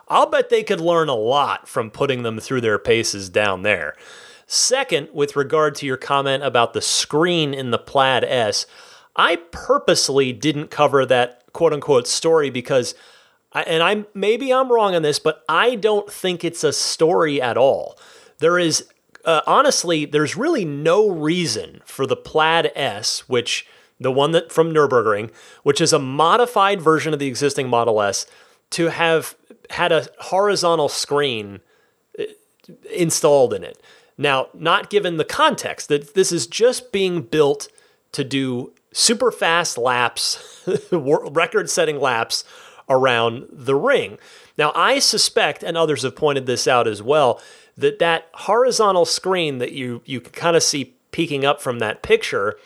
I'll 0.09 0.25
bet 0.25 0.49
they 0.49 0.63
could 0.63 0.81
learn 0.81 1.07
a 1.07 1.15
lot 1.15 1.69
from 1.69 1.91
putting 1.91 2.23
them 2.23 2.41
through 2.41 2.59
their 2.59 2.77
paces 2.77 3.29
down 3.29 3.61
there. 3.61 3.95
Second, 4.47 5.07
with 5.13 5.37
regard 5.37 5.75
to 5.75 5.85
your 5.85 5.95
comment 5.95 6.43
about 6.43 6.73
the 6.73 6.81
screen 6.81 7.53
in 7.53 7.71
the 7.71 7.79
Plaid 7.79 8.25
S, 8.25 8.65
I 9.15 9.37
purposely 9.51 10.33
didn't 10.33 10.71
cover 10.71 11.05
that 11.05 11.41
quote 11.53 11.71
unquote 11.71 12.05
story 12.05 12.49
because 12.49 12.95
I, 13.53 13.61
and 13.61 13.81
I'm 13.81 14.07
maybe 14.13 14.51
I'm 14.51 14.69
wrong 14.69 14.93
on 14.93 15.03
this, 15.03 15.19
but 15.19 15.41
I 15.47 15.75
don't 15.75 16.11
think 16.11 16.43
it's 16.43 16.65
a 16.65 16.73
story 16.73 17.41
at 17.41 17.57
all. 17.57 17.97
There 18.39 18.59
is 18.59 18.89
uh, 19.25 19.41
honestly, 19.47 20.05
there's 20.05 20.35
really 20.35 20.65
no 20.65 21.09
reason 21.09 21.81
for 21.85 22.05
the 22.05 22.15
Plaid 22.15 22.71
S, 22.75 23.27
which 23.29 23.65
the 23.99 24.11
one 24.11 24.31
that 24.31 24.51
from 24.51 24.73
Nurburgring, 24.73 25.31
which 25.63 25.79
is 25.79 25.93
a 25.93 25.99
modified 25.99 26.81
version 26.81 27.13
of 27.13 27.19
the 27.19 27.27
existing 27.27 27.69
Model 27.69 28.01
S, 28.01 28.25
to 28.71 28.89
have 28.89 29.35
had 29.69 29.91
a 29.91 30.07
horizontal 30.19 30.89
screen 30.89 31.61
uh, 32.19 32.23
installed 32.93 33.53
in 33.53 33.63
it. 33.63 33.81
Now, 34.17 34.47
not 34.53 34.89
given 34.89 35.17
the 35.17 35.25
context 35.25 35.87
that 35.89 36.13
this 36.13 36.31
is 36.31 36.45
just 36.45 36.91
being 36.91 37.21
built 37.21 37.67
to 38.11 38.23
do 38.23 38.73
super 38.91 39.31
fast 39.31 39.77
laps, 39.77 40.61
record 40.91 41.69
setting 41.69 41.99
laps 41.99 42.43
around 42.89 43.47
the 43.51 43.75
ring. 43.75 44.17
Now, 44.57 44.71
I 44.75 44.99
suspect, 44.99 45.63
and 45.63 45.75
others 45.75 46.03
have 46.03 46.15
pointed 46.15 46.45
this 46.45 46.67
out 46.67 46.87
as 46.87 47.01
well, 47.01 47.41
that 47.77 47.99
that 47.99 48.29
horizontal 48.33 49.05
screen 49.05 49.57
that 49.57 49.71
you 49.71 50.01
you 50.05 50.21
can 50.21 50.31
kind 50.33 50.55
of 50.55 50.63
see 50.63 50.95
peeking 51.11 51.45
up 51.45 51.61
from 51.61 51.79
that 51.79 52.03
picture 52.03 52.57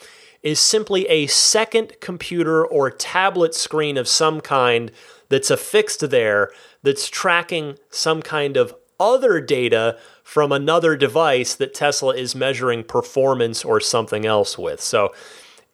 is 0.43 0.60
simply 0.60 1.05
a 1.08 1.28
second 1.28 1.93
computer 1.99 2.66
or 2.66 2.89
tablet 2.89 3.53
screen 3.53 3.97
of 3.97 4.08
some 4.08 4.39
kind 4.39 4.91
that's 5.30 5.51
affixed 5.51 6.10
there 6.10 6.51
that's 6.84 7.10
tracking 7.10 7.78
some 7.89 8.22
kind 8.22 8.55
of 8.55 8.74
other 8.99 9.41
data 9.41 9.97
from 10.24 10.51
another 10.51 10.95
device 10.95 11.55
that 11.55 11.74
Tesla 11.74 12.16
is 12.16 12.36
measuring 12.36 12.84
performance 12.84 13.64
or 13.64 13.80
something 13.80 14.26
else 14.26 14.58
with. 14.58 14.82
So, 14.82 15.14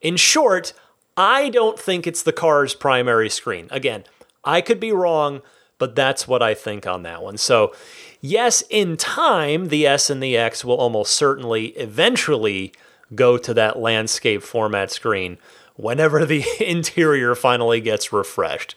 in 0.01 0.17
short, 0.17 0.73
I 1.15 1.49
don't 1.49 1.79
think 1.79 2.05
it's 2.05 2.23
the 2.23 2.33
car's 2.33 2.73
primary 2.73 3.29
screen. 3.29 3.67
Again, 3.71 4.03
I 4.43 4.61
could 4.61 4.79
be 4.79 4.91
wrong, 4.91 5.41
but 5.83 5.97
that's 5.97 6.29
what 6.29 6.41
I 6.41 6.53
think 6.53 6.87
on 6.87 7.03
that 7.03 7.21
one. 7.21 7.35
So, 7.35 7.75
yes, 8.21 8.63
in 8.69 8.95
time, 8.95 9.67
the 9.67 9.85
S 9.85 10.09
and 10.09 10.23
the 10.23 10.37
X 10.37 10.63
will 10.63 10.77
almost 10.77 11.11
certainly 11.11 11.71
eventually 11.71 12.71
go 13.13 13.37
to 13.37 13.53
that 13.55 13.77
landscape 13.77 14.43
format 14.43 14.91
screen. 14.91 15.39
whenever 15.75 16.25
the 16.25 16.45
interior 16.65 17.35
finally 17.35 17.81
gets 17.81 18.13
refreshed. 18.13 18.75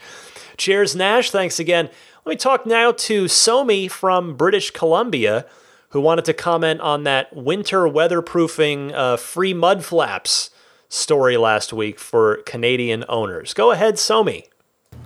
Cheers, 0.57 0.96
Nash. 0.96 1.30
Thanks 1.30 1.61
again. 1.61 1.90
Let 2.24 2.30
me 2.32 2.36
talk 2.36 2.66
now 2.66 2.90
to 2.90 3.26
Somi 3.26 3.88
from 3.88 4.36
British 4.36 4.72
Columbia, 4.72 5.46
who 5.90 6.00
wanted 6.00 6.24
to 6.24 6.34
comment 6.34 6.80
on 6.80 7.04
that 7.04 7.36
winter 7.36 7.82
weatherproofing 7.82 8.92
uh, 8.92 9.16
free 9.16 9.54
mud 9.54 9.84
flaps 9.84 10.50
story 10.88 11.36
last 11.36 11.72
week 11.72 12.00
for 12.00 12.38
Canadian 12.38 13.04
owners. 13.09 13.54
Go 13.54 13.70
ahead, 13.70 13.94
Somi. 13.94 14.46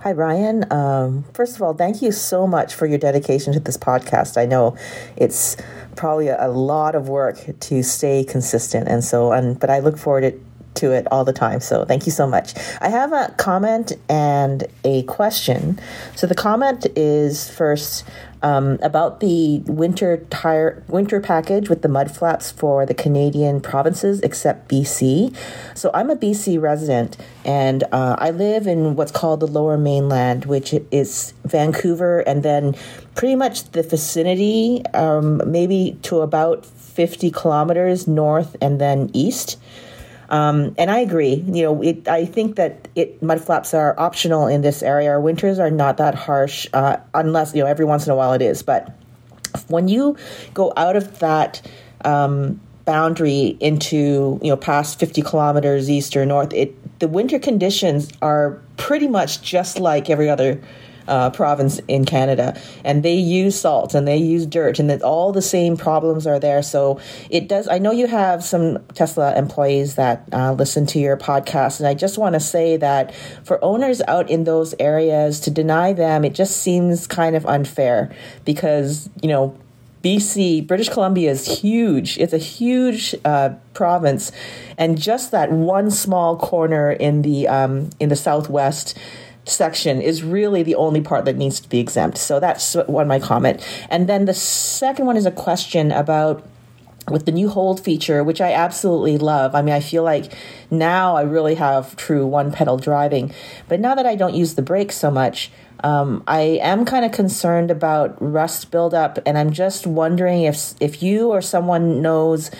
Hi, 0.03 0.13
Ryan. 0.13 0.65
Um, 0.73 1.25
first 1.31 1.55
of 1.55 1.61
all, 1.61 1.75
thank 1.75 2.01
you 2.01 2.11
so 2.11 2.47
much 2.47 2.73
for 2.73 2.87
your 2.87 2.97
dedication 2.97 3.53
to 3.53 3.59
this 3.59 3.77
podcast. 3.77 4.35
I 4.35 4.47
know 4.47 4.75
it's 5.15 5.57
probably 5.95 6.29
a, 6.29 6.47
lot 6.47 6.95
of 6.95 7.07
work 7.07 7.37
to 7.59 7.83
stay 7.83 8.23
consistent, 8.23 8.87
and 8.87 9.03
so, 9.03 9.31
and 9.31 9.59
but 9.59 9.69
I 9.69 9.77
look 9.77 9.99
forward 9.99 10.21
to 10.21 10.39
to 10.73 10.91
it 10.91 11.05
all 11.11 11.23
the 11.23 11.33
time. 11.33 11.59
So 11.59 11.85
thank 11.85 12.07
you 12.07 12.11
so 12.11 12.25
much. 12.25 12.53
I 12.79 12.89
have 12.89 13.13
a 13.13 13.31
comment 13.37 13.93
and 14.09 14.63
a 14.83 15.03
question. 15.03 15.79
So 16.15 16.25
the 16.25 16.33
comment 16.33 16.87
is 16.95 17.51
first 17.51 18.03
um, 18.43 18.79
about 18.81 19.19
the 19.19 19.59
winter 19.65 20.25
tire 20.29 20.83
winter 20.87 21.19
package 21.19 21.69
with 21.69 21.81
the 21.81 21.87
mud 21.87 22.15
flaps 22.15 22.51
for 22.51 22.85
the 22.85 22.93
Canadian 22.93 23.61
provinces 23.61 24.19
except 24.21 24.69
BC. 24.69 25.35
So 25.75 25.91
I'm 25.93 26.09
a 26.09 26.15
BC 26.15 26.61
resident 26.61 27.17
and 27.45 27.83
uh, 27.91 28.15
I 28.17 28.31
live 28.31 28.67
in 28.67 28.95
what's 28.95 29.11
called 29.11 29.39
the 29.39 29.47
Lower 29.47 29.77
Mainland, 29.77 30.45
which 30.45 30.73
is 30.91 31.33
Vancouver 31.43 32.21
and 32.21 32.43
then 32.43 32.75
pretty 33.15 33.35
much 33.35 33.71
the 33.71 33.83
vicinity, 33.83 34.83
um, 34.93 35.41
maybe 35.45 35.97
to 36.03 36.21
about 36.21 36.65
50 36.65 37.31
kilometers 37.31 38.07
north 38.07 38.55
and 38.61 38.79
then 38.81 39.09
east. 39.13 39.57
Um, 40.31 40.73
and 40.77 40.89
I 40.89 40.99
agree. 40.99 41.33
You 41.33 41.63
know, 41.63 41.81
it, 41.83 42.07
I 42.07 42.25
think 42.25 42.55
that 42.55 42.87
it 42.95 43.21
mud 43.21 43.41
flaps 43.41 43.73
are 43.73 43.93
optional 43.99 44.47
in 44.47 44.61
this 44.61 44.81
area. 44.81 45.09
Our 45.09 45.19
winters 45.19 45.59
are 45.59 45.69
not 45.69 45.97
that 45.97 46.15
harsh, 46.15 46.67
uh, 46.73 46.97
unless 47.13 47.53
you 47.53 47.61
know 47.61 47.67
every 47.67 47.83
once 47.83 48.05
in 48.05 48.13
a 48.13 48.15
while 48.15 48.31
it 48.31 48.41
is. 48.41 48.63
But 48.63 48.95
when 49.67 49.89
you 49.89 50.15
go 50.53 50.71
out 50.77 50.95
of 50.95 51.19
that 51.19 51.61
um, 52.05 52.61
boundary 52.85 53.57
into 53.59 54.39
you 54.41 54.49
know 54.49 54.57
past 54.57 54.99
50 54.99 55.21
kilometers 55.21 55.89
east 55.89 56.15
or 56.15 56.25
north, 56.25 56.53
it 56.53 56.77
the 56.99 57.09
winter 57.09 57.37
conditions 57.37 58.09
are 58.21 58.61
pretty 58.77 59.09
much 59.09 59.41
just 59.41 59.79
like 59.79 60.09
every 60.09 60.29
other 60.29 60.61
uh, 61.07 61.29
province 61.31 61.79
in 61.87 62.05
Canada, 62.05 62.59
and 62.83 63.03
they 63.03 63.15
use 63.15 63.59
salt 63.59 63.93
and 63.93 64.07
they 64.07 64.17
use 64.17 64.45
dirt, 64.45 64.79
and 64.79 64.89
that 64.89 65.01
all 65.01 65.31
the 65.31 65.41
same 65.41 65.77
problems 65.77 66.27
are 66.27 66.39
there. 66.39 66.61
So 66.61 66.99
it 67.29 67.47
does. 67.47 67.67
I 67.67 67.77
know 67.77 67.91
you 67.91 68.07
have 68.07 68.43
some 68.43 68.79
Tesla 68.93 69.35
employees 69.35 69.95
that 69.95 70.27
uh, 70.31 70.53
listen 70.53 70.85
to 70.87 70.99
your 70.99 71.17
podcast, 71.17 71.79
and 71.79 71.87
I 71.87 71.93
just 71.93 72.17
want 72.17 72.33
to 72.33 72.39
say 72.39 72.77
that 72.77 73.13
for 73.43 73.63
owners 73.63 74.01
out 74.07 74.29
in 74.29 74.43
those 74.43 74.73
areas 74.79 75.39
to 75.41 75.51
deny 75.51 75.93
them, 75.93 76.25
it 76.25 76.33
just 76.33 76.57
seems 76.57 77.07
kind 77.07 77.35
of 77.35 77.45
unfair 77.45 78.13
because 78.45 79.09
you 79.21 79.29
know 79.29 79.57
BC, 80.03 80.65
British 80.65 80.89
Columbia 80.89 81.29
is 81.29 81.61
huge. 81.61 82.17
It's 82.17 82.33
a 82.33 82.39
huge 82.39 83.13
uh, 83.23 83.51
province, 83.73 84.31
and 84.77 84.99
just 84.99 85.31
that 85.31 85.51
one 85.51 85.91
small 85.91 86.37
corner 86.37 86.91
in 86.91 87.21
the 87.21 87.47
um, 87.47 87.91
in 87.99 88.09
the 88.09 88.15
southwest 88.15 88.97
section 89.45 90.01
is 90.01 90.23
really 90.23 90.63
the 90.63 90.75
only 90.75 91.01
part 91.01 91.25
that 91.25 91.35
needs 91.35 91.59
to 91.59 91.69
be 91.69 91.79
exempt. 91.79 92.17
So 92.17 92.39
that's 92.39 92.75
one 92.87 93.07
my 93.07 93.19
comment. 93.19 93.65
And 93.89 94.07
then 94.07 94.25
the 94.25 94.33
second 94.33 95.05
one 95.05 95.17
is 95.17 95.25
a 95.25 95.31
question 95.31 95.91
about 95.91 96.45
with 97.09 97.25
the 97.25 97.31
new 97.31 97.49
hold 97.49 97.83
feature, 97.83 98.23
which 98.23 98.39
I 98.41 98.53
absolutely 98.53 99.17
love. 99.17 99.55
I 99.55 99.61
mean, 99.61 99.73
I 99.73 99.79
feel 99.79 100.03
like 100.03 100.33
now 100.69 101.15
I 101.15 101.23
really 101.23 101.55
have 101.55 101.95
true 101.95 102.25
one 102.27 102.51
pedal 102.51 102.77
driving. 102.77 103.33
But 103.67 103.79
now 103.79 103.95
that 103.95 104.05
I 104.05 104.15
don't 104.15 104.35
use 104.35 104.53
the 104.53 104.61
brakes 104.61 104.95
so 104.97 105.09
much, 105.09 105.51
um, 105.83 106.23
I 106.27 106.59
am 106.61 106.85
kind 106.85 107.03
of 107.03 107.11
concerned 107.11 107.71
about 107.71 108.15
rust 108.21 108.69
buildup, 108.69 109.17
and 109.25 109.35
I'm 109.37 109.51
just 109.51 109.87
wondering 109.87 110.43
if 110.43 110.75
if 110.79 111.01
you 111.01 111.29
or 111.31 111.41
someone 111.41 112.03
knows 112.03 112.51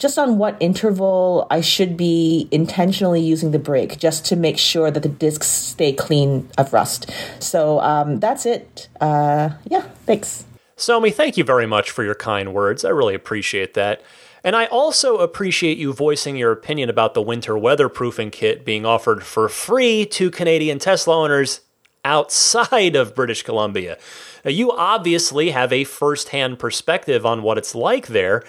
just 0.00 0.18
on 0.18 0.38
what 0.38 0.56
interval 0.58 1.46
I 1.50 1.60
should 1.60 1.96
be 1.96 2.48
intentionally 2.50 3.20
using 3.20 3.52
the 3.52 3.58
brake 3.58 3.98
just 3.98 4.24
to 4.26 4.36
make 4.36 4.58
sure 4.58 4.90
that 4.90 5.02
the 5.02 5.08
discs 5.08 5.46
stay 5.46 5.92
clean 5.92 6.48
of 6.58 6.72
rust. 6.72 7.10
So 7.38 7.80
um, 7.80 8.18
that's 8.18 8.46
it. 8.46 8.88
Uh, 9.00 9.50
yeah, 9.66 9.82
thanks. 10.06 10.44
Somi, 10.76 11.12
thank 11.12 11.36
you 11.36 11.44
very 11.44 11.66
much 11.66 11.90
for 11.90 12.02
your 12.02 12.14
kind 12.14 12.54
words. 12.54 12.84
I 12.84 12.88
really 12.88 13.14
appreciate 13.14 13.74
that. 13.74 14.02
And 14.42 14.56
I 14.56 14.64
also 14.66 15.18
appreciate 15.18 15.76
you 15.76 15.92
voicing 15.92 16.36
your 16.36 16.50
opinion 16.50 16.88
about 16.88 17.12
the 17.12 17.20
winter 17.20 17.52
weatherproofing 17.52 18.32
kit 18.32 18.64
being 18.64 18.86
offered 18.86 19.22
for 19.22 19.50
free 19.50 20.06
to 20.06 20.30
Canadian 20.30 20.78
Tesla 20.78 21.14
owners 21.14 21.60
outside 22.04 22.96
of 22.96 23.14
British 23.14 23.42
Columbia. 23.42 23.98
Now, 24.42 24.50
you 24.50 24.72
obviously 24.72 25.50
have 25.50 25.70
a 25.72 25.84
firsthand 25.84 26.58
perspective 26.58 27.26
on 27.26 27.42
what 27.42 27.58
it's 27.58 27.74
like 27.74 28.06
there. 28.06 28.42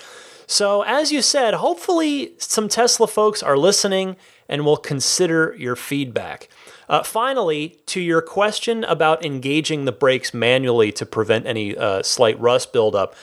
So, 0.51 0.81
as 0.81 1.13
you 1.13 1.21
said, 1.21 1.53
hopefully 1.53 2.33
some 2.37 2.67
Tesla 2.67 3.07
folks 3.07 3.41
are 3.41 3.55
listening 3.55 4.17
and 4.49 4.65
will 4.65 4.75
consider 4.75 5.55
your 5.57 5.77
feedback. 5.77 6.49
Uh, 6.89 7.03
finally, 7.03 7.79
to 7.85 8.01
your 8.01 8.21
question 8.21 8.83
about 8.83 9.23
engaging 9.23 9.85
the 9.85 9.93
brakes 9.93 10.33
manually 10.33 10.91
to 10.91 11.05
prevent 11.05 11.47
any 11.47 11.77
uh, 11.77 12.03
slight 12.03 12.37
rust 12.37 12.73
buildup, 12.73 13.15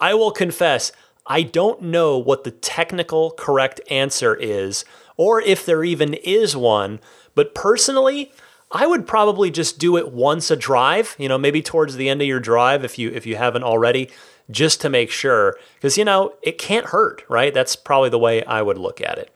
I 0.00 0.14
will 0.14 0.32
confess 0.32 0.90
I 1.24 1.42
don't 1.42 1.80
know 1.80 2.18
what 2.18 2.42
the 2.42 2.50
technical 2.50 3.30
correct 3.30 3.80
answer 3.88 4.34
is, 4.34 4.84
or 5.16 5.40
if 5.40 5.64
there 5.64 5.84
even 5.84 6.14
is 6.14 6.56
one. 6.56 6.98
But 7.36 7.54
personally, 7.54 8.32
I 8.72 8.88
would 8.88 9.06
probably 9.06 9.52
just 9.52 9.78
do 9.78 9.96
it 9.96 10.10
once 10.10 10.50
a 10.50 10.56
drive. 10.56 11.14
You 11.20 11.28
know, 11.28 11.38
maybe 11.38 11.62
towards 11.62 11.94
the 11.94 12.08
end 12.08 12.20
of 12.20 12.26
your 12.26 12.40
drive 12.40 12.84
if 12.84 12.98
you 12.98 13.10
if 13.10 13.26
you 13.26 13.36
haven't 13.36 13.62
already 13.62 14.10
just 14.50 14.80
to 14.82 14.88
make 14.88 15.10
sure, 15.10 15.56
because 15.74 15.96
you 15.96 16.04
know 16.04 16.34
it 16.42 16.58
can't 16.58 16.86
hurt, 16.86 17.24
right? 17.28 17.52
That's 17.52 17.76
probably 17.76 18.10
the 18.10 18.18
way 18.18 18.44
I 18.44 18.62
would 18.62 18.78
look 18.78 19.00
at 19.00 19.18
it. 19.18 19.34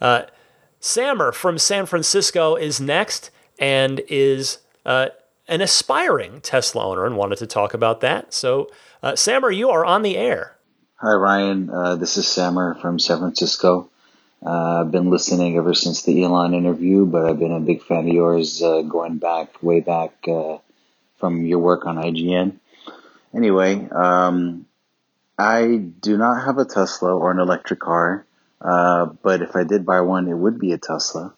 Uh, 0.00 0.22
Samer 0.80 1.30
from 1.32 1.58
San 1.58 1.86
Francisco 1.86 2.56
is 2.56 2.80
next 2.80 3.30
and 3.58 4.00
is 4.08 4.58
uh, 4.84 5.08
an 5.46 5.60
aspiring 5.60 6.40
Tesla 6.40 6.84
owner 6.84 7.06
and 7.06 7.16
wanted 7.16 7.38
to 7.38 7.46
talk 7.46 7.72
about 7.72 8.00
that. 8.00 8.34
So, 8.34 8.70
uh, 9.02 9.14
Samer, 9.14 9.50
you 9.50 9.70
are 9.70 9.84
on 9.84 10.02
the 10.02 10.16
air. 10.16 10.56
Hi, 10.96 11.12
Ryan. 11.12 11.70
Uh, 11.70 11.96
this 11.96 12.16
is 12.16 12.26
Samer 12.26 12.74
from 12.80 12.98
San 12.98 13.18
Francisco. 13.18 13.90
Uh, 14.44 14.80
I've 14.80 14.90
been 14.90 15.10
listening 15.10 15.56
ever 15.56 15.72
since 15.74 16.02
the 16.02 16.24
Elon 16.24 16.54
interview, 16.54 17.06
but 17.06 17.26
I've 17.26 17.38
been 17.38 17.52
a 17.52 17.60
big 17.60 17.82
fan 17.82 18.08
of 18.08 18.14
yours 18.14 18.60
uh, 18.60 18.82
going 18.82 19.18
back, 19.18 19.62
way 19.62 19.80
back 19.80 20.12
uh, 20.26 20.58
from 21.18 21.46
your 21.46 21.60
work 21.60 21.86
on 21.86 21.96
IGN. 21.96 22.58
Anyway, 23.34 23.88
um, 23.90 24.66
I 25.38 25.76
do 25.76 26.18
not 26.18 26.44
have 26.44 26.58
a 26.58 26.64
Tesla 26.64 27.16
or 27.16 27.30
an 27.30 27.38
electric 27.38 27.80
car, 27.80 28.26
uh, 28.60 29.06
but 29.06 29.42
if 29.42 29.56
I 29.56 29.64
did 29.64 29.86
buy 29.86 30.02
one, 30.02 30.28
it 30.28 30.34
would 30.34 30.58
be 30.58 30.72
a 30.72 30.78
Tesla. 30.78 31.34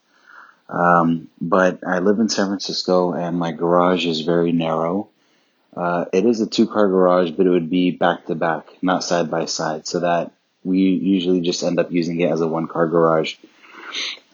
Um, 0.68 1.28
but 1.40 1.86
I 1.86 2.00
live 2.00 2.18
in 2.18 2.28
San 2.28 2.46
Francisco 2.46 3.12
and 3.12 3.38
my 3.38 3.52
garage 3.52 4.06
is 4.06 4.22
very 4.22 4.50
narrow. 4.50 5.08
Uh, 5.76 6.06
it 6.12 6.24
is 6.24 6.40
a 6.40 6.46
two 6.46 6.66
car 6.66 6.88
garage, 6.88 7.30
but 7.30 7.46
it 7.46 7.50
would 7.50 7.70
be 7.70 7.90
back 7.90 8.26
to 8.26 8.34
back, 8.34 8.68
not 8.82 9.04
side 9.04 9.30
by 9.30 9.44
side, 9.44 9.86
so 9.86 10.00
that 10.00 10.32
we 10.62 10.78
usually 10.78 11.40
just 11.40 11.62
end 11.62 11.78
up 11.78 11.92
using 11.92 12.20
it 12.20 12.30
as 12.30 12.40
a 12.40 12.48
one 12.48 12.66
car 12.66 12.86
garage. 12.86 13.36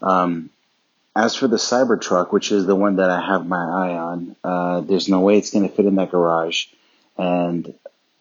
Um, 0.03 0.51
as 1.17 1.35
for 1.35 1.49
the 1.49 1.57
Cybertruck, 1.57 2.33
which 2.33 2.53
is 2.53 2.67
the 2.67 2.77
one 2.77 2.97
that 2.97 3.11
I 3.11 3.21
have 3.21 3.47
my 3.47 3.57
eye 3.57 3.97
on, 3.97 4.37
uh, 4.45 4.81
there's 4.81 5.09
no 5.09 5.21
way 5.21 5.39
it's 5.39 5.51
going 5.51 5.69
to 5.69 5.75
fit 5.75 5.87
in 5.87 5.97
that 5.97 6.11
garage 6.11 6.67
and 7.21 7.75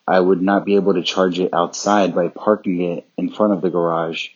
I 0.06 0.20
would 0.20 0.42
not 0.42 0.66
be 0.66 0.76
able 0.76 0.96
to 0.96 1.04
charge 1.04 1.40
it 1.40 1.54
outside 1.54 2.14
by 2.14 2.28
parking 2.28 2.82
it 2.82 3.08
in 3.18 3.30
front 3.30 3.54
of 3.54 3.62
the 3.62 3.70
garage. 3.70 4.30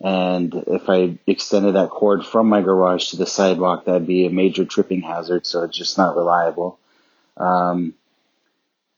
And 0.00 0.54
if 0.54 0.88
I 0.88 1.18
extended 1.26 1.74
that 1.74 1.90
cord 1.90 2.24
from 2.24 2.48
my 2.48 2.62
garage 2.62 3.10
to 3.10 3.16
the 3.16 3.26
sidewalk, 3.26 3.84
that'd 3.84 4.06
be 4.06 4.26
a 4.26 4.30
major 4.30 4.64
tripping 4.64 5.02
hazard. 5.02 5.44
So 5.44 5.64
it's 5.64 5.76
just 5.76 5.98
not 5.98 6.16
reliable. 6.16 6.78
Um, 7.36 7.94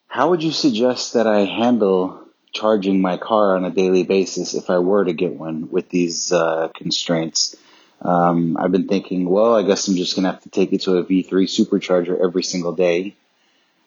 how 0.06 0.30
would 0.30 0.42
you 0.42 0.52
suggest 0.52 1.14
that 1.14 1.26
I 1.26 1.40
handle 1.40 2.20
charging 2.52 3.00
my 3.00 3.16
car 3.16 3.56
on 3.56 3.64
a 3.64 3.70
daily 3.70 4.04
basis 4.04 4.54
if 4.54 4.70
I 4.70 4.78
were 4.78 5.04
to 5.04 5.12
get 5.12 5.32
one 5.32 5.70
with 5.70 5.88
these 5.88 6.32
uh, 6.32 6.68
constraints? 6.74 7.56
Um, 8.02 8.56
I've 8.58 8.72
been 8.72 8.88
thinking, 8.88 9.28
well, 9.28 9.56
I 9.56 9.62
guess 9.62 9.88
I'm 9.88 9.96
just 9.96 10.14
gonna 10.14 10.30
have 10.30 10.42
to 10.42 10.50
take 10.50 10.72
it 10.72 10.82
to 10.82 10.98
a 10.98 11.04
V3 11.04 11.28
supercharger 11.28 12.22
every 12.22 12.42
single 12.42 12.72
day. 12.72 13.16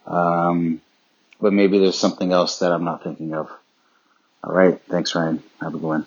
Um, 0.05 0.81
but 1.43 1.51
maybe 1.51 1.77
there's 1.77 1.99
something 1.99 2.31
else 2.31 2.59
that 2.59 2.71
I'm 2.71 2.85
not 2.85 3.03
thinking 3.03 3.33
of. 3.33 3.51
All 4.45 4.53
right. 4.53 4.79
Thanks, 4.89 5.13
Ryan. 5.13 5.43
Have 5.59 5.75
a 5.75 5.77
good 5.77 5.85
one. 5.85 6.05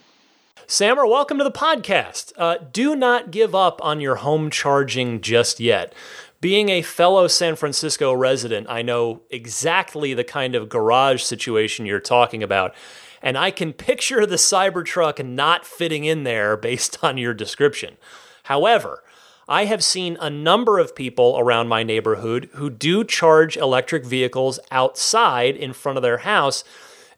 Samer, 0.67 1.07
welcome 1.07 1.37
to 1.37 1.45
the 1.45 1.51
podcast. 1.51 2.33
Uh, 2.39 2.57
do 2.73 2.97
not 2.97 3.31
give 3.31 3.55
up 3.55 3.79
on 3.85 4.01
your 4.01 4.17
home 4.17 4.49
charging 4.51 5.21
just 5.21 5.61
yet. 5.61 5.95
Being 6.41 6.71
a 6.71 6.81
fellow 6.81 7.29
San 7.29 7.55
Francisco 7.55 8.15
resident, 8.15 8.67
I 8.71 8.81
know 8.81 9.21
exactly 9.29 10.15
the 10.15 10.25
kind 10.25 10.55
of 10.55 10.71
garage 10.71 11.23
situation 11.23 11.85
you're 11.85 12.01
talking 12.01 12.43
about. 12.43 12.75
And 13.21 13.37
I 13.37 13.51
can 13.51 13.75
picture 13.75 14.25
the 14.25 14.37
Cybertruck 14.37 15.23
not 15.25 15.67
fitting 15.67 16.07
in 16.07 16.25
there 16.25 16.57
based 16.57 16.99
on 17.05 17.19
your 17.19 17.35
description. 17.35 17.99
However, 18.45 19.03
I 19.49 19.67
have 19.67 19.85
seen 19.85 20.17
a 20.21 20.29
number 20.29 20.79
of 20.79 20.97
people 20.97 21.37
around 21.39 21.69
my 21.69 21.83
neighborhood 21.85 22.49
who 22.55 22.69
do 22.69 23.05
charge 23.05 23.57
electric 23.57 24.05
vehicles 24.05 24.59
outside 24.71 25.57
in 25.57 25.73
front 25.73 25.99
of 25.99 26.03
their 26.03 26.19
house. 26.19 26.65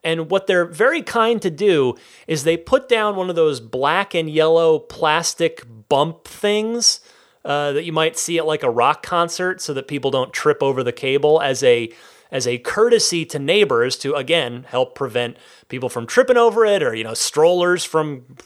And 0.05 0.31
what 0.31 0.47
they're 0.47 0.67
very 0.67 1.03
kind 1.03 1.41
to 1.41 1.51
do 1.51 1.95
is 2.27 2.45
they 2.45 2.57
put 2.57 2.89
down 2.89 3.17
one 3.17 3.31
of 3.31 3.37
those 3.37 3.61
black 3.61 4.15
and 4.15 4.29
yellow 4.29 4.79
plastic 4.79 5.65
bump 5.89 6.29
things 6.29 7.01
uh, 7.45 7.73
that 7.73 7.85
you 7.85 7.93
might 7.93 8.19
see 8.19 8.37
at 8.37 8.47
like 8.47 8.63
a 8.63 8.71
rock 8.71 9.03
concert 9.03 9.61
so 9.61 9.73
that 9.73 9.89
people 9.89 10.11
don't 10.11 10.33
trip 10.33 10.63
over 10.63 10.83
the 10.83 10.93
cable 10.93 11.41
as 11.41 11.63
a 11.63 11.91
as 12.31 12.47
a 12.47 12.59
courtesy 12.59 13.25
to 13.25 13.39
neighbors 13.39 13.97
to 13.97 14.15
again 14.15 14.67
help 14.69 14.95
prevent 14.95 15.39
people 15.69 15.89
from 15.89 16.07
tripping 16.07 16.37
over 16.37 16.67
it 16.67 16.83
or 16.83 16.95
you 16.95 17.05
know 17.05 17.15
strollers 17.15 17.85
from 17.85 18.37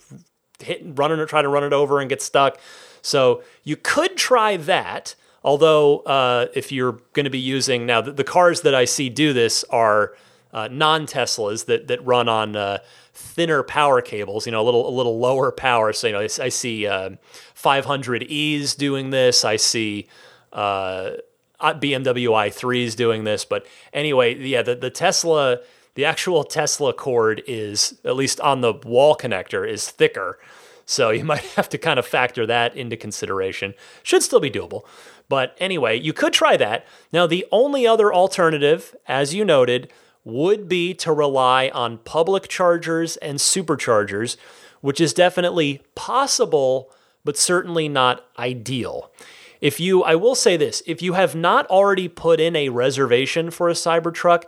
hitting 0.59 0.95
running 0.95 1.19
or 1.19 1.25
trying 1.25 1.43
to 1.43 1.49
run 1.49 1.63
it 1.63 1.73
over 1.73 1.99
and 1.99 2.09
get 2.09 2.21
stuck. 2.21 2.57
So 3.03 3.43
you 3.63 3.75
could 3.75 4.17
try 4.17 4.57
that. 4.57 5.13
Although 5.43 5.99
uh, 5.99 6.47
if 6.55 6.71
you're 6.71 6.99
going 7.11 7.25
to 7.25 7.29
be 7.29 7.37
using 7.37 7.85
now 7.85 8.01
the, 8.01 8.13
the, 8.13 8.23
cars 8.23 8.61
that 8.61 8.73
I 8.73 8.85
see 8.85 9.09
do 9.09 9.33
this 9.33 9.65
are 9.69 10.15
uh, 10.53 10.69
non 10.71 11.05
Teslas 11.05 11.65
that 11.65 11.87
that 11.87 12.03
run 12.05 12.29
on 12.29 12.55
uh, 12.55 12.77
thinner 13.13 13.61
power 13.61 14.01
cables, 14.01 14.45
you 14.45 14.53
know, 14.53 14.61
a 14.61 14.63
little 14.63 14.87
a 14.87 14.89
little 14.89 15.19
lower 15.19 15.51
power. 15.51 15.91
So 15.91 16.07
you 16.07 16.13
know, 16.13 16.21
I, 16.21 16.29
I 16.41 16.49
see 16.49 16.83
500es 16.83 18.73
uh, 18.73 18.77
doing 18.77 19.09
this. 19.09 19.43
I 19.43 19.57
see 19.57 20.07
BMW 20.53 22.29
i3s 22.29 22.95
doing 22.95 23.23
this. 23.23 23.45
But 23.45 23.65
anyway, 23.93 24.35
yeah, 24.35 24.61
the, 24.61 24.75
the 24.75 24.89
Tesla, 24.89 25.59
the 25.95 26.05
actual 26.05 26.43
Tesla 26.43 26.93
cord 26.93 27.43
is, 27.47 27.99
at 28.03 28.15
least 28.15 28.39
on 28.41 28.61
the 28.61 28.73
wall 28.73 29.15
connector, 29.15 29.67
is 29.67 29.89
thicker. 29.89 30.39
So 30.85 31.09
you 31.09 31.23
might 31.33 31.45
have 31.55 31.69
to 31.69 31.77
kind 31.77 31.99
of 31.99 32.05
factor 32.05 32.45
that 32.45 32.75
into 32.75 32.97
consideration. 32.97 33.73
Should 34.03 34.23
still 34.23 34.39
be 34.39 34.51
doable. 34.51 34.83
But 35.29 35.55
anyway, 35.59 35.99
you 35.99 36.13
could 36.13 36.33
try 36.33 36.57
that. 36.57 36.85
Now, 37.11 37.27
the 37.27 37.45
only 37.51 37.87
other 37.87 38.13
alternative, 38.13 38.95
as 39.07 39.33
you 39.33 39.45
noted, 39.45 39.91
would 40.23 40.69
be 40.69 40.93
to 40.93 41.11
rely 41.11 41.69
on 41.73 41.97
public 41.99 42.47
chargers 42.47 43.17
and 43.17 43.39
superchargers, 43.39 44.37
which 44.81 45.01
is 45.01 45.13
definitely 45.13 45.81
possible, 45.95 46.91
but 47.23 47.37
certainly 47.37 47.89
not 47.89 48.25
ideal. 48.37 49.11
If 49.61 49.79
you, 49.79 50.03
I 50.03 50.15
will 50.15 50.35
say 50.35 50.57
this, 50.57 50.83
if 50.85 51.01
you 51.01 51.13
have 51.13 51.35
not 51.35 51.65
already 51.67 52.09
put 52.09 52.39
in 52.39 52.55
a 52.55 52.69
reservation 52.69 53.49
for 53.49 53.69
a 53.69 53.73
Cybertruck, 53.73 54.43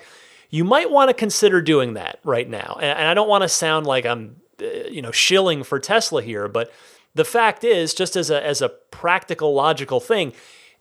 you 0.50 0.64
might 0.64 0.92
want 0.92 1.10
to 1.10 1.14
consider 1.14 1.62
doing 1.62 1.94
that 1.94 2.20
right 2.24 2.50
now. 2.50 2.78
And 2.82 3.08
I 3.08 3.14
don't 3.14 3.30
want 3.30 3.44
to 3.44 3.50
sound 3.50 3.86
like 3.86 4.06
I'm, 4.06 4.38
Uh, 4.62 4.88
you 4.90 5.02
know, 5.02 5.12
shilling 5.12 5.64
for 5.64 5.80
Tesla 5.80 6.22
here, 6.22 6.48
but 6.48 6.72
the 7.14 7.26
fact 7.26 7.64
is, 7.64 7.94
just 7.94 8.16
as 8.16 8.30
a 8.30 8.46
as 8.46 8.62
a 8.62 8.70
practical, 8.70 9.54
logical 9.54 10.00
thing, 10.00 10.34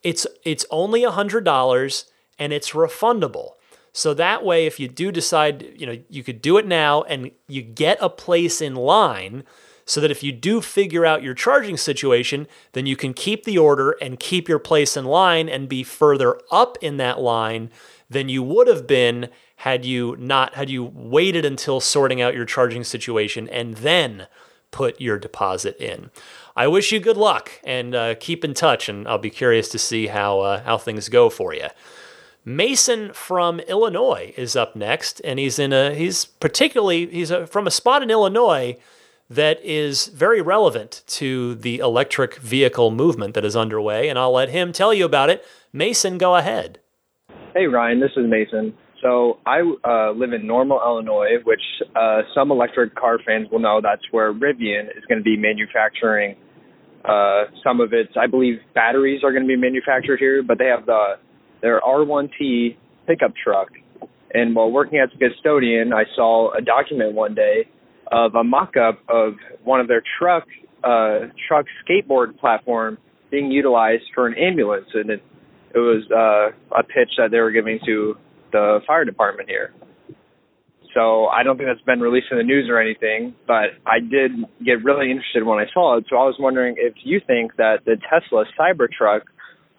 it's 0.03 0.27
it's 0.45 0.67
only 0.71 1.05
hundred 1.05 1.45
dollars 1.45 2.07
and 2.39 2.53
it's 2.53 2.71
refundable. 2.71 3.53
So 3.93 4.13
that 4.15 4.45
way, 4.45 4.67
if 4.67 4.81
you 4.81 4.89
do 4.89 5.13
decide, 5.13 5.73
you 5.77 5.87
know, 5.87 5.99
you 6.09 6.25
could 6.25 6.43
do 6.43 6.59
it 6.59 6.67
now 6.67 7.03
and 7.03 7.31
you 7.47 7.63
get 7.63 7.97
a 8.01 8.11
place 8.11 8.61
in 8.61 8.75
line 8.75 9.45
so 9.87 10.01
that 10.01 10.11
if 10.11 10.23
you 10.23 10.33
do 10.33 10.61
figure 10.61 11.07
out 11.07 11.23
your 11.23 11.35
charging 11.35 11.77
situation, 11.77 12.49
then 12.73 12.87
you 12.87 12.97
can 12.97 13.15
keep 13.15 13.45
the 13.45 13.59
order 13.59 13.93
and 14.01 14.19
keep 14.19 14.49
your 14.49 14.59
place 14.59 14.97
in 14.97 15.05
line 15.05 15.49
and 15.49 15.69
be 15.69 15.85
further 15.85 16.41
up 16.51 16.77
in 16.81 16.97
that 16.97 17.21
line 17.21 17.71
than 18.11 18.29
you 18.29 18.43
would 18.43 18.67
have 18.67 18.87
been 18.87 19.29
had 19.57 19.85
you 19.85 20.17
not 20.19 20.55
had 20.55 20.71
you 20.71 20.85
waited 20.85 21.45
until 21.45 21.81
sorting 21.81 22.21
out 22.21 22.35
your 22.35 22.45
charging 22.45 22.85
situation 22.85 23.49
and 23.49 23.77
then 23.77 24.27
put 24.71 25.01
your 25.01 25.19
deposit 25.19 25.77
in. 25.79 26.11
I 26.57 26.67
wish 26.67 26.91
you 26.91 26.99
good 26.99 27.17
luck 27.17 27.61
and 27.65 27.95
uh, 27.95 28.15
keep 28.17 28.45
in 28.45 28.55
touch, 28.55 28.89
and 28.89 29.07
I'll 29.07 29.19
be 29.19 29.31
curious 29.31 29.69
to 29.71 29.79
see 29.79 30.09
how 30.09 30.41
uh, 30.41 30.63
how 30.65 30.79
things 30.79 31.09
go 31.09 31.31
for 31.31 31.55
you. 31.55 31.69
Mason 32.45 33.13
from 33.13 33.61
Illinois 33.61 34.35
is 34.37 34.55
up 34.55 34.77
next, 34.77 35.21
and 35.25 35.39
he's 35.39 35.59
in 35.59 35.73
a 35.73 35.95
he's 35.95 36.25
particularly 36.25 37.07
he's 37.07 37.31
a, 37.31 37.47
from 37.47 37.67
a 37.67 37.71
spot 37.71 38.03
in 38.03 38.11
Illinois 38.11 38.77
that 39.31 39.65
is 39.65 40.09
very 40.09 40.43
relevant 40.43 41.03
to 41.07 41.55
the 41.55 41.79
electric 41.79 42.37
vehicle 42.37 42.91
movement 42.91 43.35
that 43.35 43.45
is 43.45 43.57
underway, 43.57 44.09
and 44.09 44.19
I'll 44.19 44.33
let 44.33 44.51
him 44.51 44.73
tell 44.73 44.93
you 44.93 45.05
about 45.05 45.31
it. 45.31 45.45
Mason, 45.73 46.19
go 46.19 46.37
ahead. 46.37 46.81
Hey, 47.55 47.67
Ryan, 47.67 48.01
this 48.01 48.11
is 48.17 48.27
Mason. 48.29 48.75
So 49.05 49.39
I 49.45 49.61
uh, 49.61 50.13
live 50.13 50.33
in 50.33 50.47
Normal, 50.47 50.81
Illinois, 50.83 51.37
which 51.45 51.61
uh, 51.95 52.23
some 52.35 52.51
electric 52.51 52.95
car 52.95 53.19
fans 53.25 53.49
will 53.53 53.59
know 53.59 53.81
that's 53.83 54.01
where 54.13 54.33
Rivian 54.33 54.89
is 54.97 55.05
going 55.11 55.19
to 55.19 55.23
be 55.23 55.37
manufacturing 55.37 56.37
uh, 57.05 57.45
some 57.63 57.83
of 57.83 57.93
its. 57.93 58.15
I 58.19 58.27
believe 58.27 58.61
batteries 58.75 59.21
are 59.23 59.31
going 59.31 59.43
to 59.43 59.47
be 59.47 59.59
manufactured 59.59 60.21
here, 60.21 60.43
but 60.43 60.57
they 60.59 60.69
have 60.75 60.87
the 60.87 61.17
their 61.61 61.83
R1T 61.83 62.79
pickup 63.07 63.35
truck. 63.37 63.69
And 64.33 64.57
while 64.57 64.73
working 64.73 64.99
as 64.99 65.11
a 65.15 65.19
custodian, 65.19 65.93
I 65.93 66.05
saw 66.17 66.55
a 66.55 66.63
document 66.63 67.13
one 67.13 67.35
day 67.35 67.69
of 68.11 68.35
a 68.35 68.43
mock-up 68.43 69.01
of 69.11 69.35
one 69.65 69.81
of 69.81 69.87
their 69.87 70.03
truck 70.19 70.45
uh, 70.83 71.29
truck 71.47 71.67
skateboard 71.85 72.39
platform 72.39 72.97
being 73.31 73.51
utilized 73.51 74.05
for 74.15 74.27
an 74.27 74.35
ambulance, 74.39 74.87
and 74.95 75.11
it 75.11 75.23
it 75.75 75.79
was 75.79 76.05
uh, 76.11 76.75
a 76.75 76.83
pitch 76.83 77.11
that 77.19 77.31
they 77.33 77.41
were 77.41 77.51
giving 77.51 77.79
to 77.85 78.17
the 78.55 78.79
fire 78.87 79.05
department 79.05 79.49
here. 79.49 79.75
So 80.95 81.27
I 81.27 81.43
don't 81.43 81.57
think 81.57 81.69
that's 81.69 81.85
been 81.85 82.01
released 82.01 82.29
in 82.31 82.39
the 82.39 82.45
news 82.45 82.69
or 82.71 82.81
anything, 82.81 83.35
but 83.49 83.75
I 83.85 83.99
did 83.99 84.31
get 84.65 84.85
really 84.85 85.11
interested 85.11 85.45
when 85.45 85.59
I 85.59 85.67
saw 85.75 85.99
it. 85.99 86.05
So 86.09 86.15
I 86.17 86.23
was 86.23 86.37
wondering 86.39 86.77
if 86.79 86.95
you 87.03 87.21
think 87.27 87.57
that 87.57 87.79
the 87.85 87.97
Tesla 88.09 88.45
Cybertruck 88.57 89.23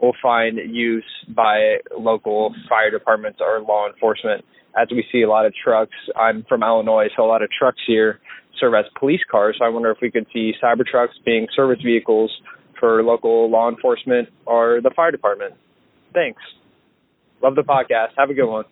will 0.01 0.15
find 0.21 0.57
use 0.57 1.05
by 1.33 1.77
local 1.97 2.53
fire 2.67 2.91
departments 2.91 3.39
or 3.39 3.61
law 3.61 3.87
enforcement 3.87 4.43
as 4.77 4.89
we 4.91 5.05
see 5.09 5.21
a 5.21 5.29
lot 5.29 5.45
of 5.45 5.53
trucks. 5.55 5.95
I'm 6.17 6.43
from 6.49 6.63
Illinois, 6.63 7.07
so 7.15 7.23
a 7.23 7.29
lot 7.31 7.41
of 7.41 7.49
trucks 7.57 7.79
here 7.87 8.19
serve 8.59 8.73
as 8.73 8.83
police 8.99 9.21
cars. 9.31 9.55
So 9.57 9.65
I 9.65 9.69
wonder 9.69 9.91
if 9.91 9.99
we 10.01 10.11
could 10.11 10.27
see 10.33 10.51
Cybertrucks 10.61 11.15
being 11.25 11.47
service 11.55 11.79
vehicles 11.81 12.29
for 12.77 13.01
local 13.03 13.49
law 13.49 13.69
enforcement 13.69 14.27
or 14.45 14.81
the 14.83 14.91
fire 14.93 15.11
department. 15.11 15.53
Thanks. 16.13 16.41
Love 17.41 17.55
the 17.55 17.63
podcast. 17.63 18.09
Have 18.17 18.29
a 18.29 18.33
good 18.33 18.47
one. 18.47 18.65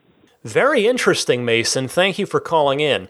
Very 0.44 0.88
interesting, 0.88 1.46
Mason. 1.46 1.88
Thank 1.88 2.20
you 2.20 2.26
for 2.26 2.40
calling 2.40 2.80
in. 2.80 3.08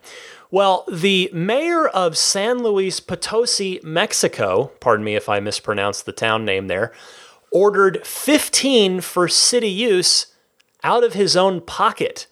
Well, 0.51 0.85
the 0.91 1.31
mayor 1.33 1.87
of 1.87 2.15
San 2.15 2.61
Luis 2.61 2.99
Potosi, 2.99 3.79
Mexico, 3.83 4.71
pardon 4.79 5.03
me 5.03 5.15
if 5.15 5.27
I 5.27 5.39
mispronounced 5.39 6.05
the 6.05 6.11
town 6.11 6.45
name 6.45 6.67
there, 6.67 6.93
ordered 7.51 8.05
15 8.05 9.01
for 9.01 9.27
city 9.27 9.69
use 9.69 10.27
out 10.83 11.03
of 11.03 11.13
his 11.13 11.35
own 11.35 11.59
pocket. 11.61 12.27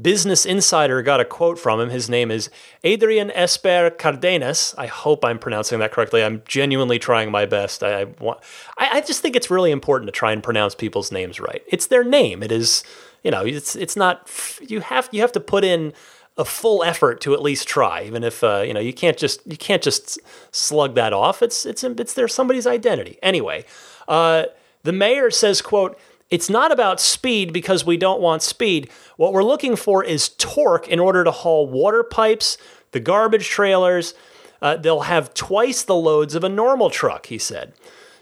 Business 0.00 0.46
Insider 0.46 1.02
got 1.02 1.18
a 1.18 1.24
quote 1.24 1.58
from 1.58 1.80
him. 1.80 1.90
His 1.90 2.08
name 2.08 2.30
is 2.30 2.50
Adrian 2.84 3.32
Esper 3.32 3.90
Cardenas. 3.90 4.72
I 4.78 4.86
hope 4.86 5.24
I'm 5.24 5.40
pronouncing 5.40 5.80
that 5.80 5.90
correctly. 5.90 6.22
I'm 6.22 6.42
genuinely 6.46 7.00
trying 7.00 7.32
my 7.32 7.46
best. 7.46 7.82
I, 7.82 8.02
I 8.02 8.04
want. 8.04 8.40
I, 8.76 8.98
I, 8.98 9.00
just 9.00 9.22
think 9.22 9.34
it's 9.34 9.50
really 9.50 9.72
important 9.72 10.06
to 10.06 10.12
try 10.12 10.30
and 10.30 10.40
pronounce 10.40 10.76
people's 10.76 11.10
names 11.10 11.40
right. 11.40 11.64
It's 11.66 11.86
their 11.86 12.04
name. 12.04 12.44
It 12.44 12.52
is. 12.52 12.84
You 13.24 13.32
know. 13.32 13.44
It's. 13.44 13.74
It's 13.74 13.96
not. 13.96 14.30
You 14.60 14.80
have. 14.80 15.08
You 15.10 15.20
have 15.22 15.32
to 15.32 15.40
put 15.40 15.64
in 15.64 15.92
a 16.36 16.44
full 16.44 16.84
effort 16.84 17.20
to 17.22 17.34
at 17.34 17.42
least 17.42 17.66
try, 17.66 18.04
even 18.04 18.22
if 18.22 18.44
uh, 18.44 18.62
you 18.64 18.72
know 18.72 18.80
you 18.80 18.92
can't 18.92 19.18
just 19.18 19.44
you 19.46 19.56
can't 19.56 19.82
just 19.82 20.20
slug 20.52 20.94
that 20.94 21.12
off. 21.12 21.42
It's 21.42 21.66
it's 21.66 21.82
it's 21.82 22.14
there 22.14 22.28
somebody's 22.28 22.68
identity. 22.68 23.18
Anyway, 23.20 23.64
uh, 24.06 24.44
the 24.84 24.92
mayor 24.92 25.30
says, 25.30 25.60
"quote." 25.60 25.98
It's 26.30 26.50
not 26.50 26.72
about 26.72 27.00
speed 27.00 27.52
because 27.52 27.86
we 27.86 27.96
don't 27.96 28.20
want 28.20 28.42
speed. 28.42 28.90
What 29.16 29.32
we're 29.32 29.44
looking 29.44 29.76
for 29.76 30.04
is 30.04 30.28
torque 30.28 30.88
in 30.88 31.00
order 31.00 31.24
to 31.24 31.30
haul 31.30 31.66
water 31.66 32.02
pipes, 32.02 32.58
the 32.92 33.00
garbage 33.00 33.48
trailers. 33.48 34.14
Uh, 34.60 34.76
they'll 34.76 35.02
have 35.02 35.32
twice 35.32 35.82
the 35.82 35.94
loads 35.94 36.34
of 36.34 36.44
a 36.44 36.48
normal 36.48 36.90
truck, 36.90 37.26
he 37.26 37.38
said. 37.38 37.72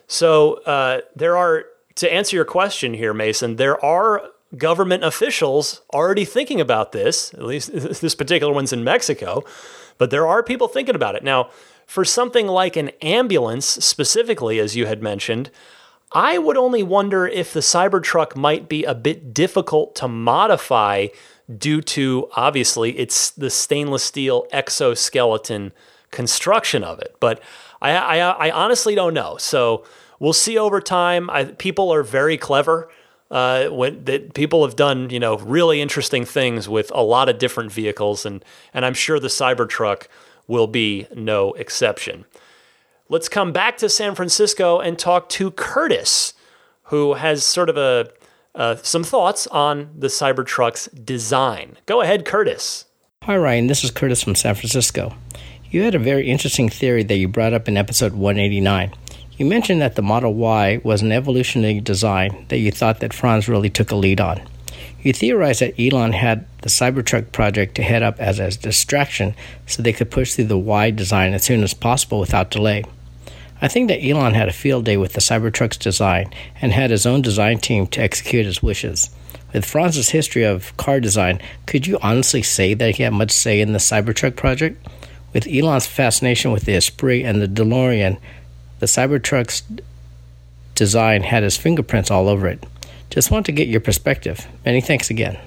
So 0.07 0.55
uh, 0.65 1.01
there 1.17 1.37
are, 1.37 1.65
to 1.97 2.13
answer 2.13 2.37
your 2.37 2.45
question 2.45 2.95
here, 2.95 3.13
Mason, 3.13 3.57
there 3.57 3.83
are 3.85 4.23
government 4.57 5.03
officials 5.03 5.83
already 5.93 6.25
thinking 6.25 6.61
about 6.61 6.93
this. 6.93 7.35
At 7.35 7.43
least 7.43 7.73
this 8.01 8.15
particular 8.15 8.53
one's 8.53 8.73
in 8.73 8.85
Mexico, 8.85 9.45
but 9.99 10.11
there 10.11 10.27
are 10.27 10.43
people 10.43 10.69
thinking 10.69 10.95
about 10.95 11.17
it. 11.17 11.25
Now, 11.25 11.51
for 11.87 12.05
something 12.05 12.47
like 12.47 12.77
an 12.77 12.91
ambulance, 13.01 13.67
specifically, 13.67 14.59
as 14.59 14.77
you 14.77 14.87
had 14.87 15.03
mentioned, 15.03 15.51
I 16.13 16.39
would 16.39 16.57
only 16.57 16.83
wonder 16.83 17.27
if 17.27 17.53
the 17.53 17.61
Cybertruck 17.61 18.37
might 18.37 18.69
be 18.69 18.85
a 18.85 18.95
bit 18.95 19.35
difficult 19.35 19.95
to 19.97 20.09
modify 20.09 21.09
due 21.59 21.81
to 21.81 22.29
obviously 22.37 22.99
it's 22.99 23.31
the 23.31 23.51
stainless 23.51 24.05
steel 24.05 24.47
exoskeleton 24.53 25.73
construction 26.11 26.85
of 26.85 27.01
it. 27.01 27.17
But 27.21 27.41
I, 27.83 27.91
I, 27.91 28.19
I 28.19 28.51
honestly 28.51 28.95
don't 28.95 29.15
know. 29.15 29.37
So 29.37 29.85
we'll 30.19 30.33
see 30.33 30.57
over 30.57 30.81
time. 30.81 31.29
I, 31.31 31.45
people 31.45 31.93
are 31.93 32.03
very 32.03 32.37
clever. 32.37 32.89
Uh, 33.29 33.67
when 33.71 34.05
that 34.05 34.35
people 34.35 34.65
have 34.65 34.77
done, 34.77 35.11
you 35.11 35.19
know, 35.19 35.37
really 35.39 35.81
interesting 35.81 36.25
things 36.25 36.69
with 36.69 36.93
a 36.95 37.03
lot 37.03 37.29
of 37.29 37.39
different 37.41 37.73
vehicles, 37.73 38.25
and 38.25 38.45
and 38.73 38.85
I'm 38.87 38.95
sure 38.95 39.19
the 39.19 39.27
Cybertruck 39.27 40.07
will 40.47 40.69
be 40.69 41.09
no 41.13 41.53
exception. 41.55 42.25
Let's 43.09 43.29
come 43.29 43.53
back 43.53 43.77
to 43.79 43.89
San 43.89 44.15
Francisco 44.15 44.79
and 44.79 44.99
talk 44.99 45.29
to 45.31 45.51
Curtis, 45.51 46.35
who 46.85 47.15
has 47.15 47.45
sort 47.45 47.69
of 47.69 47.77
a 47.77 48.11
uh, 48.55 48.77
some 48.77 49.05
thoughts 49.05 49.47
on 49.49 49.91
the 49.95 50.07
Cybertruck's 50.07 50.87
design. 50.87 51.77
Go 51.85 52.01
ahead, 52.01 52.25
Curtis. 52.25 52.87
Hi, 53.25 53.37
Ryan. 53.37 53.67
This 53.67 53.85
is 53.85 53.91
Curtis 53.91 54.23
from 54.23 54.35
San 54.35 54.55
Francisco. 54.55 55.15
You 55.71 55.83
had 55.83 55.95
a 55.95 55.99
very 55.99 56.31
interesting 56.31 56.71
theory 56.71 57.03
that 57.03 57.17
you 57.17 57.29
brought 57.29 57.53
up 57.53 57.69
in 57.69 57.77
episode 57.77 58.15
189. 58.15 58.95
You 59.37 59.45
mentioned 59.45 59.83
that 59.83 59.95
the 59.95 60.03
Model 60.03 60.33
Y 60.33 60.81
was 60.83 61.03
an 61.03 61.13
evolutionary 61.13 61.81
design 61.81 62.47
that 62.49 62.59
you 62.59 62.71
thought 62.71 63.01
that 63.01 63.13
Franz 63.13 63.47
really 63.47 63.69
took 63.69 63.91
a 63.91 63.97
lead 63.97 64.21
on. 64.21 64.41
You 65.03 65.13
theorized 65.13 65.61
that 65.61 65.79
Elon 65.79 66.13
had 66.13 66.47
the 66.63 66.71
Cybertruck 66.71 67.33
project 67.33 67.75
to 67.75 67.83
head 67.83 68.03
up 68.03 68.19
as 68.19 68.39
a 68.39 68.51
distraction 68.51 69.35
so 69.67 69.83
they 69.83 69.93
could 69.93 70.11
push 70.11 70.35
through 70.35 70.47
the 70.47 70.57
Y 70.57 70.91
design 70.91 71.35
as 71.35 71.45
soon 71.45 71.63
as 71.63 71.75
possible 71.75 72.21
without 72.21 72.51
delay. 72.51 72.85
I 73.61 73.69
think 73.69 73.89
that 73.89 74.05
Elon 74.05 74.35
had 74.35 74.49
a 74.49 74.53
field 74.53 74.85
day 74.85 74.97
with 74.97 75.15
the 75.15 75.21
Cybertruck's 75.21 75.79
design 75.79 76.33
and 76.61 76.73
had 76.73 76.91
his 76.91 77.07
own 77.07 77.23
design 77.23 77.59
team 77.59 77.87
to 77.89 78.03
execute 78.03 78.45
his 78.45 78.63
wishes. 78.63 79.11
With 79.53 79.65
Franz's 79.65 80.11
history 80.11 80.45
of 80.45 80.77
car 80.77 81.01
design, 81.01 81.41
could 81.67 81.87
you 81.87 81.99
honestly 82.03 82.43
say 82.43 82.75
that 82.75 82.97
he 82.97 83.03
had 83.03 83.13
much 83.13 83.31
say 83.31 83.61
in 83.61 83.73
the 83.73 83.79
Cybertruck 83.79 84.37
project? 84.37 84.87
With 85.33 85.49
Elon's 85.49 85.87
fascination 85.87 86.53
with 86.53 86.65
the 86.65 86.75
Esprit 86.75 87.23
and 87.25 87.41
the 87.41 87.49
DeLorean, 87.49 88.19
the 88.81 88.87
Cybertruck's 88.87 89.63
design 90.75 91.23
had 91.23 91.43
his 91.43 91.57
fingerprints 91.57 92.11
all 92.11 92.29
over 92.29 92.47
it. 92.47 92.65
Just 93.09 93.31
want 93.31 93.47
to 93.47 93.53
get 93.53 93.69
your 93.69 93.81
perspective. 93.81 94.47
Many 94.65 94.81
thanks 94.81 95.09
again. 95.09 95.39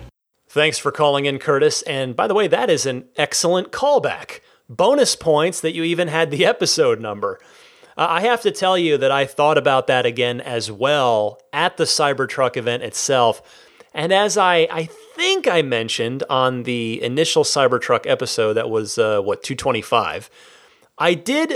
Thanks 0.47 0.80
for 0.80 0.91
calling 0.91 1.26
in, 1.26 1.38
Curtis. 1.38 1.84
And 1.84 2.16
by 2.16 2.26
the 2.26 2.34
way, 2.34 2.47
that 2.47 2.72
is 2.72 2.88
an 2.88 3.05
excellent 3.16 3.72
callback. 3.72 4.39
Bonus 4.68 5.16
points 5.16 5.62
that 5.62 5.76
you 5.76 5.84
even 5.84 6.07
had 6.07 6.32
the 6.32 6.45
episode 6.45 6.99
number. 6.99 7.39
Uh, 8.00 8.08
I 8.10 8.22
have 8.22 8.41
to 8.43 8.52
tell 8.52 8.78
you 8.78 8.97
that 8.97 9.12
I 9.12 9.26
thought 9.26 9.58
about 9.58 9.88
that 9.88 10.06
again 10.06 10.39
as 10.39 10.72
well 10.72 11.41
at 11.52 11.76
the 11.76 11.84
Cybertruck 11.84 12.56
event 12.56 12.82
itself. 12.82 13.41
And 13.93 14.14
as 14.14 14.38
I, 14.38 14.70
I 14.72 14.86
think 14.86 15.50
I 15.50 15.64
mentioned 15.64 16.24
on 16.30 16.64
the 16.64 17.04
initial 17.04 17.43
Cybertruck 17.43 18.08
episode, 18.08 18.54
that 18.54 18.70
was 18.70 18.97
uh, 18.97 19.20
what, 19.20 19.43
225, 19.43 20.30
I 20.97 21.14
did 21.14 21.54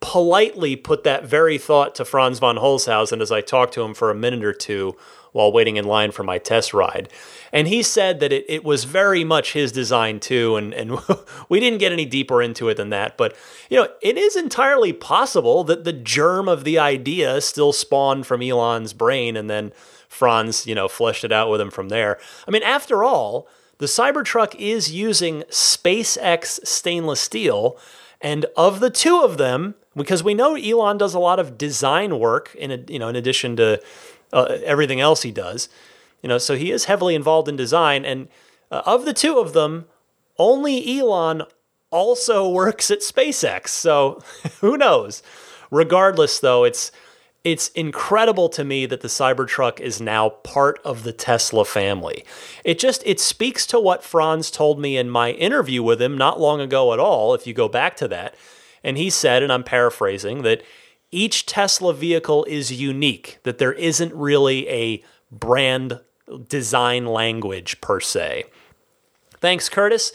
politely 0.00 0.74
put 0.74 1.04
that 1.04 1.26
very 1.26 1.58
thought 1.58 1.94
to 1.94 2.04
Franz 2.04 2.40
von 2.40 2.56
Holzhausen 2.56 3.20
as 3.22 3.30
I 3.30 3.40
talked 3.40 3.74
to 3.74 3.82
him 3.82 3.94
for 3.94 4.10
a 4.10 4.16
minute 4.16 4.44
or 4.44 4.52
two 4.52 4.96
while 5.30 5.52
waiting 5.52 5.76
in 5.76 5.84
line 5.84 6.10
for 6.10 6.24
my 6.24 6.38
test 6.38 6.74
ride. 6.74 7.08
And 7.54 7.68
he 7.68 7.84
said 7.84 8.18
that 8.18 8.32
it, 8.32 8.44
it 8.48 8.64
was 8.64 8.82
very 8.82 9.22
much 9.22 9.52
his 9.52 9.70
design 9.70 10.18
too, 10.18 10.56
and, 10.56 10.74
and 10.74 10.98
we 11.48 11.60
didn't 11.60 11.78
get 11.78 11.92
any 11.92 12.04
deeper 12.04 12.42
into 12.42 12.68
it 12.68 12.76
than 12.76 12.90
that. 12.90 13.16
But, 13.16 13.36
you 13.70 13.80
know, 13.80 13.88
it 14.02 14.18
is 14.18 14.34
entirely 14.34 14.92
possible 14.92 15.62
that 15.64 15.84
the 15.84 15.92
germ 15.92 16.48
of 16.48 16.64
the 16.64 16.80
idea 16.80 17.40
still 17.40 17.72
spawned 17.72 18.26
from 18.26 18.42
Elon's 18.42 18.92
brain 18.92 19.36
and 19.36 19.48
then 19.48 19.72
Franz, 20.08 20.66
you 20.66 20.74
know, 20.74 20.88
fleshed 20.88 21.22
it 21.22 21.30
out 21.30 21.48
with 21.48 21.60
him 21.60 21.70
from 21.70 21.90
there. 21.90 22.18
I 22.46 22.50
mean, 22.50 22.64
after 22.64 23.04
all, 23.04 23.46
the 23.78 23.86
Cybertruck 23.86 24.56
is 24.56 24.92
using 24.92 25.42
SpaceX 25.42 26.66
stainless 26.66 27.20
steel, 27.20 27.78
and 28.20 28.46
of 28.56 28.80
the 28.80 28.90
two 28.90 29.20
of 29.20 29.38
them, 29.38 29.74
because 29.96 30.24
we 30.24 30.34
know 30.34 30.56
Elon 30.56 30.98
does 30.98 31.14
a 31.14 31.18
lot 31.18 31.38
of 31.38 31.58
design 31.58 32.18
work 32.18 32.54
in 32.56 32.70
a, 32.70 32.78
you 32.88 32.98
know 32.98 33.08
in 33.08 33.16
addition 33.16 33.56
to 33.56 33.82
uh, 34.32 34.58
everything 34.64 35.00
else 35.00 35.22
he 35.22 35.32
does. 35.32 35.68
You 36.24 36.28
know, 36.28 36.38
so 36.38 36.56
he 36.56 36.70
is 36.70 36.86
heavily 36.86 37.14
involved 37.14 37.48
in 37.48 37.56
design, 37.56 38.06
and 38.06 38.28
uh, 38.70 38.80
of 38.86 39.04
the 39.04 39.12
two 39.12 39.38
of 39.38 39.52
them, 39.52 39.84
only 40.38 40.98
Elon 40.98 41.42
also 41.90 42.48
works 42.60 42.90
at 42.90 43.00
SpaceX. 43.00 43.68
So 43.68 44.22
who 44.62 44.78
knows? 44.78 45.22
Regardless, 45.70 46.40
though, 46.40 46.64
it's 46.64 46.90
it's 47.44 47.68
incredible 47.68 48.48
to 48.48 48.64
me 48.64 48.86
that 48.86 49.02
the 49.02 49.08
Cybertruck 49.08 49.80
is 49.80 50.00
now 50.00 50.30
part 50.30 50.80
of 50.82 51.02
the 51.02 51.12
Tesla 51.12 51.62
family. 51.62 52.24
It 52.64 52.78
just 52.78 53.02
it 53.04 53.20
speaks 53.20 53.66
to 53.66 53.78
what 53.78 54.02
Franz 54.02 54.50
told 54.50 54.80
me 54.80 54.96
in 54.96 55.10
my 55.10 55.32
interview 55.32 55.82
with 55.82 56.00
him 56.00 56.16
not 56.16 56.40
long 56.40 56.58
ago 56.58 56.94
at 56.94 56.98
all, 56.98 57.34
if 57.34 57.46
you 57.46 57.52
go 57.52 57.68
back 57.68 57.98
to 57.98 58.08
that. 58.08 58.34
And 58.82 58.96
he 58.96 59.10
said, 59.10 59.42
and 59.42 59.52
I'm 59.52 59.62
paraphrasing, 59.62 60.40
that 60.40 60.62
each 61.10 61.44
Tesla 61.44 61.92
vehicle 61.92 62.44
is 62.44 62.72
unique, 62.72 63.40
that 63.42 63.58
there 63.58 63.74
isn't 63.74 64.14
really 64.14 64.66
a 64.70 65.04
brand 65.30 66.00
design 66.48 67.06
language 67.06 67.80
per 67.80 68.00
se. 68.00 68.44
Thanks, 69.40 69.68
Curtis. 69.68 70.12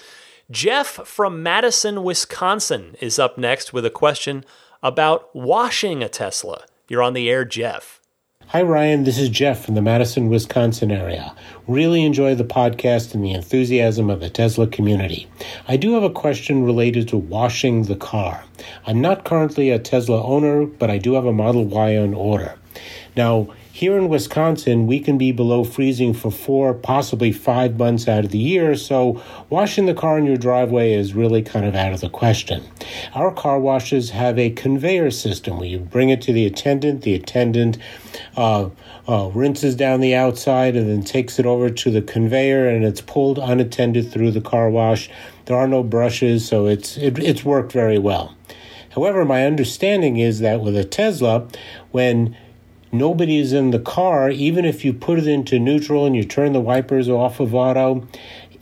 Jeff 0.51 0.87
from 0.87 1.43
Madison, 1.43 2.03
Wisconsin 2.03 2.95
is 2.99 3.19
up 3.19 3.37
next 3.37 3.71
with 3.71 3.85
a 3.85 3.91
question 3.91 4.43
about 4.81 5.35
washing 5.35 6.01
a 6.01 6.09
Tesla. 6.09 6.63
You're 6.87 7.03
on 7.03 7.13
the 7.13 7.29
air, 7.29 7.45
Jeff. 7.45 7.99
Hi, 8.47 8.63
Ryan. 8.63 9.03
This 9.03 9.19
is 9.19 9.29
Jeff 9.29 9.63
from 9.63 9.75
the 9.75 9.81
Madison, 9.83 10.27
Wisconsin 10.27 10.89
area. 10.89 11.35
Really 11.67 12.03
enjoy 12.03 12.33
the 12.33 12.43
podcast 12.43 13.13
and 13.13 13.23
the 13.23 13.31
enthusiasm 13.31 14.09
of 14.09 14.21
the 14.21 14.29
Tesla 14.31 14.65
community. 14.65 15.27
I 15.67 15.77
do 15.77 15.93
have 15.93 16.01
a 16.01 16.09
question 16.09 16.63
related 16.63 17.07
to 17.09 17.17
washing 17.17 17.83
the 17.83 17.95
car. 17.95 18.43
I'm 18.87 19.01
not 19.01 19.23
currently 19.23 19.69
a 19.69 19.77
Tesla 19.77 20.23
owner, 20.23 20.65
but 20.65 20.89
I 20.89 20.97
do 20.97 21.13
have 21.13 21.27
a 21.27 21.31
Model 21.31 21.65
Y 21.65 21.95
on 21.95 22.15
order. 22.15 22.55
Now, 23.15 23.49
here 23.71 23.97
in 23.97 24.09
Wisconsin, 24.09 24.87
we 24.87 24.99
can 24.99 25.17
be 25.17 25.31
below 25.31 25.63
freezing 25.63 26.13
for 26.13 26.31
four, 26.31 26.73
possibly 26.73 27.31
five 27.31 27.77
months 27.77 28.07
out 28.07 28.25
of 28.25 28.31
the 28.31 28.39
year, 28.39 28.75
so 28.75 29.21
washing 29.49 29.85
the 29.85 29.93
car 29.93 30.17
in 30.17 30.25
your 30.25 30.37
driveway 30.37 30.93
is 30.93 31.13
really 31.13 31.41
kind 31.41 31.65
of 31.65 31.75
out 31.75 31.93
of 31.93 32.01
the 32.01 32.09
question. 32.09 32.63
Our 33.13 33.31
car 33.31 33.59
washes 33.59 34.09
have 34.09 34.39
a 34.39 34.49
conveyor 34.49 35.11
system 35.11 35.57
where 35.57 35.67
you 35.67 35.79
bring 35.79 36.09
it 36.09 36.21
to 36.23 36.33
the 36.33 36.45
attendant, 36.45 37.03
the 37.03 37.13
attendant 37.13 37.77
uh, 38.35 38.69
uh, 39.07 39.29
rinses 39.33 39.75
down 39.75 40.01
the 40.01 40.15
outside 40.15 40.75
and 40.75 40.89
then 40.89 41.03
takes 41.03 41.37
it 41.39 41.45
over 41.45 41.69
to 41.69 41.91
the 41.91 42.01
conveyor, 42.01 42.67
and 42.67 42.83
it's 42.83 43.01
pulled 43.01 43.37
unattended 43.37 44.11
through 44.11 44.31
the 44.31 44.41
car 44.41 44.69
wash. 44.69 45.09
There 45.45 45.55
are 45.55 45.67
no 45.67 45.83
brushes, 45.83 46.47
so 46.47 46.65
it's 46.65 46.97
it, 46.97 47.19
it's 47.19 47.45
worked 47.45 47.71
very 47.71 47.99
well. 47.99 48.35
However, 48.89 49.23
my 49.23 49.45
understanding 49.45 50.17
is 50.17 50.39
that 50.39 50.61
with 50.61 50.75
a 50.75 50.83
Tesla, 50.83 51.47
when 51.91 52.35
nobody 52.91 53.37
is 53.37 53.53
in 53.53 53.71
the 53.71 53.79
car, 53.79 54.29
even 54.29 54.65
if 54.65 54.83
you 54.83 54.93
put 54.93 55.19
it 55.19 55.27
into 55.27 55.59
neutral 55.59 56.05
and 56.05 56.15
you 56.15 56.23
turn 56.23 56.53
the 56.53 56.61
wipers 56.61 57.09
off 57.09 57.39
of 57.39 57.53
auto, 57.53 58.07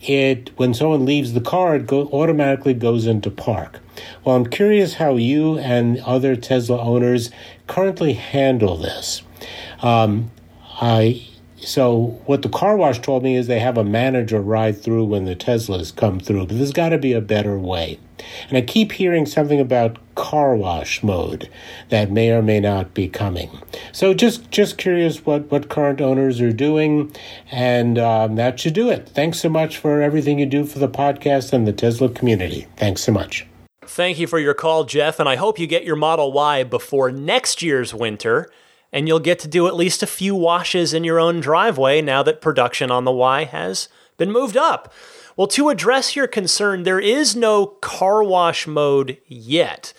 it 0.00 0.50
when 0.56 0.74
someone 0.74 1.04
leaves 1.04 1.32
the 1.32 1.40
car, 1.40 1.76
it 1.76 1.86
go, 1.86 2.08
automatically 2.08 2.74
goes 2.74 3.06
into 3.06 3.30
park. 3.30 3.80
Well, 4.24 4.36
I'm 4.36 4.46
curious 4.46 4.94
how 4.94 5.16
you 5.16 5.58
and 5.58 5.98
other 6.00 6.36
Tesla 6.36 6.80
owners 6.80 7.30
currently 7.66 8.12
handle 8.12 8.76
this. 8.76 9.22
Um, 9.82 10.30
I 10.80 11.26
so 11.60 12.20
what 12.26 12.42
the 12.42 12.48
car 12.48 12.76
wash 12.76 13.00
told 13.00 13.24
me 13.24 13.34
is 13.34 13.46
they 13.46 13.58
have 13.58 13.76
a 13.76 13.84
manager 13.84 14.40
ride 14.40 14.80
through 14.80 15.06
when 15.06 15.24
the 15.24 15.34
Teslas 15.34 15.94
come 15.94 16.20
through, 16.20 16.46
but 16.46 16.56
there's 16.56 16.72
got 16.72 16.90
to 16.90 16.98
be 16.98 17.12
a 17.12 17.20
better 17.20 17.58
way. 17.58 17.98
And 18.48 18.58
I 18.58 18.62
keep 18.62 18.92
hearing 18.92 19.26
something 19.26 19.60
about 19.60 19.98
car 20.14 20.56
wash 20.56 21.02
mode 21.02 21.48
that 21.90 22.10
may 22.10 22.30
or 22.30 22.42
may 22.42 22.60
not 22.60 22.94
be 22.94 23.08
coming. 23.08 23.50
So 23.92 24.14
just 24.14 24.50
just 24.50 24.78
curious 24.78 25.24
what 25.24 25.50
what 25.50 25.68
current 25.68 26.00
owners 26.00 26.40
are 26.40 26.52
doing, 26.52 27.14
and 27.50 27.98
um, 27.98 28.36
that 28.36 28.60
should 28.60 28.74
do 28.74 28.90
it. 28.90 29.08
Thanks 29.08 29.40
so 29.40 29.48
much 29.48 29.78
for 29.78 30.02
everything 30.02 30.38
you 30.38 30.46
do 30.46 30.64
for 30.64 30.78
the 30.78 30.88
podcast 30.88 31.52
and 31.52 31.66
the 31.66 31.72
Tesla 31.72 32.08
community. 32.08 32.66
Thanks 32.76 33.02
so 33.02 33.12
much. 33.12 33.46
Thank 33.82 34.18
you 34.18 34.26
for 34.26 34.38
your 34.38 34.54
call, 34.54 34.84
Jeff, 34.84 35.18
and 35.18 35.28
I 35.28 35.36
hope 35.36 35.58
you 35.58 35.66
get 35.66 35.84
your 35.84 35.96
Model 35.96 36.32
Y 36.32 36.62
before 36.62 37.10
next 37.10 37.62
year's 37.62 37.94
winter 37.94 38.50
and 38.92 39.06
you'll 39.06 39.20
get 39.20 39.38
to 39.40 39.48
do 39.48 39.66
at 39.66 39.76
least 39.76 40.02
a 40.02 40.06
few 40.06 40.34
washes 40.34 40.94
in 40.94 41.04
your 41.04 41.18
own 41.18 41.40
driveway 41.40 42.00
now 42.00 42.22
that 42.22 42.40
production 42.40 42.90
on 42.90 43.04
the 43.04 43.12
Y 43.12 43.44
has 43.44 43.88
been 44.16 44.32
moved 44.32 44.56
up. 44.56 44.92
Well, 45.38 45.46
to 45.46 45.68
address 45.68 46.16
your 46.16 46.26
concern, 46.26 46.82
there 46.82 46.98
is 46.98 47.36
no 47.36 47.66
car 47.66 48.24
wash 48.24 48.66
mode 48.66 49.18
yet. 49.28 49.92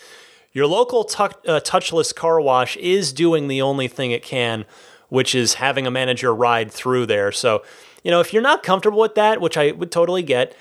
Your 0.52 0.68
local 0.68 1.06
t- 1.06 1.24
uh, 1.24 1.62
touchless 1.62 2.14
car 2.14 2.42
wash 2.42 2.76
is 2.76 3.14
doing 3.14 3.48
the 3.48 3.62
only 3.62 3.88
thing 3.88 4.12
it 4.12 4.22
can, 4.22 4.66
which 5.08 5.34
is 5.34 5.54
having 5.54 5.88
a 5.88 5.92
manager 5.92 6.36
ride 6.36 6.70
through 6.70 7.06
there. 7.06 7.32
So, 7.32 7.64
you 8.04 8.12
know, 8.12 8.20
if 8.20 8.34
you're 8.34 8.42
not 8.42 8.64
comfortable 8.64 9.00
with 9.00 9.16
that, 9.16 9.40
which 9.40 9.56
I 9.56 9.72
would 9.72 9.94
totally 9.94 10.24
get, 10.24 10.58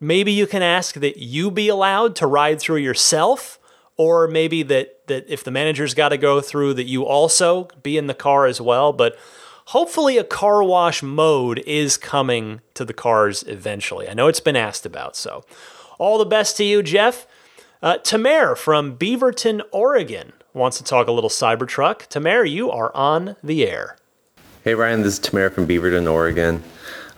maybe 0.00 0.32
you 0.32 0.46
can 0.46 0.62
ask 0.62 0.94
that 0.94 1.18
you 1.18 1.50
be 1.50 1.68
allowed 1.68 2.16
to 2.16 2.26
ride 2.26 2.58
through 2.58 2.78
yourself 2.78 3.58
or 3.98 4.28
maybe 4.28 4.62
that 4.62 5.06
that 5.08 5.26
if 5.28 5.44
the 5.44 5.50
manager's 5.50 5.92
got 5.92 6.08
to 6.08 6.16
go 6.16 6.40
through 6.40 6.72
that 6.72 6.84
you 6.84 7.04
also 7.04 7.68
be 7.82 7.98
in 7.98 8.06
the 8.06 8.14
car 8.14 8.46
as 8.46 8.62
well 8.62 8.94
but 8.94 9.14
hopefully 9.66 10.18
a 10.18 10.24
car 10.24 10.62
wash 10.62 11.02
mode 11.02 11.58
is 11.60 11.96
coming 11.96 12.60
to 12.74 12.84
the 12.84 12.92
cars 12.92 13.42
eventually. 13.44 14.08
I 14.08 14.14
know 14.14 14.28
it's 14.28 14.40
been 14.40 14.56
asked 14.56 14.86
about 14.86 15.16
so. 15.16 15.44
All 15.98 16.18
the 16.18 16.24
best 16.24 16.56
to 16.58 16.64
you 16.64 16.82
jeff. 16.82 17.26
Uh, 17.82 17.98
tamer 17.98 18.54
from 18.54 18.96
beaverton 18.96 19.60
oregon 19.72 20.32
wants 20.54 20.78
to 20.78 20.84
talk 20.84 21.08
a 21.08 21.12
little 21.12 21.30
cybertruck. 21.30 22.06
Tamer 22.08 22.44
you 22.44 22.70
are 22.70 22.94
on 22.94 23.36
the 23.42 23.66
air. 23.66 23.96
Hey 24.64 24.74
ryan 24.74 25.02
this 25.02 25.14
is 25.14 25.18
tamer 25.18 25.50
from 25.50 25.66
beaverton 25.66 26.10
oregon. 26.10 26.62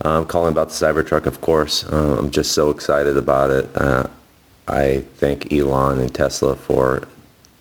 I'm 0.01 0.25
calling 0.25 0.51
about 0.51 0.69
the 0.69 0.75
cybertruck 0.75 1.25
of 1.25 1.41
course. 1.41 1.83
Uh, 1.85 2.17
i'm 2.17 2.31
just 2.31 2.51
so 2.51 2.69
excited 2.69 3.17
about 3.17 3.51
it. 3.51 3.69
Uh, 3.75 4.07
I 4.67 5.03
thank 5.17 5.53
Elon 5.53 5.99
and 5.99 6.13
Tesla 6.13 6.55
for 6.55 7.07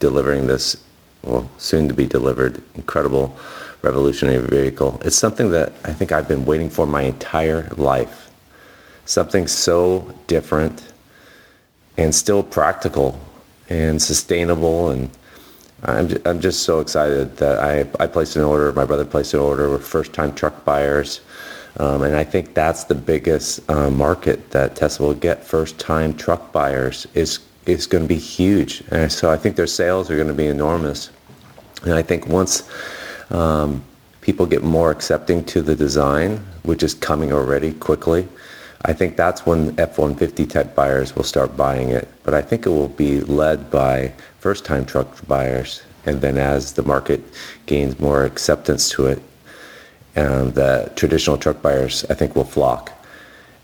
delivering 0.00 0.46
this, 0.46 0.76
well, 1.22 1.50
soon 1.58 1.86
to 1.88 1.94
be 1.94 2.06
delivered, 2.06 2.62
incredible 2.74 3.36
revolutionary 3.84 4.46
vehicle. 4.46 5.00
It's 5.04 5.16
something 5.16 5.50
that 5.50 5.72
I 5.84 5.92
think 5.92 6.10
I've 6.10 6.28
been 6.28 6.44
waiting 6.44 6.70
for 6.70 6.86
my 6.86 7.02
entire 7.02 7.68
life. 7.76 8.30
Something 9.04 9.46
so 9.46 10.12
different 10.26 10.92
and 11.96 12.14
still 12.14 12.42
practical 12.42 13.20
and 13.68 14.00
sustainable 14.00 14.90
and 14.90 15.10
I'm, 15.84 16.08
I'm 16.24 16.40
just 16.40 16.62
so 16.62 16.80
excited 16.80 17.36
that 17.36 17.58
I, 17.58 17.80
I 18.02 18.06
placed 18.06 18.36
an 18.36 18.42
order. 18.42 18.72
My 18.72 18.86
brother 18.86 19.04
placed 19.04 19.34
an 19.34 19.40
order. 19.40 19.68
We're 19.68 19.78
first 19.78 20.14
time 20.14 20.34
truck 20.34 20.64
buyers. 20.64 21.20
Um, 21.76 22.02
and 22.02 22.16
I 22.16 22.24
think 22.24 22.54
that's 22.54 22.84
the 22.84 22.94
biggest 22.94 23.68
uh, 23.68 23.90
market 23.90 24.50
that 24.52 24.76
Tesla 24.76 25.08
will 25.08 25.14
get. 25.14 25.44
First 25.44 25.78
time 25.78 26.14
truck 26.14 26.52
buyers 26.52 27.06
is, 27.14 27.40
is 27.66 27.86
going 27.86 28.04
to 28.04 28.08
be 28.08 28.18
huge. 28.18 28.82
And 28.90 29.12
so 29.12 29.30
I 29.30 29.36
think 29.36 29.56
their 29.56 29.66
sales 29.66 30.10
are 30.10 30.16
going 30.16 30.28
to 30.28 30.34
be 30.34 30.46
enormous. 30.46 31.10
And 31.82 31.92
I 31.92 32.02
think 32.02 32.28
once 32.28 32.62
um, 33.30 33.82
people 34.20 34.46
get 34.46 34.62
more 34.62 34.90
accepting 34.90 35.44
to 35.44 35.62
the 35.62 35.74
design, 35.74 36.38
which 36.62 36.82
is 36.82 36.94
coming 36.94 37.32
already 37.32 37.72
quickly, 37.72 38.26
I 38.86 38.92
think 38.92 39.16
that's 39.16 39.46
when 39.46 39.78
F-150 39.78 40.48
type 40.50 40.74
buyers 40.74 41.16
will 41.16 41.24
start 41.24 41.56
buying 41.56 41.88
it. 41.90 42.06
But 42.22 42.34
I 42.34 42.42
think 42.42 42.66
it 42.66 42.70
will 42.70 42.88
be 42.88 43.20
led 43.20 43.70
by 43.70 44.12
first-time 44.40 44.84
truck 44.84 45.26
buyers, 45.26 45.82
and 46.04 46.20
then 46.20 46.36
as 46.36 46.72
the 46.72 46.82
market 46.82 47.22
gains 47.64 47.98
more 47.98 48.24
acceptance 48.24 48.90
to 48.90 49.06
it, 49.06 49.22
um, 50.16 50.52
the 50.52 50.92
traditional 50.96 51.38
truck 51.38 51.62
buyers 51.62 52.04
I 52.10 52.14
think 52.14 52.36
will 52.36 52.44
flock. 52.44 52.92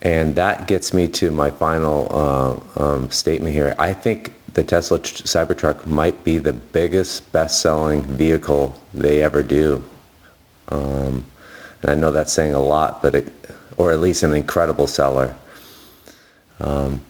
And 0.02 0.34
that 0.36 0.66
gets 0.66 0.94
me 0.94 1.06
to 1.08 1.30
my 1.30 1.50
final 1.50 2.08
uh, 2.10 2.82
um, 2.82 3.10
statement 3.10 3.52
here. 3.52 3.74
I 3.78 3.92
think 3.92 4.32
the 4.54 4.64
Tesla 4.64 4.98
Cybertruck 5.00 5.86
might 5.86 6.24
be 6.24 6.38
the 6.38 6.52
biggest 6.52 7.30
best-selling 7.32 8.02
vehicle 8.02 8.74
they 8.92 9.22
ever 9.22 9.42
do. 9.42 9.84
Um, 10.68 11.24
and 11.82 11.90
I 11.90 11.94
know 11.94 12.10
that's 12.10 12.32
saying 12.32 12.54
a 12.54 12.60
lot, 12.60 13.02
but 13.02 13.14
it, 13.14 13.32
or 13.76 13.92
at 13.92 14.00
least 14.00 14.22
an 14.22 14.34
incredible 14.34 14.86
seller. 14.86 15.34
Um, 16.58 17.00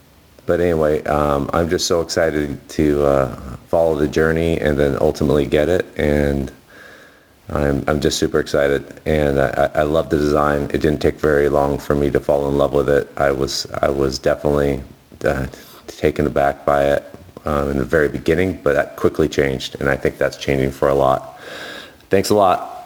but 0.46 0.60
anyway, 0.60 1.02
um, 1.04 1.50
I'm 1.52 1.68
just 1.68 1.86
so 1.86 2.00
excited 2.00 2.68
to 2.70 3.04
uh, 3.04 3.36
follow 3.68 3.94
the 3.96 4.08
journey 4.08 4.58
and 4.58 4.78
then 4.78 4.96
ultimately 5.00 5.46
get 5.46 5.68
it. 5.68 5.86
And 5.96 6.52
I'm, 7.48 7.84
I'm 7.88 8.00
just 8.00 8.18
super 8.18 8.38
excited. 8.38 9.00
And 9.06 9.40
I, 9.40 9.70
I 9.74 9.82
love 9.82 10.10
the 10.10 10.18
design. 10.18 10.64
It 10.64 10.80
didn't 10.82 11.00
take 11.00 11.16
very 11.16 11.48
long 11.48 11.78
for 11.78 11.94
me 11.94 12.10
to 12.10 12.20
fall 12.20 12.48
in 12.48 12.58
love 12.58 12.72
with 12.72 12.88
it. 12.88 13.08
I 13.16 13.32
was, 13.32 13.66
I 13.82 13.90
was 13.90 14.18
definitely 14.18 14.82
uh, 15.24 15.46
taken 15.86 16.26
aback 16.26 16.64
by 16.64 16.84
it 16.84 17.04
um, 17.44 17.70
in 17.70 17.78
the 17.78 17.84
very 17.84 18.08
beginning, 18.08 18.60
but 18.62 18.74
that 18.74 18.96
quickly 18.96 19.28
changed. 19.28 19.76
And 19.80 19.88
I 19.88 19.96
think 19.96 20.18
that's 20.18 20.36
changing 20.36 20.70
for 20.70 20.88
a 20.88 20.94
lot. 20.94 21.38
Thanks 22.08 22.30
a 22.30 22.34
lot. 22.34 22.76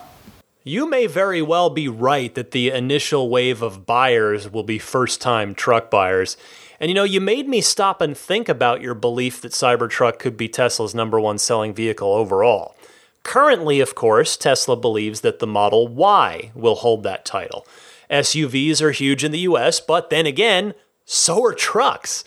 You 0.63 0.89
may 0.89 1.07
very 1.07 1.43
well 1.43 1.69
be 1.69 1.89
right 1.89 2.35
that 2.35 2.53
the 2.53 2.71
initial 2.71 3.29
wave 3.29 3.61
of 3.61 3.85
buyers 3.85 4.51
will 4.51 4.63
be 4.63 4.79
first 4.79 5.21
time 5.21 5.55
truck 5.55 5.91
buyers. 5.91 6.39
And 6.81 6.89
you 6.91 6.95
know, 6.95 7.05
you 7.05 7.21
made 7.21 7.49
me 7.49 7.61
stop 7.61 8.01
and 8.01 8.17
think 8.17 8.49
about 8.49 8.81
your 8.81 8.95
belief 8.95 9.43
that 9.43 9.53
Cybertruck 9.53 10.19
could 10.19 10.37
be 10.37 10.49
Tesla's 10.49 10.95
number 10.95 11.21
one 11.21 11.39
selling 11.39 11.75
vehicle 11.75 12.13
overall. 12.13 12.75
Currently, 13.23 13.81
of 13.81 13.95
course, 13.95 14.37
Tesla 14.37 14.77
believes 14.77 15.23
that 15.23 15.39
the 15.39 15.47
Model 15.47 15.89
Y 15.89 16.51
will 16.55 16.77
hold 16.77 17.03
that 17.03 17.25
title. 17.25 17.67
SUVs 18.11 18.81
are 18.81 18.91
huge 18.91 19.25
in 19.25 19.33
the 19.33 19.41
US, 19.41 19.81
but 19.81 20.11
then 20.11 20.27
again, 20.27 20.75
so 21.05 21.43
are 21.45 21.55
trucks. 21.55 22.25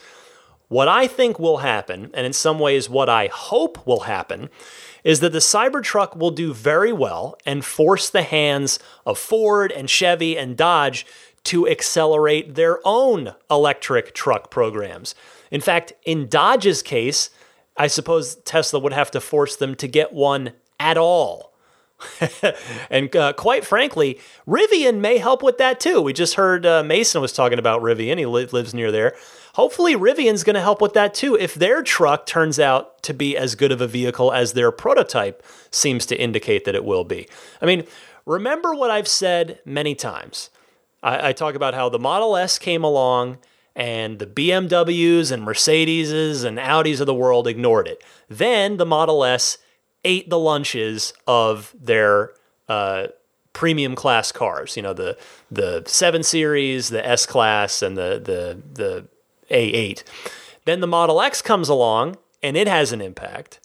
What 0.69 0.89
I 0.89 1.07
think 1.07 1.39
will 1.39 1.57
happen, 1.57 2.11
and 2.13 2.25
in 2.25 2.33
some 2.33 2.59
ways 2.59 2.89
what 2.89 3.07
I 3.07 3.27
hope 3.27 3.85
will 3.87 4.01
happen, 4.01 4.49
is 5.03 5.21
that 5.21 5.31
the 5.31 5.39
Cybertruck 5.39 6.17
will 6.17 6.31
do 6.31 6.53
very 6.53 6.91
well 6.91 7.37
and 7.45 7.63
force 7.63 8.09
the 8.09 8.23
hands 8.23 8.77
of 9.05 9.17
Ford 9.17 9.71
and 9.71 9.89
Chevy 9.89 10.37
and 10.37 10.57
Dodge 10.57 11.05
to 11.45 11.67
accelerate 11.67 12.55
their 12.55 12.79
own 12.83 13.33
electric 13.49 14.13
truck 14.13 14.51
programs. 14.51 15.15
In 15.49 15.61
fact, 15.61 15.93
in 16.03 16.27
Dodge's 16.27 16.83
case, 16.83 17.29
I 17.77 17.87
suppose 17.87 18.35
Tesla 18.35 18.79
would 18.79 18.91
have 18.91 19.11
to 19.11 19.21
force 19.21 19.55
them 19.55 19.75
to 19.75 19.87
get 19.87 20.11
one 20.11 20.51
at 20.77 20.97
all. 20.97 21.53
and 22.89 23.15
uh, 23.15 23.31
quite 23.33 23.65
frankly, 23.65 24.19
Rivian 24.45 24.99
may 24.99 25.17
help 25.17 25.41
with 25.41 25.57
that 25.59 25.79
too. 25.79 26.01
We 26.01 26.11
just 26.11 26.33
heard 26.33 26.65
uh, 26.65 26.83
Mason 26.83 27.21
was 27.21 27.31
talking 27.31 27.59
about 27.59 27.81
Rivian. 27.81 28.17
He 28.17 28.25
li- 28.25 28.45
lives 28.47 28.73
near 28.73 28.91
there 28.91 29.15
hopefully 29.57 29.95
Rivian's 29.95 30.43
going 30.43 30.53
to 30.53 30.61
help 30.61 30.81
with 30.81 30.93
that 30.93 31.15
too 31.15 31.35
if 31.35 31.55
their 31.55 31.81
truck 31.81 32.27
turns 32.27 32.59
out 32.59 33.01
to 33.01 33.13
be 33.13 33.35
as 33.35 33.55
good 33.55 33.71
of 33.71 33.81
a 33.81 33.87
vehicle 33.87 34.31
as 34.31 34.53
their 34.53 34.71
prototype 34.71 35.43
seems 35.71 36.05
to 36.05 36.15
indicate 36.15 36.63
that 36.65 36.75
it 36.75 36.85
will 36.85 37.03
be. 37.03 37.27
I 37.59 37.65
mean, 37.65 37.83
remember 38.25 38.75
what 38.75 38.91
I've 38.91 39.07
said 39.07 39.59
many 39.65 39.95
times. 39.95 40.51
I, 41.01 41.29
I 41.29 41.33
talk 41.33 41.55
about 41.55 41.73
how 41.73 41.89
the 41.89 41.97
Model 41.97 42.37
S 42.37 42.59
came 42.59 42.83
along 42.83 43.39
and 43.75 44.19
the 44.19 44.27
BMWs 44.27 45.31
and 45.31 45.43
Mercedeses 45.43 46.43
and 46.45 46.59
Audis 46.59 46.99
of 46.99 47.07
the 47.07 47.13
world 47.15 47.47
ignored 47.47 47.87
it. 47.87 48.03
Then 48.29 48.77
the 48.77 48.85
Model 48.85 49.23
S 49.23 49.57
ate 50.03 50.29
the 50.29 50.39
lunches 50.39 51.13
of 51.25 51.75
their 51.79 52.31
uh, 52.69 53.07
premium 53.53 53.95
class 53.95 54.31
cars. 54.31 54.77
You 54.77 54.83
know, 54.83 54.93
the 54.93 55.17
the 55.49 55.81
seven 55.87 56.21
series, 56.21 56.89
the 56.89 57.03
S 57.03 57.25
class, 57.25 57.81
and 57.81 57.97
the 57.97 58.21
the 58.23 58.61
the 58.73 59.07
a8. 59.49 60.03
Then 60.65 60.79
the 60.81 60.87
Model 60.87 61.21
X 61.21 61.41
comes 61.41 61.69
along 61.69 62.17
and 62.43 62.57
it 62.57 62.67
has 62.67 62.91
an 62.91 63.01
impact. 63.01 63.59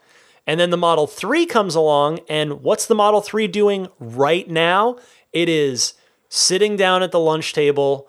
And 0.46 0.58
then 0.58 0.70
the 0.70 0.76
Model 0.76 1.06
3 1.06 1.46
comes 1.46 1.74
along, 1.76 2.18
and 2.28 2.62
what's 2.62 2.86
the 2.86 2.96
Model 2.96 3.20
3 3.20 3.46
doing 3.46 3.88
right 4.00 4.48
now? 4.48 4.98
It 5.32 5.48
is 5.48 5.94
sitting 6.28 6.76
down 6.76 7.02
at 7.02 7.12
the 7.12 7.20
lunch 7.20 7.52
table 7.52 8.08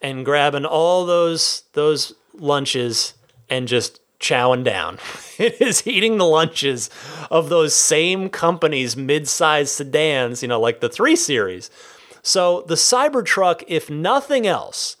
and 0.00 0.24
grabbing 0.24 0.64
all 0.64 1.06
those 1.06 1.64
those 1.72 2.14
lunches 2.34 3.14
and 3.48 3.66
just 3.66 4.00
chowing 4.20 4.64
down. 4.64 4.98
It 5.38 5.60
is 5.60 5.84
eating 5.88 6.18
the 6.18 6.26
lunches 6.26 6.88
of 7.28 7.48
those 7.48 7.74
same 7.74 8.28
companies' 8.28 8.96
mid-sized 8.96 9.70
sedans, 9.70 10.40
you 10.40 10.46
know, 10.46 10.60
like 10.60 10.78
the 10.78 10.88
3 10.88 11.16
series. 11.16 11.68
So 12.22 12.62
the 12.68 12.76
Cybertruck, 12.76 13.64
if 13.66 13.90
nothing 13.90 14.46
else, 14.46 14.96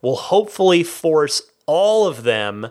will 0.00 0.14
hopefully 0.14 0.84
force 0.84 1.42
all 1.66 2.06
of 2.06 2.22
them 2.22 2.70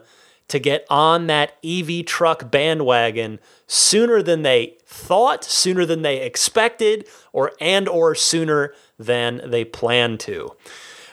to 0.49 0.59
get 0.59 0.85
on 0.89 1.27
that 1.27 1.53
EV 1.63 2.05
truck 2.05 2.51
bandwagon 2.51 3.39
sooner 3.67 4.21
than 4.21 4.41
they 4.41 4.77
thought, 4.85 5.43
sooner 5.43 5.85
than 5.85 6.01
they 6.01 6.21
expected, 6.21 7.07
or 7.31 7.53
and 7.61 7.87
or 7.87 8.15
sooner 8.15 8.73
than 8.97 9.41
they 9.45 9.63
planned 9.63 10.19
to. 10.19 10.51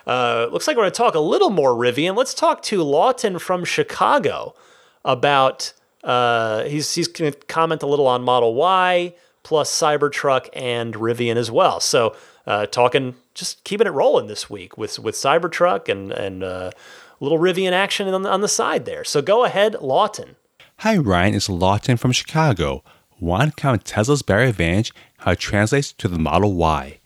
Uh, 0.07 0.49
looks 0.51 0.67
like 0.67 0.77
we're 0.77 0.85
going 0.85 0.93
to 0.93 0.97
talk 0.97 1.15
a 1.15 1.21
little 1.21 1.51
more 1.51 1.73
Rivian. 1.73 2.17
Let's 2.17 2.35
talk 2.35 2.63
to 2.63 2.83
Lawton 2.83 3.39
from 3.39 3.65
Chicago 3.65 4.55
about. 5.05 5.73
Uh, 6.05 6.63
he's 6.65 6.95
he's 6.95 7.09
going 7.09 7.33
to 7.33 7.39
comment 7.47 7.83
a 7.83 7.87
little 7.87 8.07
on 8.07 8.23
Model 8.23 8.55
Y 8.55 9.15
plus 9.43 9.71
Cybertruck 9.71 10.49
and 10.55 10.95
Rivian 10.95 11.37
as 11.37 11.51
well. 11.51 11.81
So 11.81 12.17
uh, 12.47 12.67
talking, 12.67 13.17
just 13.35 13.63
keeping 13.65 13.87
it 13.87 13.91
rolling 13.91 14.29
this 14.29 14.49
week 14.49 14.79
with 14.79 14.99
with 14.99 15.15
Cybertruck 15.15 15.89
and 15.89 16.13
and 16.13 16.45
uh, 16.45 16.71
little 17.21 17.39
Rivian 17.39 17.73
action 17.73 18.09
on 18.09 18.23
the, 18.23 18.31
on 18.31 18.41
the 18.41 18.49
side 18.49 18.85
there. 18.85 19.05
So 19.05 19.23
go 19.23 19.45
ahead, 19.45 19.77
Lawton. 19.81 20.37
Hi, 20.81 20.97
Ryan. 20.97 21.35
It's 21.35 21.49
Lawton 21.49 21.97
from 21.97 22.13
Chicago. 22.13 22.83
To 23.19 23.53
count 23.57 23.85
Tesla's 23.85 24.23
battery 24.23 24.51
advantage, 24.51 24.93
how 25.19 25.33
it 25.33 25.39
translates 25.39 25.93
to 25.93 26.09
the 26.09 26.19
Model 26.19 26.53
Y. 26.55 26.99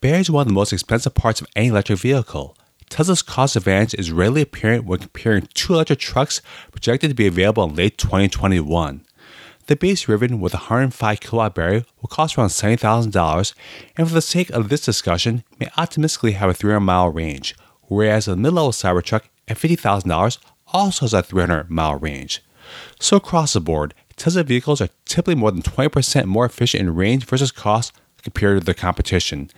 Battery 0.00 0.20
is 0.20 0.30
one 0.30 0.42
of 0.42 0.48
the 0.48 0.54
most 0.54 0.72
expensive 0.72 1.14
parts 1.14 1.40
of 1.40 1.46
any 1.54 1.68
electric 1.68 2.00
vehicle. 2.00 2.56
Tesla's 2.88 3.22
cost 3.22 3.56
advantage 3.56 3.98
is 3.98 4.12
rarely 4.12 4.42
apparent 4.42 4.84
when 4.84 4.98
comparing 4.98 5.48
two 5.54 5.74
electric 5.74 5.98
trucks 5.98 6.42
projected 6.72 7.10
to 7.10 7.14
be 7.14 7.26
available 7.26 7.64
in 7.64 7.74
late 7.74 7.98
2021. 7.98 9.04
The 9.66 9.76
base 9.76 10.04
Rivian 10.06 10.38
with 10.38 10.54
a 10.54 10.58
105 10.58 11.20
kilowatt 11.20 11.54
battery 11.54 11.84
will 12.00 12.08
cost 12.08 12.38
around 12.38 12.48
$70,000, 12.48 13.54
and 13.96 14.06
for 14.06 14.14
the 14.14 14.22
sake 14.22 14.50
of 14.50 14.68
this 14.68 14.80
discussion, 14.80 15.42
may 15.58 15.68
optimistically 15.76 16.32
have 16.32 16.50
a 16.50 16.54
300 16.54 16.80
mile 16.80 17.08
range, 17.08 17.56
whereas 17.82 18.26
the 18.26 18.36
mid-level 18.36 18.70
Cybertruck 18.70 19.22
at 19.48 19.58
$50,000 19.58 20.38
also 20.72 21.04
has 21.04 21.14
a 21.14 21.22
300 21.22 21.70
mile 21.70 21.96
range. 21.96 22.42
So, 22.98 23.16
across 23.16 23.52
the 23.52 23.60
board, 23.60 23.94
Tesla 24.16 24.42
vehicles 24.42 24.80
are 24.80 24.88
typically 25.04 25.34
more 25.34 25.52
than 25.52 25.62
20% 25.62 26.24
more 26.24 26.46
efficient 26.46 26.80
in 26.80 26.94
range 26.94 27.24
versus 27.26 27.52
cost 27.52 27.92
compared 28.22 28.58
to 28.58 28.64
their 28.64 28.74
competition. 28.74 29.50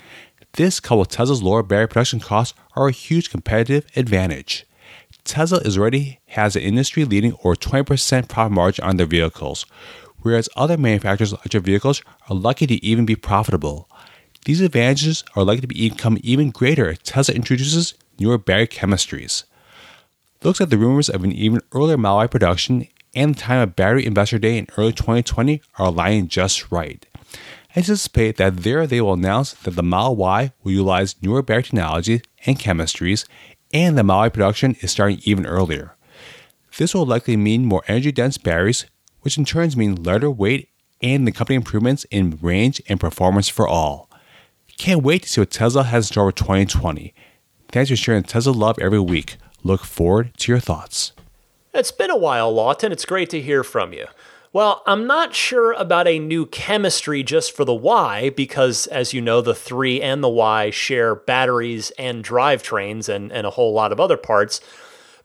This, 0.53 0.81
coupled 0.81 1.01
with 1.01 1.17
Tesla's 1.17 1.43
lower 1.43 1.63
battery 1.63 1.89
production 1.89 2.21
costs, 2.21 2.59
are 2.77 2.89
a 2.89 2.93
huge 2.93 3.31
competitive 3.31 3.87
advantage. 3.97 4.67
Tesla 5.25 5.59
is 5.59 5.79
already 5.79 6.21
has 6.29 6.57
an 6.57 6.63
industry 6.63 7.05
leading 7.05 7.33
or 7.35 7.55
20% 7.55 8.29
profit 8.29 8.53
margin 8.53 8.85
on 8.85 8.97
their 8.97 9.07
vehicles, 9.07 9.65
whereas 10.21 10.49
other 10.57 10.77
manufacturers' 10.77 11.33
electric 11.33 11.65
vehicles 11.65 12.03
are 12.29 12.37
lucky 12.37 12.67
to 12.67 12.85
even 12.85 13.07
be 13.07 13.17
profitable. 13.17 13.89
These 14.45 14.61
advantages 14.61 15.25
are 15.37 15.45
likely 15.45 15.63
to 15.63 15.67
become 15.67 16.19
even 16.23 16.51
greater 16.51 16.91
as 16.91 16.99
Tesla 16.99 17.35
introduces 17.35 17.95
newer 18.19 18.39
battery 18.39 18.67
chemistries 18.67 19.45
looks 20.43 20.61
at 20.61 20.71
the 20.71 20.79
rumors 20.79 21.09
of 21.09 21.25
an 21.25 21.33
even 21.33 21.61
earlier 21.73 21.97
Y 21.97 22.27
production 22.27 22.87
and 23.15 23.35
the 23.35 23.41
time 23.41 23.61
of 23.61 23.77
Battery 23.77 24.07
Investor 24.07 24.39
Day 24.39 24.59
in 24.59 24.69
early 24.77 24.93
2020 24.93 25.61
are 25.79 25.87
aligning 25.87 26.29
just 26.29 26.71
right. 26.71 27.05
I 27.75 27.81
anticipate 27.81 28.37
that 28.37 28.59
there 28.59 28.87
they 28.87 29.01
will 29.01 29.15
announce 29.15 29.53
that 29.53 29.73
the 29.73 29.83
Model 29.83 30.17
Y 30.17 30.53
will 30.63 30.73
utilize 30.73 31.21
newer 31.23 31.43
battery 31.43 31.65
technologies 31.65 32.23
and 32.47 32.59
chemistries, 32.59 33.27
and 33.73 33.99
the 33.99 34.03
Model 34.03 34.23
Y 34.23 34.29
production 34.31 34.77
is 34.81 34.91
starting 34.91 35.21
even 35.25 35.47
earlier. 35.47 35.97
This 36.77 36.95
will 36.95 37.07
likely 37.07 37.37
mean 37.37 37.65
more 37.65 37.83
energy 37.89 38.13
dense 38.13 38.39
batteries, 38.39 38.87
which 39.23 39.37
in 39.37 39.45
turn 39.45 39.71
means 39.77 39.99
lighter 39.99 40.31
weight 40.31 40.69
and 41.03 41.27
the 41.27 41.33
company 41.33 41.57
improvements 41.57 42.05
in 42.11 42.39
range 42.41 42.81
and 42.89 43.01
performance 43.01 43.49
for 43.49 43.67
all. 43.67 44.09
Can't 44.77 45.03
wait 45.03 45.25
to 45.25 45.29
see 45.29 45.41
what 45.41 45.51
Tesla 45.51 45.83
has 45.83 46.05
in 46.05 46.13
store 46.13 46.31
for 46.31 46.37
2020. 46.37 47.13
Thanks 47.71 47.91
for 47.91 47.97
sharing 47.97 48.23
Tesla 48.23 48.53
love 48.53 48.79
every 48.81 49.01
week. 49.01 49.37
Look 49.63 49.85
forward 49.85 50.37
to 50.39 50.53
your 50.53 50.61
thoughts. 50.61 51.13
It's 51.75 51.93
been 51.93 52.11
a 52.11 52.17
while, 52.17 52.53
Lawton. 52.53 52.93
It's 52.93 53.05
great 53.05 53.31
to 53.31 53.41
hear 53.41 53.63
from 53.63 53.93
you. 53.93 54.07
Well, 54.53 54.83
I'm 54.87 55.07
not 55.07 55.35
sure 55.35 55.73
about 55.73 56.09
a 56.09 56.19
new 56.19 56.47
chemistry 56.47 57.23
just 57.23 57.55
for 57.55 57.67
the 57.67 57.75
Y 57.75 58.31
because, 58.31 58.87
as 58.87 59.13
you 59.13 59.21
know, 59.21 59.43
the 59.43 59.55
3 59.55 60.01
and 60.01 60.25
the 60.25 60.29
Y 60.29 60.71
share 60.71 61.15
batteries 61.15 61.91
and 61.99 62.25
drivetrains 62.25 63.09
and, 63.09 63.31
and 63.31 63.47
a 63.47 63.51
whole 63.51 63.75
lot 63.75 63.93
of 63.93 64.01
other 64.01 64.17
parts. 64.17 64.63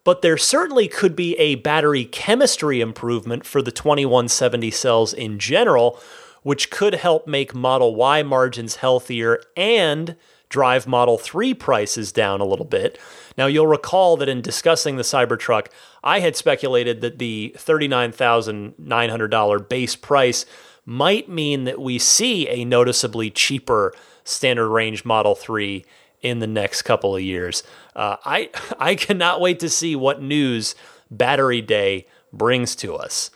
But 0.03 0.21
there 0.21 0.37
certainly 0.37 0.89
could 0.89 1.15
be 1.15 1.35
a 1.37 1.55
battery 1.55 2.03
chemistry 2.03 2.81
improvement 2.81 3.45
for 3.45 3.61
the 3.61 3.71
2170 3.71 4.69
cells 4.71 5.13
in 5.13 5.39
general, 5.39 5.97
which 6.41 6.69
could 6.69 6.95
help 6.95 7.25
make 7.25 7.55
Model 7.55 7.95
Y 7.95 8.21
margins 8.23 8.75
healthier 8.77 9.41
and 9.55 10.17
drive 10.53 10.85
Model 10.85 11.17
3 11.17 11.55
prices 11.55 12.11
down 12.11 12.39
a 12.39 12.45
little 12.45 12.63
bit. 12.63 12.99
Now, 13.39 13.47
you'll 13.47 13.65
recall 13.65 14.17
that 14.17 14.29
in 14.29 14.41
discussing 14.41 14.97
the 14.97 15.03
Cybertruck, 15.03 15.69
I 16.03 16.19
had 16.19 16.35
speculated 16.35 17.01
that 17.01 17.17
the 17.17 17.55
$39,900 17.57 19.67
base 19.67 19.95
price 19.95 20.45
might 20.85 21.27
mean 21.27 21.63
that 21.63 21.81
we 21.81 21.97
see 21.97 22.47
a 22.49 22.65
noticeably 22.65 23.31
cheaper 23.31 23.95
standard 24.23 24.69
range 24.69 25.03
Model 25.03 25.33
3 25.33 25.83
in 26.21 26.37
the 26.37 26.45
next 26.45 26.83
couple 26.83 27.15
of 27.15 27.23
years. 27.23 27.63
Uh, 27.95 28.17
I, 28.23 28.51
I 28.77 28.93
cannot 28.93 29.41
wait 29.41 29.59
to 29.61 29.69
see 29.69 29.95
what 29.95 30.21
news 30.21 30.75
Battery 31.09 31.61
Day 31.61 32.05
brings 32.31 32.75
to 32.75 32.95
us. 32.95 33.31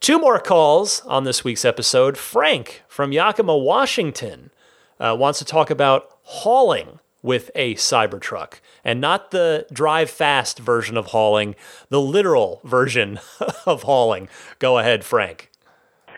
Two 0.00 0.18
more 0.18 0.38
calls 0.38 1.00
on 1.06 1.24
this 1.24 1.44
week's 1.44 1.64
episode. 1.64 2.18
Frank 2.18 2.82
from 2.88 3.10
Yakima, 3.10 3.56
Washington, 3.56 4.50
uh, 5.00 5.16
wants 5.18 5.38
to 5.38 5.46
talk 5.46 5.70
about 5.70 6.18
hauling 6.32 6.98
with 7.22 7.50
a 7.54 7.74
Cybertruck 7.74 8.54
and 8.84 9.00
not 9.00 9.30
the 9.30 9.66
drive 9.72 10.10
fast 10.10 10.58
version 10.58 10.96
of 10.96 11.06
hauling, 11.06 11.54
the 11.88 12.00
literal 12.00 12.60
version 12.64 13.20
of 13.66 13.82
hauling. 13.82 14.28
Go 14.58 14.78
ahead, 14.78 15.04
Frank. 15.04 15.50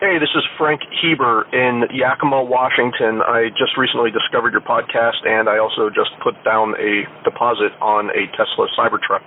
Hey, 0.01 0.19
this 0.19 0.31
is 0.35 0.43
Frank 0.59 0.81
Heber 1.01 1.47
in 1.53 1.85
Yakima, 1.93 2.45
Washington. 2.45 3.23
I 3.23 3.49
just 3.57 3.77
recently 3.77 4.11
discovered 4.11 4.53
your 4.53 4.61
podcast, 4.61 5.27
and 5.27 5.49
I 5.49 5.59
also 5.59 5.89
just 5.89 6.11
put 6.23 6.35
down 6.45 6.75
a 6.79 7.07
deposit 7.23 7.73
on 7.81 8.11
a 8.11 8.27
Tesla 8.37 8.67
Cybertruck. 8.77 9.23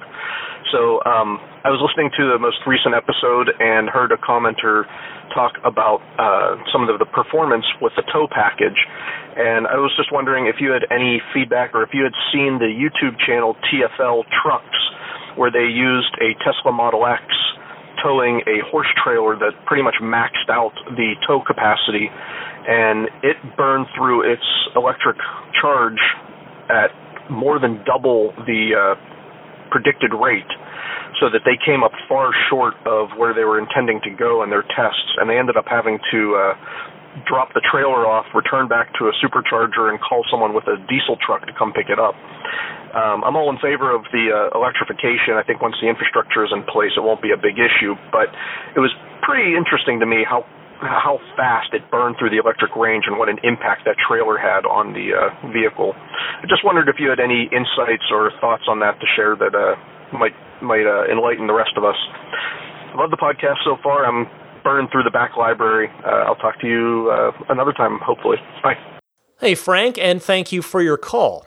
So 0.71 0.99
um, 1.07 1.39
I 1.63 1.71
was 1.71 1.79
listening 1.79 2.11
to 2.19 2.23
the 2.35 2.39
most 2.39 2.59
recent 2.67 2.91
episode 2.91 3.51
and 3.59 3.87
heard 3.87 4.11
a 4.11 4.19
commenter 4.19 4.83
talk 5.31 5.55
about 5.63 6.03
uh, 6.19 6.59
some 6.71 6.83
of 6.83 6.91
the, 6.99 7.05
performance 7.07 7.65
with 7.81 7.93
the 7.95 8.03
tow 8.11 8.27
package. 8.27 8.77
And 9.37 9.67
I 9.67 9.79
was 9.79 9.93
just 9.95 10.11
wondering 10.11 10.47
if 10.47 10.59
you 10.59 10.71
had 10.71 10.83
any 10.91 11.21
feedback 11.33 11.73
or 11.73 11.83
if 11.83 11.91
you 11.93 12.03
had 12.03 12.15
seen 12.33 12.59
the 12.59 12.67
YouTube 12.67 13.15
channel 13.23 13.55
TFL 13.69 14.23
Trucks, 14.43 14.79
where 15.35 15.51
they 15.51 15.69
used 15.69 16.11
a 16.19 16.33
Tesla 16.43 16.73
Model 16.73 17.05
X 17.05 17.23
towing 18.03 18.41
a 18.45 18.61
horse 18.69 18.89
trailer 19.03 19.35
that 19.37 19.53
pretty 19.65 19.83
much 19.83 19.95
maxed 20.01 20.49
out 20.49 20.73
the 20.95 21.15
tow 21.25 21.41
capacity, 21.45 22.09
and 22.67 23.09
it 23.23 23.37
burned 23.55 23.87
through 23.97 24.21
its 24.21 24.43
electric 24.75 25.17
charge 25.59 25.99
at 26.69 26.91
more 27.29 27.59
than 27.59 27.83
double 27.85 28.33
the 28.45 28.71
uh, 28.75 28.95
predicted 29.69 30.11
rate 30.13 30.49
so 31.19 31.29
that 31.29 31.41
they 31.45 31.57
came 31.57 31.83
up 31.83 31.91
far 32.07 32.29
short 32.49 32.75
of 32.85 33.09
where 33.17 33.33
they 33.33 33.43
were 33.43 33.57
intending 33.57 33.99
to 34.05 34.11
go 34.11 34.43
in 34.43 34.49
their 34.49 34.63
tests, 34.75 35.09
and 35.17 35.29
they 35.29 35.37
ended 35.37 35.57
up 35.57 35.65
having 35.65 35.97
to 36.11 36.21
uh, 36.35 36.53
drop 37.25 37.49
the 37.57 37.63
trailer 37.65 38.05
off, 38.05 38.25
return 38.35 38.67
back 38.67 38.93
to 39.01 39.09
a 39.09 39.13
supercharger, 39.17 39.89
and 39.89 39.97
call 39.97 40.21
someone 40.29 40.53
with 40.53 40.67
a 40.69 40.77
diesel 40.85 41.17
truck 41.25 41.45
to 41.47 41.53
come 41.57 41.73
pick 41.73 41.89
it 41.89 41.97
up. 41.97 42.13
Um, 42.93 43.23
I'm 43.25 43.35
all 43.35 43.49
in 43.49 43.57
favor 43.57 43.93
of 43.93 44.05
the 44.13 44.29
uh, 44.29 44.57
electrification. 44.57 45.37
I 45.37 45.43
think 45.43 45.61
once 45.61 45.75
the 45.81 45.89
infrastructure 45.89 46.45
is 46.45 46.51
in 46.53 46.63
place, 46.69 46.93
it 46.97 47.03
won't 47.03 47.21
be 47.21 47.33
a 47.33 47.39
big 47.39 47.57
issue. 47.57 47.97
But 48.13 48.29
it 48.75 48.81
was 48.81 48.93
pretty 49.25 49.57
interesting 49.57 49.99
to 49.99 50.07
me 50.07 50.21
how 50.23 50.45
how 50.81 51.19
fast 51.35 51.73
it 51.73 51.81
burned 51.89 52.15
through 52.19 52.29
the 52.29 52.37
electric 52.37 52.75
range 52.75 53.05
and 53.07 53.17
what 53.17 53.29
an 53.29 53.37
impact 53.43 53.85
that 53.85 53.95
trailer 53.97 54.37
had 54.37 54.65
on 54.65 54.93
the 54.93 55.13
uh, 55.13 55.33
vehicle. 55.49 55.93
I 55.97 56.45
just 56.47 56.63
wondered 56.63 56.89
if 56.89 56.97
you 56.99 57.09
had 57.09 57.19
any 57.19 57.49
insights 57.49 58.05
or 58.11 58.31
thoughts 58.39 58.63
on 58.67 58.79
that 58.79 58.99
to 58.99 59.07
share 59.15 59.35
that 59.35 59.53
uh, 59.55 59.75
might 60.13 60.33
might 60.61 60.85
uh, 60.85 61.05
enlighten 61.11 61.47
the 61.47 61.53
rest 61.53 61.71
of 61.77 61.83
us. 61.83 61.97
I 62.93 62.95
love 62.97 63.11
the 63.11 63.17
podcast 63.17 63.63
so 63.63 63.77
far. 63.81 64.05
I'm 64.05 64.25
burning 64.63 64.87
through 64.91 65.03
the 65.03 65.11
back 65.11 65.37
library. 65.37 65.89
Uh, 66.05 66.25
I'll 66.25 66.35
talk 66.35 66.59
to 66.61 66.67
you 66.67 67.11
uh, 67.11 67.31
another 67.49 67.73
time, 67.73 67.99
hopefully. 68.01 68.37
Bye. 68.63 68.75
Hey, 69.39 69.53
Frank, 69.53 69.97
and 69.99 70.21
thank 70.21 70.51
you 70.51 70.61
for 70.61 70.81
your 70.81 70.97
call. 70.97 71.45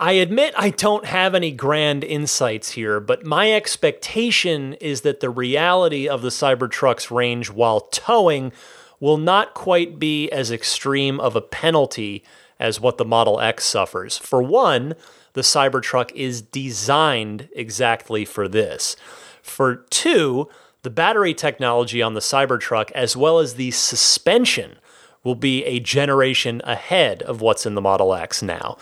I 0.00 0.12
admit 0.12 0.54
I 0.56 0.70
don't 0.70 1.04
have 1.04 1.34
any 1.34 1.50
grand 1.50 2.04
insights 2.04 2.70
here, 2.70 3.00
but 3.00 3.26
my 3.26 3.52
expectation 3.52 4.72
is 4.80 5.02
that 5.02 5.20
the 5.20 5.28
reality 5.28 6.08
of 6.08 6.22
the 6.22 6.30
Cybertruck's 6.30 7.10
range 7.10 7.50
while 7.50 7.80
towing 7.80 8.52
will 8.98 9.18
not 9.18 9.52
quite 9.52 9.98
be 9.98 10.30
as 10.30 10.50
extreme 10.50 11.20
of 11.20 11.36
a 11.36 11.42
penalty 11.42 12.24
as 12.58 12.80
what 12.80 12.96
the 12.96 13.04
Model 13.04 13.40
X 13.40 13.66
suffers. 13.66 14.16
For 14.16 14.42
one, 14.42 14.94
the 15.34 15.42
Cybertruck 15.42 16.12
is 16.14 16.40
designed 16.40 17.50
exactly 17.54 18.24
for 18.24 18.48
this. 18.48 18.96
For 19.42 19.84
two, 19.90 20.48
the 20.80 20.88
battery 20.88 21.34
technology 21.34 22.00
on 22.00 22.14
the 22.14 22.20
Cybertruck, 22.20 22.90
as 22.92 23.18
well 23.18 23.38
as 23.38 23.56
the 23.56 23.70
suspension, 23.70 24.76
will 25.22 25.34
be 25.34 25.62
a 25.66 25.78
generation 25.78 26.62
ahead 26.64 27.20
of 27.20 27.42
what's 27.42 27.66
in 27.66 27.74
the 27.74 27.82
Model 27.82 28.14
X 28.14 28.42
now. 28.42 28.78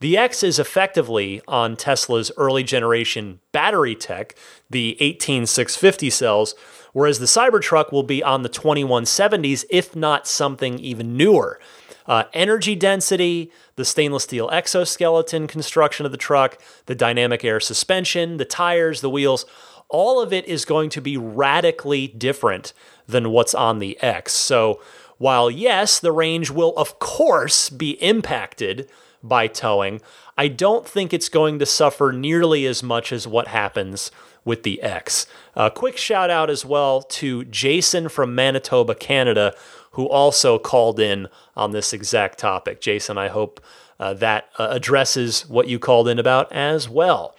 The 0.00 0.16
X 0.16 0.42
is 0.42 0.58
effectively 0.58 1.42
on 1.46 1.76
Tesla's 1.76 2.32
early 2.38 2.64
generation 2.64 3.40
battery 3.52 3.94
tech, 3.94 4.34
the 4.70 4.96
18650 4.98 6.08
cells, 6.08 6.54
whereas 6.94 7.18
the 7.18 7.26
Cybertruck 7.26 7.92
will 7.92 8.02
be 8.02 8.22
on 8.22 8.42
the 8.42 8.48
2170s, 8.48 9.66
if 9.68 9.94
not 9.94 10.26
something 10.26 10.78
even 10.78 11.18
newer. 11.18 11.60
Uh, 12.06 12.24
energy 12.32 12.74
density, 12.74 13.52
the 13.76 13.84
stainless 13.84 14.24
steel 14.24 14.48
exoskeleton 14.50 15.46
construction 15.46 16.06
of 16.06 16.12
the 16.12 16.18
truck, 16.18 16.58
the 16.86 16.94
dynamic 16.94 17.44
air 17.44 17.60
suspension, 17.60 18.38
the 18.38 18.46
tires, 18.46 19.02
the 19.02 19.10
wheels, 19.10 19.44
all 19.90 20.20
of 20.22 20.32
it 20.32 20.46
is 20.46 20.64
going 20.64 20.88
to 20.88 21.02
be 21.02 21.18
radically 21.18 22.08
different 22.08 22.72
than 23.06 23.30
what's 23.30 23.54
on 23.54 23.80
the 23.80 24.00
X. 24.00 24.32
So, 24.32 24.80
while 25.18 25.50
yes, 25.50 25.98
the 25.98 26.12
range 26.12 26.50
will 26.50 26.74
of 26.76 26.98
course 26.98 27.68
be 27.68 27.90
impacted 28.02 28.88
by 29.22 29.46
towing, 29.46 30.00
I 30.36 30.48
don't 30.48 30.86
think 30.86 31.12
it's 31.12 31.28
going 31.28 31.58
to 31.58 31.66
suffer 31.66 32.12
nearly 32.12 32.66
as 32.66 32.82
much 32.82 33.12
as 33.12 33.26
what 33.26 33.48
happens 33.48 34.10
with 34.44 34.62
the 34.62 34.80
X. 34.82 35.26
A 35.54 35.70
quick 35.70 35.96
shout 35.96 36.30
out 36.30 36.48
as 36.48 36.64
well 36.64 37.02
to 37.02 37.44
Jason 37.44 38.08
from 38.08 38.34
Manitoba, 38.34 38.94
Canada, 38.94 39.54
who 39.92 40.08
also 40.08 40.58
called 40.58 40.98
in 40.98 41.28
on 41.56 41.72
this 41.72 41.92
exact 41.92 42.38
topic. 42.38 42.80
Jason, 42.80 43.18
I 43.18 43.28
hope 43.28 43.60
uh, 43.98 44.14
that 44.14 44.48
uh, 44.58 44.68
addresses 44.70 45.42
what 45.42 45.68
you 45.68 45.78
called 45.78 46.08
in 46.08 46.18
about 46.18 46.50
as 46.52 46.88
well. 46.88 47.36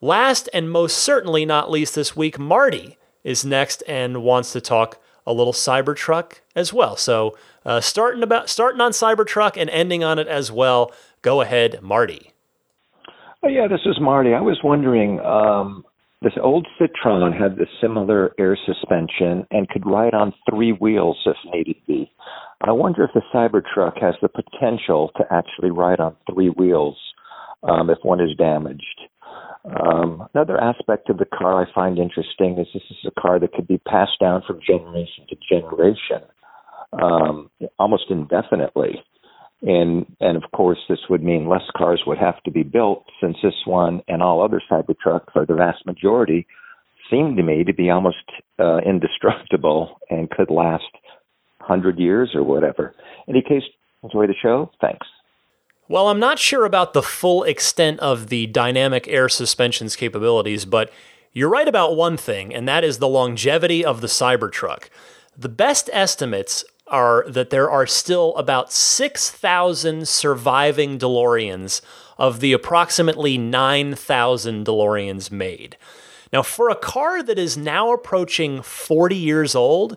Last 0.00 0.48
and 0.52 0.70
most 0.70 0.98
certainly 0.98 1.44
not 1.46 1.70
least 1.70 1.94
this 1.94 2.16
week, 2.16 2.38
Marty 2.38 2.98
is 3.22 3.44
next 3.44 3.82
and 3.86 4.22
wants 4.22 4.52
to 4.52 4.60
talk 4.60 5.00
a 5.26 5.32
little 5.32 5.52
Cybertruck 5.52 6.40
as 6.54 6.72
well. 6.72 6.96
So 6.96 7.36
uh, 7.66 7.80
starting 7.80 8.22
about 8.22 8.48
starting 8.48 8.80
on 8.80 8.92
Cybertruck 8.92 9.60
and 9.60 9.68
ending 9.68 10.02
on 10.04 10.18
it 10.18 10.28
as 10.28 10.50
well. 10.50 10.92
Go 11.20 11.40
ahead, 11.42 11.82
Marty. 11.82 12.32
Oh 13.42 13.48
yeah, 13.48 13.66
this 13.68 13.80
is 13.84 14.00
Marty. 14.00 14.32
I 14.32 14.40
was 14.40 14.60
wondering. 14.64 15.20
Um, 15.20 15.84
this 16.22 16.32
old 16.42 16.66
Citroen 16.80 17.38
had 17.38 17.56
the 17.56 17.66
similar 17.78 18.32
air 18.38 18.56
suspension 18.64 19.46
and 19.50 19.68
could 19.68 19.84
ride 19.84 20.14
on 20.14 20.32
three 20.48 20.72
wheels 20.72 21.18
if 21.26 21.36
needed 21.52 21.76
be. 21.86 22.10
I 22.62 22.72
wonder 22.72 23.04
if 23.04 23.10
the 23.12 23.20
Cybertruck 23.34 24.00
has 24.00 24.14
the 24.22 24.28
potential 24.28 25.10
to 25.18 25.24
actually 25.30 25.70
ride 25.70 26.00
on 26.00 26.16
three 26.32 26.48
wheels 26.48 26.96
um, 27.62 27.90
if 27.90 27.98
one 28.02 28.20
is 28.20 28.34
damaged. 28.38 29.00
Um, 29.66 30.26
another 30.34 30.58
aspect 30.58 31.10
of 31.10 31.18
the 31.18 31.26
car 31.26 31.62
I 31.62 31.72
find 31.74 31.98
interesting 31.98 32.58
is 32.58 32.66
this 32.72 32.82
is 32.90 32.96
a 33.06 33.20
car 33.20 33.38
that 33.38 33.52
could 33.52 33.68
be 33.68 33.78
passed 33.78 34.18
down 34.18 34.42
from 34.46 34.60
generation 34.66 35.26
to 35.28 35.36
generation 35.48 36.22
um, 37.00 37.50
almost 37.78 38.04
indefinitely. 38.10 39.02
And 39.62 40.06
and 40.20 40.36
of 40.36 40.50
course, 40.52 40.78
this 40.88 40.98
would 41.08 41.22
mean 41.22 41.48
less 41.48 41.62
cars 41.76 42.02
would 42.06 42.18
have 42.18 42.42
to 42.42 42.50
be 42.50 42.62
built, 42.62 43.04
since 43.20 43.36
this 43.42 43.54
one 43.64 44.02
and 44.06 44.22
all 44.22 44.42
other 44.42 44.60
Cybertrucks 44.70 45.34
are 45.34 45.46
the 45.46 45.54
vast 45.54 45.86
majority 45.86 46.46
seem 47.10 47.36
to 47.36 47.42
me 47.42 47.64
to 47.64 47.72
be 47.72 47.90
almost 47.90 48.24
uh, 48.58 48.78
indestructible 48.78 49.98
and 50.10 50.30
could 50.30 50.50
last 50.50 50.84
100 51.58 51.98
years 51.98 52.30
or 52.34 52.42
whatever. 52.42 52.94
In 53.26 53.36
any 53.36 53.42
case, 53.42 53.62
enjoy 54.02 54.26
the 54.26 54.34
show. 54.40 54.70
Thanks. 54.80 55.06
Well, 55.88 56.08
I'm 56.08 56.18
not 56.18 56.38
sure 56.38 56.64
about 56.64 56.94
the 56.94 57.02
full 57.02 57.44
extent 57.44 58.00
of 58.00 58.28
the 58.28 58.46
dynamic 58.48 59.06
air 59.06 59.28
suspension's 59.28 59.94
capabilities, 59.94 60.64
but 60.64 60.90
you're 61.32 61.48
right 61.48 61.68
about 61.68 61.96
one 61.96 62.16
thing, 62.16 62.52
and 62.52 62.66
that 62.66 62.82
is 62.82 62.98
the 62.98 63.08
longevity 63.08 63.84
of 63.84 64.00
the 64.00 64.08
Cybertruck. 64.08 64.88
The 65.36 65.48
best 65.48 65.88
estimates 65.92 66.64
are 66.88 67.24
that 67.28 67.50
there 67.50 67.70
are 67.70 67.86
still 67.86 68.34
about 68.36 68.72
6,000 68.72 70.06
surviving 70.06 70.98
DeLoreans 70.98 71.80
of 72.18 72.40
the 72.40 72.52
approximately 72.52 73.36
9,000 73.36 74.66
DeLoreans 74.66 75.30
made. 75.30 75.76
Now, 76.32 76.42
for 76.42 76.70
a 76.70 76.76
car 76.76 77.22
that 77.22 77.38
is 77.38 77.56
now 77.56 77.92
approaching 77.92 78.62
40 78.62 79.16
years 79.16 79.54
old, 79.54 79.96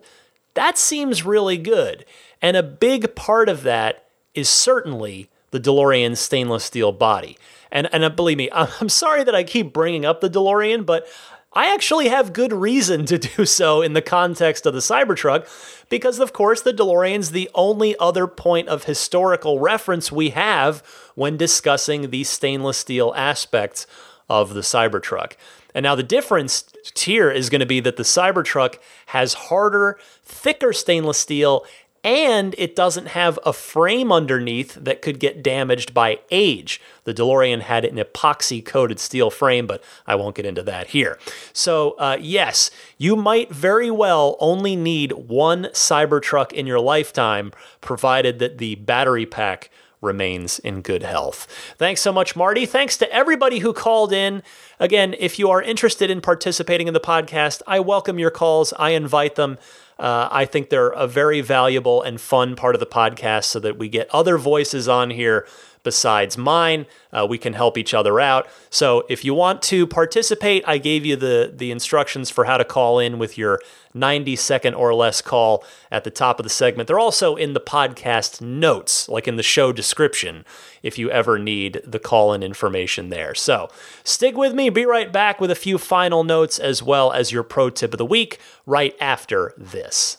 that 0.53 0.77
seems 0.77 1.25
really 1.25 1.57
good. 1.57 2.05
And 2.41 2.57
a 2.57 2.63
big 2.63 3.15
part 3.15 3.49
of 3.49 3.63
that 3.63 4.05
is 4.33 4.49
certainly 4.49 5.29
the 5.51 5.59
DeLorean 5.59 6.15
stainless 6.15 6.63
steel 6.63 6.91
body. 6.91 7.37
And 7.71 7.87
and 7.93 8.03
uh, 8.03 8.09
believe 8.09 8.37
me, 8.37 8.49
I'm 8.53 8.89
sorry 8.89 9.23
that 9.23 9.35
I 9.35 9.43
keep 9.43 9.73
bringing 9.73 10.05
up 10.05 10.21
the 10.21 10.29
DeLorean, 10.29 10.85
but 10.85 11.07
I 11.53 11.73
actually 11.73 12.09
have 12.09 12.31
good 12.31 12.53
reason 12.53 13.05
to 13.07 13.17
do 13.17 13.45
so 13.45 13.81
in 13.81 13.93
the 13.93 14.01
context 14.01 14.65
of 14.65 14.73
the 14.73 14.79
Cybertruck 14.79 15.47
because 15.89 16.19
of 16.19 16.31
course 16.31 16.61
the 16.61 16.73
DeLorean's 16.73 17.31
the 17.31 17.49
only 17.55 17.95
other 17.97 18.27
point 18.27 18.67
of 18.67 18.83
historical 18.83 19.59
reference 19.59 20.11
we 20.11 20.29
have 20.29 20.83
when 21.15 21.37
discussing 21.37 22.11
the 22.11 22.23
stainless 22.23 22.77
steel 22.77 23.13
aspects 23.15 23.87
of 24.29 24.53
the 24.53 24.61
Cybertruck. 24.61 25.33
And 25.73 25.83
now 25.83 25.95
the 25.95 26.03
difference 26.03 26.65
here 26.95 27.31
is 27.31 27.49
going 27.49 27.59
to 27.59 27.65
be 27.65 27.79
that 27.79 27.97
the 27.97 28.03
Cybertruck 28.03 28.77
has 29.07 29.33
harder, 29.33 29.97
thicker 30.23 30.71
stainless 30.71 31.17
steel 31.17 31.65
and 32.03 32.55
it 32.57 32.75
doesn't 32.75 33.07
have 33.07 33.37
a 33.45 33.53
frame 33.53 34.11
underneath 34.11 34.75
that 34.75 35.01
could 35.01 35.19
get 35.19 35.43
damaged 35.43 35.93
by 35.93 36.19
age. 36.31 36.81
The 37.03 37.13
DeLorean 37.13 37.61
had 37.61 37.85
an 37.85 37.97
epoxy 37.97 38.63
coated 38.63 38.99
steel 38.99 39.29
frame, 39.29 39.67
but 39.67 39.83
I 40.07 40.15
won't 40.15 40.35
get 40.35 40.45
into 40.45 40.63
that 40.63 40.87
here. 40.87 41.19
So, 41.53 41.91
uh, 41.91 42.17
yes, 42.19 42.71
you 42.97 43.15
might 43.15 43.51
very 43.51 43.91
well 43.91 44.37
only 44.39 44.75
need 44.75 45.11
one 45.13 45.65
Cybertruck 45.73 46.51
in 46.51 46.67
your 46.67 46.79
lifetime, 46.79 47.51
provided 47.81 48.39
that 48.39 48.57
the 48.57 48.75
battery 48.75 49.25
pack 49.25 49.69
remains 50.01 50.59
in 50.59 50.81
good 50.81 51.03
health. 51.03 51.47
Thanks 51.77 52.01
so 52.01 52.11
much, 52.13 52.35
Marty. 52.35 52.65
Thanks 52.65 52.97
to 52.97 53.11
everybody 53.13 53.59
who 53.59 53.73
called 53.73 54.13
in. 54.13 54.43
Again, 54.79 55.15
if 55.19 55.37
you 55.37 55.49
are 55.49 55.61
interested 55.61 56.09
in 56.09 56.21
participating 56.21 56.87
in 56.87 56.93
the 56.93 56.99
podcast, 56.99 57.61
I 57.67 57.79
welcome 57.81 58.17
your 58.17 58.31
calls. 58.31 58.73
I 58.79 58.91
invite 58.91 59.35
them. 59.35 59.57
Uh, 59.99 60.29
I 60.31 60.45
think 60.45 60.69
they're 60.69 60.89
a 60.89 61.07
very 61.07 61.41
valuable 61.41 62.01
and 62.01 62.21
fun 62.21 62.55
part 62.55 62.73
of 62.73 62.79
the 62.79 62.85
podcast 62.85 63.45
so 63.45 63.59
that 63.59 63.77
we 63.77 63.89
get 63.89 64.09
other 64.11 64.37
voices 64.37 64.87
on 64.87 65.09
here 65.09 65.45
besides 65.83 66.37
mine. 66.37 66.85
Uh, 67.11 67.25
we 67.27 67.37
can 67.37 67.53
help 67.53 67.77
each 67.77 67.93
other 67.93 68.19
out. 68.19 68.47
So 68.69 69.05
if 69.09 69.25
you 69.25 69.33
want 69.33 69.61
to 69.63 69.87
participate, 69.87 70.63
I 70.67 70.77
gave 70.77 71.05
you 71.05 71.15
the 71.15 71.51
the 71.53 71.71
instructions 71.71 72.29
for 72.29 72.45
how 72.45 72.57
to 72.57 72.65
call 72.65 72.99
in 72.99 73.19
with 73.19 73.37
your 73.37 73.59
90 73.93 74.35
second 74.35 74.75
or 74.75 74.93
less 74.93 75.21
call 75.21 75.63
at 75.91 76.03
the 76.03 76.11
top 76.11 76.39
of 76.39 76.43
the 76.43 76.49
segment. 76.49 76.87
They're 76.87 76.99
also 76.99 77.35
in 77.35 77.53
the 77.53 77.59
podcast 77.59 78.41
notes, 78.41 79.09
like 79.09 79.27
in 79.27 79.35
the 79.35 79.43
show 79.43 79.71
description, 79.71 80.45
if 80.83 80.97
you 80.97 81.09
ever 81.09 81.39
need 81.39 81.81
the 81.85 81.99
call 81.99 82.33
in 82.33 82.43
information 82.43 83.09
there. 83.09 83.33
So 83.33 83.69
stick 84.03 84.37
with 84.37 84.53
me. 84.53 84.69
Be 84.69 84.85
right 84.85 85.11
back 85.11 85.41
with 85.41 85.51
a 85.51 85.55
few 85.55 85.77
final 85.77 86.23
notes 86.23 86.59
as 86.59 86.83
well 86.83 87.11
as 87.11 87.31
your 87.31 87.43
pro 87.43 87.69
tip 87.69 87.93
of 87.93 87.97
the 87.97 88.05
week 88.05 88.39
right 88.65 88.95
after 88.99 89.53
this. 89.57 90.17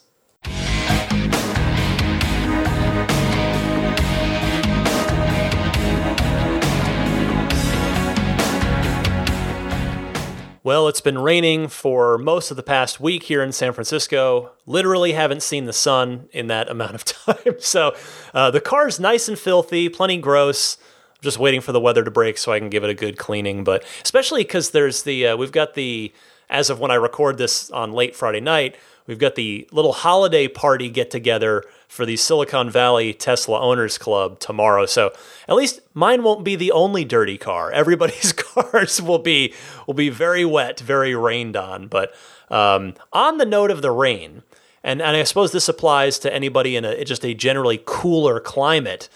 Well, 10.70 10.86
it's 10.86 11.00
been 11.00 11.18
raining 11.18 11.66
for 11.66 12.16
most 12.16 12.52
of 12.52 12.56
the 12.56 12.62
past 12.62 13.00
week 13.00 13.24
here 13.24 13.42
in 13.42 13.50
San 13.50 13.72
Francisco. 13.72 14.52
Literally 14.66 15.14
haven't 15.14 15.42
seen 15.42 15.64
the 15.64 15.72
sun 15.72 16.28
in 16.30 16.46
that 16.46 16.70
amount 16.70 16.94
of 16.94 17.04
time. 17.04 17.56
So 17.58 17.96
uh, 18.32 18.52
the 18.52 18.60
car's 18.60 19.00
nice 19.00 19.26
and 19.26 19.36
filthy, 19.36 19.88
plenty 19.88 20.18
gross. 20.18 20.76
I'm 21.08 21.22
just 21.22 21.40
waiting 21.40 21.60
for 21.60 21.72
the 21.72 21.80
weather 21.80 22.04
to 22.04 22.10
break 22.12 22.38
so 22.38 22.52
I 22.52 22.60
can 22.60 22.70
give 22.70 22.84
it 22.84 22.90
a 22.90 22.94
good 22.94 23.18
cleaning. 23.18 23.64
But 23.64 23.84
especially 24.04 24.44
because 24.44 24.70
there's 24.70 25.02
the, 25.02 25.26
uh, 25.26 25.36
we've 25.36 25.50
got 25.50 25.74
the, 25.74 26.12
as 26.48 26.70
of 26.70 26.78
when 26.78 26.92
I 26.92 26.94
record 26.94 27.36
this 27.36 27.68
on 27.72 27.90
late 27.90 28.14
Friday 28.14 28.40
night, 28.40 28.76
we've 29.10 29.18
got 29.18 29.34
the 29.34 29.68
little 29.72 29.92
holiday 29.92 30.46
party 30.46 30.88
get 30.88 31.10
together 31.10 31.64
for 31.88 32.06
the 32.06 32.16
Silicon 32.16 32.70
Valley 32.70 33.12
Tesla 33.12 33.60
Owners 33.60 33.98
Club 33.98 34.38
tomorrow. 34.38 34.86
So 34.86 35.12
at 35.48 35.56
least 35.56 35.80
mine 35.94 36.22
won't 36.22 36.44
be 36.44 36.54
the 36.54 36.70
only 36.70 37.04
dirty 37.04 37.36
car. 37.36 37.70
Everybody's 37.74 38.32
cars 38.36 39.02
will 39.02 39.18
be 39.18 39.52
will 39.86 39.94
be 39.94 40.08
very 40.08 40.44
wet, 40.44 40.78
very 40.78 41.14
rained 41.14 41.56
on. 41.56 41.88
But 41.88 42.14
um, 42.50 42.94
on 43.12 43.38
the 43.38 43.44
note 43.44 43.72
of 43.72 43.82
the 43.82 43.90
rain, 43.90 44.44
and, 44.84 45.02
and 45.02 45.16
I 45.16 45.24
suppose 45.24 45.50
this 45.50 45.68
applies 45.68 46.20
to 46.20 46.32
anybody 46.32 46.76
in 46.76 46.84
a 46.84 47.04
just 47.04 47.24
a 47.24 47.34
generally 47.34 47.82
cooler 47.84 48.38
climate. 48.38 49.08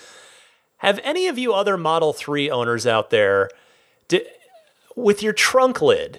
Have 0.79 0.99
any 1.05 1.29
of 1.29 1.39
you 1.39 1.55
other 1.55 1.79
Model 1.79 2.13
3 2.13 2.51
owners 2.51 2.87
out 2.87 3.09
there, 3.09 3.49
with 4.97 5.23
your 5.23 5.33
trunk 5.33 5.81
lid, 5.81 6.19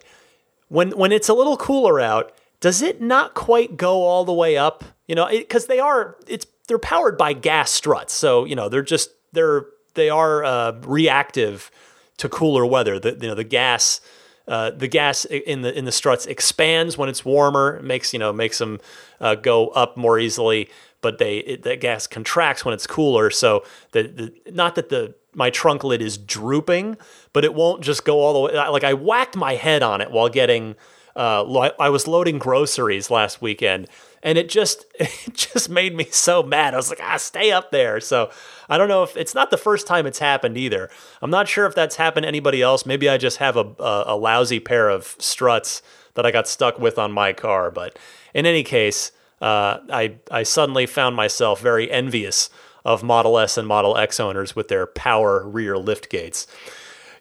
when 0.69 0.91
when 0.91 1.11
it's 1.11 1.27
a 1.27 1.33
little 1.33 1.57
cooler 1.57 1.99
out, 1.99 2.33
does 2.65 2.81
it 2.81 2.99
not 2.99 3.35
quite 3.35 3.77
go 3.77 4.01
all 4.05 4.25
the 4.25 4.33
way 4.33 4.57
up? 4.57 4.83
You 5.05 5.13
know, 5.13 5.27
because 5.29 5.67
they 5.67 5.77
are 5.77 6.15
it's 6.27 6.47
they're 6.67 6.79
powered 6.79 7.15
by 7.15 7.33
gas 7.33 7.69
struts, 7.69 8.11
so 8.11 8.43
you 8.43 8.55
know 8.55 8.69
they're 8.69 8.81
just 8.81 9.11
they're 9.33 9.67
they 9.93 10.09
are 10.09 10.43
uh, 10.43 10.71
reactive 10.81 11.69
to 12.17 12.27
cooler 12.27 12.65
weather. 12.65 12.97
The 12.99 13.11
you 13.21 13.27
know 13.27 13.35
the 13.35 13.43
gas. 13.43 14.01
Uh, 14.47 14.71
the 14.71 14.87
gas 14.87 15.25
in 15.25 15.61
the 15.61 15.77
in 15.77 15.85
the 15.85 15.91
struts 15.91 16.25
expands 16.25 16.97
when 16.97 17.07
it's 17.07 17.23
warmer, 17.23 17.79
makes 17.83 18.13
you 18.13 18.17
know 18.17 18.33
makes 18.33 18.57
them 18.57 18.79
uh, 19.21 19.35
go 19.35 19.67
up 19.69 19.95
more 19.95 20.17
easily. 20.17 20.67
But 21.01 21.19
they 21.19 21.37
it, 21.37 21.61
the 21.61 21.75
gas 21.75 22.07
contracts 22.07 22.65
when 22.65 22.73
it's 22.73 22.87
cooler. 22.87 23.29
So 23.29 23.63
the, 23.91 24.03
the 24.03 24.51
not 24.51 24.73
that 24.73 24.89
the 24.89 25.13
my 25.35 25.51
trunk 25.51 25.83
lid 25.83 26.01
is 26.01 26.17
drooping, 26.17 26.97
but 27.31 27.45
it 27.45 27.53
won't 27.53 27.83
just 27.83 28.05
go 28.05 28.21
all 28.21 28.33
the 28.33 28.39
way. 28.39 28.69
Like 28.69 28.83
I 28.83 28.93
whacked 28.93 29.35
my 29.35 29.53
head 29.53 29.83
on 29.83 30.01
it 30.01 30.09
while 30.09 30.29
getting. 30.29 30.75
Uh, 31.15 31.71
I 31.79 31.89
was 31.89 32.07
loading 32.07 32.39
groceries 32.39 33.09
last 33.09 33.41
weekend, 33.41 33.87
and 34.21 34.37
it 34.37 34.49
just 34.49 34.85
it 34.99 35.33
just 35.33 35.69
made 35.69 35.95
me 35.95 36.05
so 36.11 36.43
mad. 36.43 36.73
I 36.73 36.77
was 36.77 36.89
like, 36.89 36.99
ah, 37.01 37.17
stay 37.17 37.51
up 37.51 37.71
there. 37.71 37.99
So 38.01 38.31
I 38.67 38.77
don't 38.77 38.89
know 38.89 39.03
if 39.03 39.15
it's 39.15 39.35
not 39.35 39.49
the 39.49 39.57
first 39.57 39.87
time 39.87 40.05
it's 40.05 40.19
happened 40.19 40.57
either. 40.57 40.89
I'm 41.21 41.31
not 41.31 41.47
sure 41.47 41.65
if 41.65 41.75
that's 41.75 41.95
happened 41.95 42.23
to 42.23 42.27
anybody 42.27 42.61
else. 42.61 42.85
Maybe 42.85 43.07
I 43.07 43.17
just 43.17 43.37
have 43.37 43.55
a 43.55 43.65
a, 43.79 44.03
a 44.07 44.15
lousy 44.17 44.59
pair 44.59 44.89
of 44.89 45.15
struts 45.19 45.81
that 46.15 46.25
I 46.25 46.31
got 46.31 46.47
stuck 46.47 46.79
with 46.79 46.97
on 46.97 47.11
my 47.11 47.31
car. 47.33 47.71
But 47.71 47.97
in 48.33 48.45
any 48.45 48.63
case, 48.63 49.11
uh, 49.41 49.79
I 49.89 50.15
I 50.31 50.43
suddenly 50.43 50.85
found 50.85 51.15
myself 51.15 51.61
very 51.61 51.89
envious 51.89 52.49
of 52.83 53.03
Model 53.03 53.39
S 53.39 53.57
and 53.57 53.67
Model 53.67 53.97
X 53.97 54.19
owners 54.19 54.55
with 54.55 54.67
their 54.67 54.85
power 54.85 55.45
rear 55.47 55.77
lift 55.77 56.09
gates. 56.09 56.45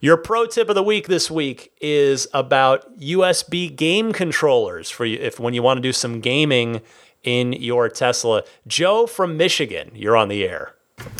Your 0.05 0.19
pro 0.19 0.45
tip 0.45 0.69
of 0.69 0.75
the 0.75 0.83
week 0.83 1.09
this 1.09 1.31
week 1.31 1.73
is 1.81 2.29
about 2.35 2.99
USB 2.99 3.75
game 3.75 4.13
controllers 4.13 4.91
for 4.91 5.07
you 5.07 5.19
if 5.19 5.41
when 5.41 5.55
you 5.55 5.63
want 5.63 5.79
to 5.79 5.81
do 5.81 5.95
some 5.95 6.21
gaming 6.21 6.83
in 7.23 7.55
your 7.55 7.89
Tesla. 7.89 8.43
Joe 8.67 9.07
from 9.07 9.39
Michigan, 9.39 9.93
you're 9.95 10.15
on 10.15 10.29
the 10.29 10.47
air. 10.47 10.75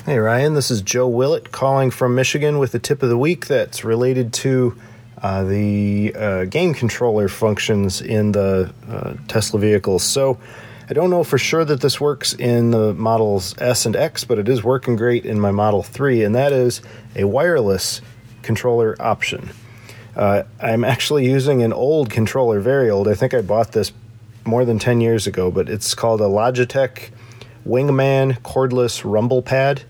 Hey 0.05 0.19
Ryan, 0.19 0.53
this 0.53 0.71
is 0.71 0.83
Joe 0.83 1.09
Willett 1.09 1.51
calling 1.51 1.91
from 1.91 2.15
Michigan 2.15 2.59
with 2.59 2.73
the 2.73 2.79
tip 2.79 3.03
of 3.03 3.09
the 3.09 3.17
week 3.17 3.47
that's 3.47 3.85
related 3.85 4.35
to 4.35 4.79
uh, 5.23 5.45
the 5.45 6.15
uh, 6.15 6.45
game 6.45 6.75
controller 6.75 7.29
functions 7.29 8.03
in 8.03 8.33
the 8.33 8.71
uh, 8.87 9.15
Tesla 9.29 9.61
vehicles. 9.61 10.03
So 10.03 10.39
I 10.91 10.93
don't 10.93 11.09
know 11.09 11.25
for 11.25 11.39
sure 11.39 11.65
that 11.65 11.81
this 11.81 12.03
works 12.03 12.35
in 12.35 12.71
the 12.71 12.93
Models 12.93 13.55
S 13.57 13.87
and 13.87 13.97
X, 13.97 14.25
but 14.25 14.39
it 14.39 14.47
is 14.47 14.63
working 14.63 14.97
great 14.97 15.25
in 15.25 15.41
my 15.41 15.53
Model 15.53 15.83
3, 15.83 16.23
and 16.23 16.35
that 16.35 16.53
is 16.53 16.83
a 17.17 17.25
wireless 17.25 18.03
controller 18.45 18.97
option. 19.01 19.51
Uh, 20.15 20.45
I'm 20.61 20.85
actually 20.85 21.27
using 21.29 21.63
an 21.63 21.73
old 21.73 22.11
controller, 22.11 22.61
very 22.61 22.89
old. 22.89 23.09
I 23.09 23.15
think 23.15 23.35
I 23.35 23.41
bought 23.41 23.73
this 23.73 23.93
more 24.45 24.65
than 24.65 24.79
10 24.79 25.01
years 25.01 25.27
ago, 25.27 25.51
but 25.51 25.69
it's 25.69 25.95
called 25.95 26.21
a 26.21 26.25
Logitech 26.25 27.11
Wingman 27.67 28.39
cordless 28.41 29.11
rumble 29.11 29.43
pad. 29.43 29.83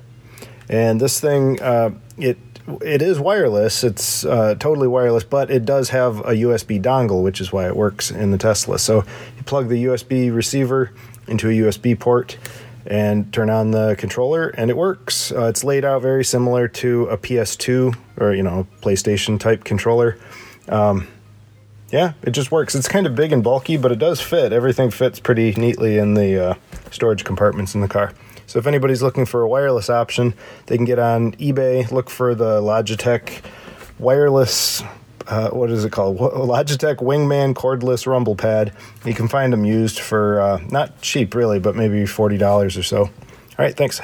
And 0.68 1.00
this 1.00 1.20
thing, 1.20 1.60
uh, 1.60 1.90
it 2.16 2.38
it 2.80 3.02
is 3.02 3.20
wireless. 3.20 3.84
It's 3.84 4.24
uh, 4.24 4.54
totally 4.54 4.88
wireless, 4.88 5.22
but 5.22 5.50
it 5.50 5.66
does 5.66 5.90
have 5.90 6.20
a 6.20 6.32
USB 6.32 6.80
dongle, 6.80 7.22
which 7.22 7.38
is 7.38 7.52
why 7.52 7.66
it 7.66 7.76
works 7.76 8.10
in 8.10 8.30
the 8.30 8.38
Tesla. 8.38 8.78
So 8.78 9.04
you 9.36 9.42
plug 9.44 9.68
the 9.68 9.84
USB 9.84 10.34
receiver 10.34 10.90
into 11.26 11.50
a 11.50 11.52
USB 11.52 11.98
port, 11.98 12.38
and 12.86 13.32
turn 13.32 13.50
on 13.50 13.70
the 13.70 13.96
controller 13.98 14.48
and 14.48 14.70
it 14.70 14.76
works. 14.76 15.32
Uh, 15.32 15.46
it's 15.46 15.64
laid 15.64 15.84
out 15.84 16.02
very 16.02 16.24
similar 16.24 16.68
to 16.68 17.04
a 17.06 17.16
PS2 17.16 17.96
or 18.16 18.34
you 18.34 18.42
know 18.42 18.66
PlayStation 18.80 19.38
type 19.38 19.64
controller. 19.64 20.18
Um, 20.68 21.08
yeah, 21.90 22.14
it 22.22 22.30
just 22.32 22.50
works. 22.50 22.74
It's 22.74 22.88
kind 22.88 23.06
of 23.06 23.14
big 23.14 23.32
and 23.32 23.44
bulky, 23.44 23.76
but 23.76 23.92
it 23.92 23.98
does 23.98 24.20
fit. 24.20 24.52
Everything 24.52 24.90
fits 24.90 25.20
pretty 25.20 25.52
neatly 25.52 25.98
in 25.98 26.14
the 26.14 26.50
uh, 26.50 26.54
storage 26.90 27.24
compartments 27.24 27.74
in 27.74 27.82
the 27.82 27.88
car. 27.88 28.12
So 28.46 28.58
if 28.58 28.66
anybody's 28.66 29.02
looking 29.02 29.26
for 29.26 29.42
a 29.42 29.48
wireless 29.48 29.88
option, 29.88 30.34
they 30.66 30.76
can 30.76 30.84
get 30.84 30.98
on 30.98 31.32
eBay, 31.32 31.90
look 31.90 32.10
for 32.10 32.34
the 32.34 32.60
Logitech 32.60 33.42
wireless. 33.98 34.82
Uh, 35.26 35.50
what 35.50 35.70
is 35.70 35.84
it 35.84 35.92
called? 35.92 36.18
Logitech 36.18 36.96
Wingman 36.96 37.54
cordless 37.54 38.06
rumble 38.06 38.34
pad. 38.34 38.74
You 39.04 39.14
can 39.14 39.28
find 39.28 39.52
them 39.52 39.64
used 39.64 40.00
for 40.00 40.40
uh, 40.40 40.60
not 40.68 41.00
cheap, 41.00 41.34
really, 41.34 41.58
but 41.58 41.76
maybe 41.76 42.04
forty 42.06 42.36
dollars 42.36 42.76
or 42.76 42.82
so. 42.82 43.02
All 43.04 43.10
right, 43.58 43.76
thanks. 43.76 44.00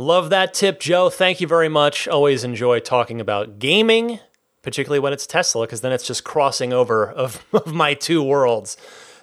Love 0.00 0.30
that 0.30 0.54
tip, 0.54 0.80
Joe. 0.80 1.10
Thank 1.10 1.42
you 1.42 1.46
very 1.46 1.68
much. 1.68 2.08
Always 2.08 2.42
enjoy 2.42 2.80
talking 2.80 3.20
about 3.20 3.58
gaming, 3.58 4.18
particularly 4.62 4.98
when 4.98 5.12
it's 5.12 5.26
Tesla, 5.26 5.66
because 5.66 5.82
then 5.82 5.92
it's 5.92 6.06
just 6.06 6.24
crossing 6.24 6.72
over 6.72 7.06
of, 7.06 7.44
of 7.52 7.74
my 7.74 7.92
two 7.92 8.22
worlds. 8.22 8.78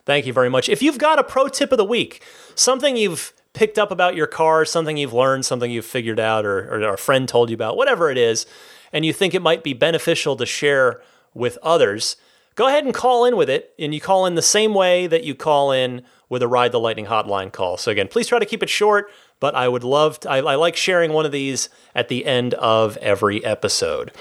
Thank 0.06 0.28
you 0.28 0.34
very 0.34 0.52
much. 0.52 0.70
If 0.70 0.84
you've 0.84 1.00
got 1.00 1.18
a 1.18 1.24
pro 1.24 1.48
tip 1.48 1.72
of 1.72 1.80
the 1.80 1.84
week, 1.84 2.22
something 2.54 2.96
you've 2.96 3.34
picked 3.54 3.80
up 3.80 3.90
about 3.90 4.16
your 4.16 4.28
car, 4.28 4.66
something 4.66 4.98
you've 4.98 5.14
learned, 5.14 5.48
something 5.48 5.72
you've 5.72 5.84
figured 5.84 6.20
out, 6.20 6.46
or, 6.46 6.72
or 6.72 6.94
a 6.94 6.98
friend 6.98 7.28
told 7.28 7.50
you 7.50 7.56
about, 7.56 7.76
whatever 7.76 8.12
it 8.12 8.18
is, 8.20 8.46
and 8.94 9.04
you 9.04 9.14
think 9.14 9.34
it 9.34 9.42
might 9.42 9.64
be 9.64 9.74
beneficial 9.74 10.36
to 10.36 10.46
share 10.46 11.02
with 11.34 11.58
others, 11.64 12.18
go 12.54 12.68
ahead 12.68 12.86
and 12.86 12.94
call 12.94 13.26
in 13.26 13.36
with 13.36 13.50
it. 13.50 13.74
And 13.80 13.96
you 13.96 14.00
call 14.00 14.28
in 14.28 14.36
the 14.36 14.44
same 14.44 14.76
way 14.76 15.08
that 15.08 15.24
you 15.24 15.34
call 15.34 15.72
in 15.72 16.04
with 16.30 16.44
a 16.44 16.48
Ride 16.48 16.72
the 16.72 16.80
Lightning 16.80 17.08
hotline 17.08 17.52
call. 17.52 17.78
So, 17.78 17.90
again, 17.90 18.08
please 18.08 18.28
try 18.28 18.38
to 18.38 18.46
keep 18.46 18.62
it 18.62 18.70
short, 18.70 19.10
but 19.40 19.56
I 19.56 19.68
would 19.68 19.84
love 19.84 20.20
to, 20.22 20.30
I, 20.30 20.38
I 20.38 20.56
like 20.56 20.76
sharing 20.76 21.14
one 21.14 21.26
of 21.26 21.32
these 21.32 21.70
at 21.94 22.08
the 22.08 22.26
end 22.26 22.54
of 22.56 22.98
every 22.98 23.44
episode. 23.44 24.12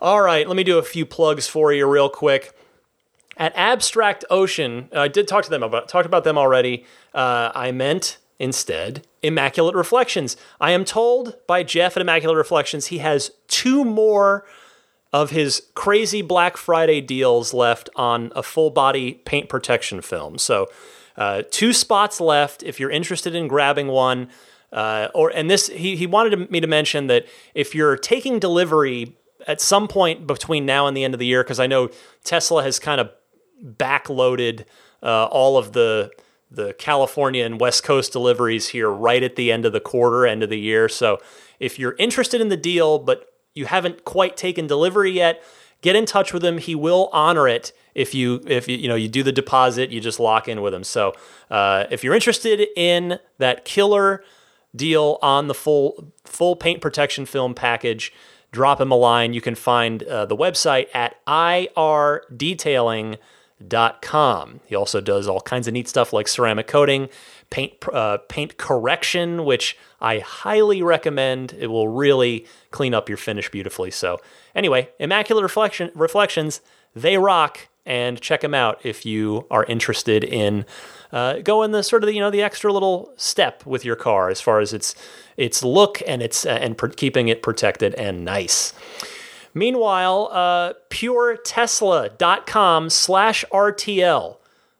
All 0.00 0.20
right, 0.20 0.46
let 0.46 0.56
me 0.56 0.64
do 0.64 0.78
a 0.78 0.82
few 0.82 1.06
plugs 1.06 1.46
for 1.46 1.72
you 1.72 1.86
real 1.86 2.08
quick. 2.08 2.56
At 3.36 3.52
Abstract 3.56 4.24
Ocean, 4.30 4.88
I 4.92 5.08
did 5.08 5.26
talk 5.26 5.44
to 5.44 5.50
them 5.50 5.62
about 5.62 5.88
talked 5.88 6.06
about 6.06 6.24
them 6.24 6.38
already. 6.38 6.84
Uh, 7.12 7.50
I 7.54 7.72
meant 7.72 8.18
instead 8.38 9.06
Immaculate 9.22 9.74
Reflections. 9.74 10.36
I 10.60 10.72
am 10.72 10.84
told 10.84 11.36
by 11.46 11.62
Jeff 11.62 11.96
at 11.96 12.00
Immaculate 12.00 12.36
Reflections 12.36 12.86
he 12.86 12.98
has 12.98 13.32
two 13.48 13.84
more 13.84 14.44
of 15.12 15.30
his 15.30 15.62
crazy 15.74 16.22
Black 16.22 16.56
Friday 16.56 17.00
deals 17.00 17.54
left 17.54 17.88
on 17.96 18.32
a 18.34 18.42
full 18.42 18.70
body 18.70 19.14
paint 19.24 19.48
protection 19.48 20.00
film. 20.00 20.38
So, 20.38 20.68
uh, 21.16 21.42
two 21.50 21.72
spots 21.72 22.20
left 22.20 22.62
if 22.62 22.80
you're 22.80 22.90
interested 22.90 23.34
in 23.34 23.48
grabbing 23.48 23.88
one. 23.88 24.28
Uh, 24.72 25.08
or 25.14 25.30
and 25.30 25.48
this 25.48 25.68
he, 25.68 25.94
he 25.94 26.06
wanted 26.06 26.50
me 26.50 26.60
to 26.60 26.66
mention 26.66 27.06
that 27.06 27.26
if 27.54 27.74
you're 27.74 27.96
taking 27.96 28.40
delivery 28.40 29.16
at 29.46 29.60
some 29.60 29.86
point 29.86 30.26
between 30.26 30.66
now 30.66 30.86
and 30.86 30.96
the 30.96 31.04
end 31.04 31.14
of 31.14 31.20
the 31.20 31.26
year, 31.26 31.44
because 31.44 31.60
I 31.60 31.66
know 31.66 31.90
Tesla 32.24 32.62
has 32.62 32.78
kind 32.78 33.00
of 33.00 33.10
backloaded 33.64 34.64
uh, 35.02 35.26
all 35.26 35.56
of 35.56 35.72
the 35.72 36.10
the 36.50 36.72
California 36.74 37.44
and 37.44 37.60
West 37.60 37.82
Coast 37.82 38.12
deliveries 38.12 38.68
here 38.68 38.88
right 38.90 39.22
at 39.22 39.36
the 39.36 39.50
end 39.50 39.64
of 39.64 39.72
the 39.72 39.80
quarter, 39.80 40.26
end 40.26 40.42
of 40.42 40.50
the 40.50 40.58
year. 40.58 40.88
So 40.88 41.18
if 41.58 41.78
you're 41.78 41.96
interested 41.98 42.40
in 42.40 42.48
the 42.48 42.56
deal, 42.56 42.98
but 42.98 43.26
you 43.54 43.66
haven't 43.66 44.04
quite 44.04 44.36
taken 44.36 44.66
delivery 44.66 45.10
yet, 45.10 45.42
get 45.80 45.96
in 45.96 46.06
touch 46.06 46.32
with 46.32 46.44
him. 46.44 46.58
He 46.58 46.74
will 46.74 47.08
honor 47.12 47.48
it 47.48 47.72
if 47.94 48.14
you 48.14 48.40
if 48.46 48.68
you, 48.68 48.76
you 48.76 48.88
know 48.88 48.94
you 48.94 49.08
do 49.08 49.22
the 49.22 49.32
deposit, 49.32 49.90
you 49.90 50.00
just 50.00 50.20
lock 50.20 50.48
in 50.48 50.62
with 50.62 50.72
them. 50.72 50.84
So 50.84 51.12
uh, 51.50 51.84
if 51.90 52.02
you're 52.04 52.14
interested 52.14 52.66
in 52.76 53.18
that 53.38 53.64
killer 53.64 54.24
deal 54.74 55.18
on 55.22 55.48
the 55.48 55.54
full 55.54 56.12
full 56.24 56.56
paint 56.56 56.80
protection 56.80 57.26
film 57.26 57.54
package, 57.54 58.12
drop 58.50 58.80
him 58.80 58.90
a 58.90 58.96
line. 58.96 59.32
You 59.32 59.40
can 59.40 59.54
find 59.54 60.02
uh, 60.02 60.26
the 60.26 60.36
website 60.36 60.88
at 60.94 61.24
irdetailing.com 61.26 63.18
com. 64.00 64.60
He 64.66 64.74
also 64.74 65.00
does 65.00 65.28
all 65.28 65.40
kinds 65.40 65.66
of 65.68 65.74
neat 65.74 65.88
stuff 65.88 66.12
like 66.12 66.28
ceramic 66.28 66.66
coating, 66.66 67.08
paint 67.50 67.72
uh, 67.92 68.18
paint 68.28 68.56
correction, 68.56 69.44
which 69.44 69.76
I 70.00 70.18
highly 70.18 70.82
recommend. 70.82 71.54
It 71.58 71.68
will 71.68 71.88
really 71.88 72.46
clean 72.70 72.94
up 72.94 73.08
your 73.08 73.18
finish 73.18 73.50
beautifully. 73.50 73.90
So 73.90 74.20
anyway, 74.54 74.90
Immaculate 74.98 75.42
Reflection 75.42 75.90
Reflections, 75.94 76.60
they 76.94 77.16
rock, 77.16 77.68
and 77.86 78.20
check 78.20 78.40
them 78.40 78.54
out 78.54 78.80
if 78.84 79.04
you 79.04 79.46
are 79.50 79.64
interested 79.64 80.24
in 80.24 80.64
uh, 81.12 81.38
going 81.40 81.70
the 81.70 81.82
sort 81.82 82.02
of 82.02 82.08
the, 82.08 82.14
you 82.14 82.20
know 82.20 82.30
the 82.30 82.42
extra 82.42 82.72
little 82.72 83.12
step 83.16 83.64
with 83.64 83.84
your 83.84 83.96
car 83.96 84.30
as 84.30 84.40
far 84.40 84.60
as 84.60 84.72
its 84.72 84.94
its 85.36 85.62
look 85.62 86.02
and 86.06 86.22
its 86.22 86.44
uh, 86.44 86.50
and 86.50 86.76
per- 86.76 86.88
keeping 86.88 87.28
it 87.28 87.42
protected 87.42 87.94
and 87.94 88.24
nice. 88.24 88.72
Meanwhile, 89.54 90.30
uh, 90.32 90.72
puretesla.com 90.90 92.90
slash 92.90 93.44
RTL. 93.52 94.36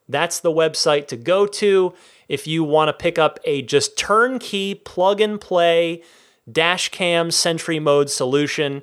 That's 0.08 0.40
the 0.40 0.50
website 0.50 1.06
to 1.08 1.16
go 1.16 1.46
to 1.46 1.94
if 2.28 2.48
you 2.48 2.64
want 2.64 2.88
to 2.88 2.92
pick 2.92 3.18
up 3.18 3.38
a 3.44 3.62
just 3.62 3.96
turnkey 3.96 4.74
plug 4.74 5.20
and 5.20 5.40
play 5.40 6.02
dash 6.50 6.88
cam 6.88 7.30
Sentry 7.30 7.78
mode 7.78 8.10
solution. 8.10 8.82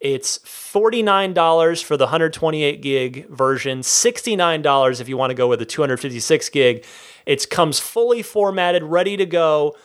It's 0.00 0.38
$49 0.38 1.84
for 1.84 1.96
the 1.98 2.06
128 2.06 2.80
gig 2.80 3.28
version, 3.28 3.80
$69 3.80 5.00
if 5.00 5.08
you 5.08 5.16
want 5.18 5.30
to 5.30 5.34
go 5.34 5.46
with 5.46 5.58
the 5.58 5.66
256 5.66 6.48
gig. 6.48 6.86
It 7.26 7.50
comes 7.50 7.78
fully 7.78 8.22
formatted, 8.22 8.82
ready 8.82 9.18
to 9.18 9.26
go. 9.26 9.76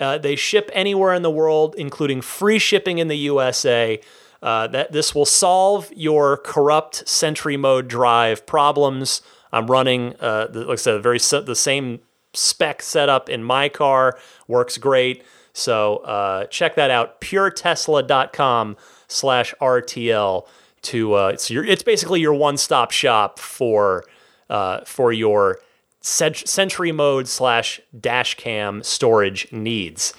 Uh, 0.00 0.18
they 0.18 0.34
ship 0.34 0.70
anywhere 0.72 1.14
in 1.14 1.22
the 1.22 1.30
world, 1.30 1.76
including 1.78 2.20
free 2.20 2.58
shipping 2.58 2.98
in 2.98 3.06
the 3.08 3.18
USA. 3.18 4.00
Uh, 4.42 4.66
that 4.66 4.90
this 4.90 5.14
will 5.14 5.26
solve 5.26 5.92
your 5.94 6.38
corrupt 6.38 7.06
Sentry 7.06 7.56
mode 7.56 7.86
drive 7.88 8.46
problems. 8.46 9.22
I'm 9.52 9.66
running, 9.66 10.16
uh, 10.18 10.46
the, 10.46 10.64
like 10.64 10.72
I 10.72 10.76
said, 10.76 11.02
very 11.02 11.18
the 11.18 11.54
same 11.54 12.00
spec 12.32 12.82
setup 12.82 13.28
in 13.28 13.44
my 13.44 13.68
car. 13.68 14.18
Works 14.48 14.78
great. 14.78 15.22
So 15.52 15.98
uh, 15.98 16.46
check 16.46 16.74
that 16.76 16.90
out. 16.90 17.20
PureTesla.com 17.20 18.76
slash 19.10 19.54
RTL 19.60 20.46
to 20.82 21.14
uh, 21.14 21.28
it's 21.28 21.50
your 21.50 21.64
it's 21.64 21.82
basically 21.82 22.20
your 22.20 22.34
one 22.34 22.56
stop 22.56 22.90
shop 22.90 23.38
for 23.38 24.04
uh, 24.48 24.80
for 24.84 25.12
your 25.12 25.60
Sentry 26.02 26.92
mode 26.92 27.28
slash 27.28 27.78
dash 27.98 28.34
cam 28.36 28.82
storage 28.82 29.50
needs. 29.52 30.14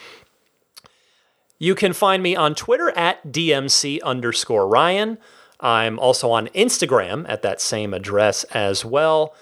You 1.57 1.73
can 1.73 1.93
find 1.93 2.21
me 2.21 2.35
on 2.35 2.53
Twitter 2.53 2.91
at 2.91 3.31
DMC 3.31 4.01
underscore 4.03 4.67
Ryan. 4.67 5.17
I'm 5.59 5.97
also 5.97 6.29
on 6.31 6.47
Instagram 6.49 7.25
at 7.27 7.41
that 7.41 7.61
same 7.61 7.93
address 7.93 8.43
as 8.45 8.85
well. 8.85 9.35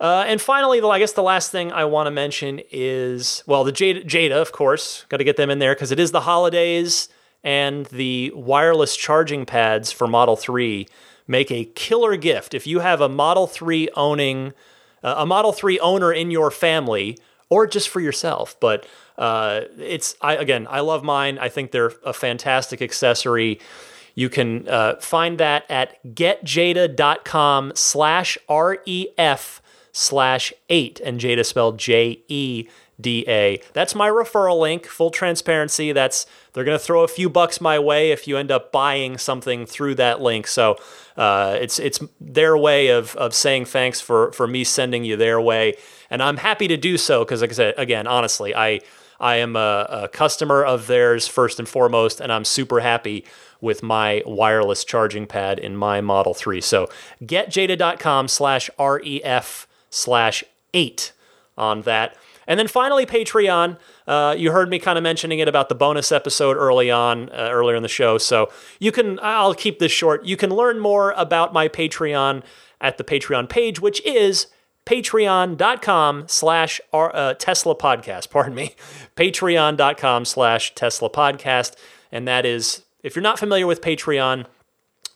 Uh, 0.00 0.24
and 0.26 0.40
finally, 0.40 0.80
I 0.80 0.98
guess 0.98 1.12
the 1.12 1.22
last 1.22 1.52
thing 1.52 1.70
I 1.70 1.84
want 1.84 2.08
to 2.08 2.10
mention 2.10 2.60
is 2.70 3.42
well, 3.46 3.64
the 3.64 3.72
Jada, 3.72 4.04
Jeda 4.04 4.32
of 4.32 4.52
course, 4.52 5.04
got 5.08 5.18
to 5.18 5.24
get 5.24 5.36
them 5.36 5.50
in 5.50 5.58
there 5.58 5.74
because 5.74 5.92
it 5.92 6.00
is 6.00 6.10
the 6.10 6.22
holidays, 6.22 7.08
and 7.44 7.86
the 7.86 8.32
wireless 8.34 8.96
charging 8.96 9.44
pads 9.44 9.90
for 9.92 10.06
Model 10.06 10.36
3 10.36 10.86
make 11.26 11.50
a 11.50 11.64
killer 11.74 12.16
gift. 12.16 12.54
If 12.54 12.66
you 12.66 12.80
have 12.80 13.00
a 13.00 13.08
Model 13.08 13.46
3 13.46 13.88
owning, 13.96 14.52
uh, 15.02 15.14
a 15.18 15.26
Model 15.26 15.52
3 15.52 15.78
owner 15.80 16.12
in 16.12 16.30
your 16.30 16.50
family, 16.50 17.18
or 17.48 17.66
just 17.66 17.88
for 17.88 18.00
yourself, 18.00 18.56
but 18.60 18.86
uh, 19.18 19.62
it's 19.78 20.16
I 20.22 20.36
again 20.36 20.66
I 20.70 20.80
love 20.80 21.04
mine. 21.04 21.38
I 21.38 21.48
think 21.50 21.70
they're 21.70 21.92
a 22.04 22.12
fantastic 22.14 22.80
accessory. 22.80 23.60
You 24.14 24.28
can 24.28 24.68
uh, 24.68 24.96
find 25.00 25.38
that 25.38 25.64
at 25.70 26.02
getjeda.com 26.14 27.72
slash 27.74 28.38
REF 28.48 29.62
slash 29.92 30.52
eight. 30.70 31.00
and 31.00 31.20
Jeda 31.20 31.44
spelled 31.44 31.78
J 31.78 32.22
E 32.28 32.68
D 33.02 33.24
A. 33.28 33.60
That's 33.72 33.94
my 33.94 34.08
referral 34.08 34.60
link. 34.60 34.86
Full 34.86 35.10
transparency. 35.10 35.92
That's 35.92 36.26
they're 36.52 36.64
gonna 36.64 36.78
throw 36.78 37.02
a 37.02 37.08
few 37.08 37.28
bucks 37.28 37.60
my 37.60 37.78
way 37.78 38.12
if 38.12 38.26
you 38.26 38.36
end 38.38 38.50
up 38.50 38.72
buying 38.72 39.18
something 39.18 39.66
through 39.66 39.96
that 39.96 40.20
link. 40.20 40.46
So 40.46 40.76
uh, 41.16 41.58
it's 41.60 41.78
it's 41.78 42.00
their 42.20 42.56
way 42.56 42.88
of 42.88 43.14
of 43.16 43.34
saying 43.34 43.66
thanks 43.66 44.00
for 44.00 44.32
for 44.32 44.46
me 44.46 44.64
sending 44.64 45.04
you 45.04 45.16
their 45.16 45.40
way, 45.40 45.74
and 46.08 46.22
I'm 46.22 46.38
happy 46.38 46.68
to 46.68 46.76
do 46.76 46.96
so 46.96 47.24
because 47.24 47.42
like 47.42 47.50
I 47.50 47.54
said 47.54 47.74
again, 47.76 48.06
honestly, 48.06 48.54
I 48.54 48.80
I 49.22 49.36
am 49.36 49.54
a, 49.54 49.86
a 49.88 50.08
customer 50.08 50.64
of 50.64 50.88
theirs 50.88 51.28
first 51.28 51.60
and 51.60 51.68
foremost, 51.68 52.20
and 52.20 52.32
I'm 52.32 52.44
super 52.44 52.80
happy 52.80 53.24
with 53.60 53.82
my 53.82 54.22
wireless 54.26 54.84
charging 54.84 55.26
pad 55.26 55.60
in 55.60 55.76
my 55.76 56.00
Model 56.00 56.34
3. 56.34 56.60
So 56.60 56.90
getjeda.com 57.22 58.26
slash 58.26 58.68
REF 58.78 59.68
slash 59.88 60.44
8 60.74 61.12
on 61.56 61.82
that. 61.82 62.16
And 62.46 62.58
then 62.58 62.68
finally, 62.68 63.06
Patreon. 63.06 63.78
Uh, 64.06 64.34
you 64.36 64.52
heard 64.52 64.68
me 64.68 64.78
kind 64.78 64.98
of 64.98 65.02
mentioning 65.02 65.38
it 65.38 65.48
about 65.48 65.68
the 65.68 65.74
bonus 65.74 66.10
episode 66.12 66.56
early 66.56 66.90
on, 66.90 67.28
uh, 67.30 67.48
earlier 67.50 67.76
in 67.76 67.82
the 67.82 67.88
show. 67.88 68.18
So 68.18 68.50
you 68.80 68.92
can, 68.92 69.18
I'll 69.22 69.54
keep 69.54 69.78
this 69.78 69.92
short. 69.92 70.24
You 70.24 70.36
can 70.36 70.50
learn 70.50 70.78
more 70.78 71.12
about 71.12 71.52
my 71.52 71.68
Patreon 71.68 72.42
at 72.80 72.98
the 72.98 73.04
Patreon 73.04 73.48
page, 73.48 73.80
which 73.80 74.04
is 74.04 74.48
patreon.com 74.86 76.24
slash 76.26 76.80
uh, 76.92 77.34
Tesla 77.34 77.76
podcast. 77.76 78.30
Pardon 78.30 78.54
me. 78.54 78.74
Patreon.com 79.16 80.24
slash 80.24 80.74
Tesla 80.74 81.10
podcast. 81.10 81.76
And 82.10 82.26
that 82.26 82.44
is, 82.44 82.82
if 83.02 83.14
you're 83.14 83.22
not 83.22 83.38
familiar 83.38 83.66
with 83.66 83.80
Patreon, 83.80 84.46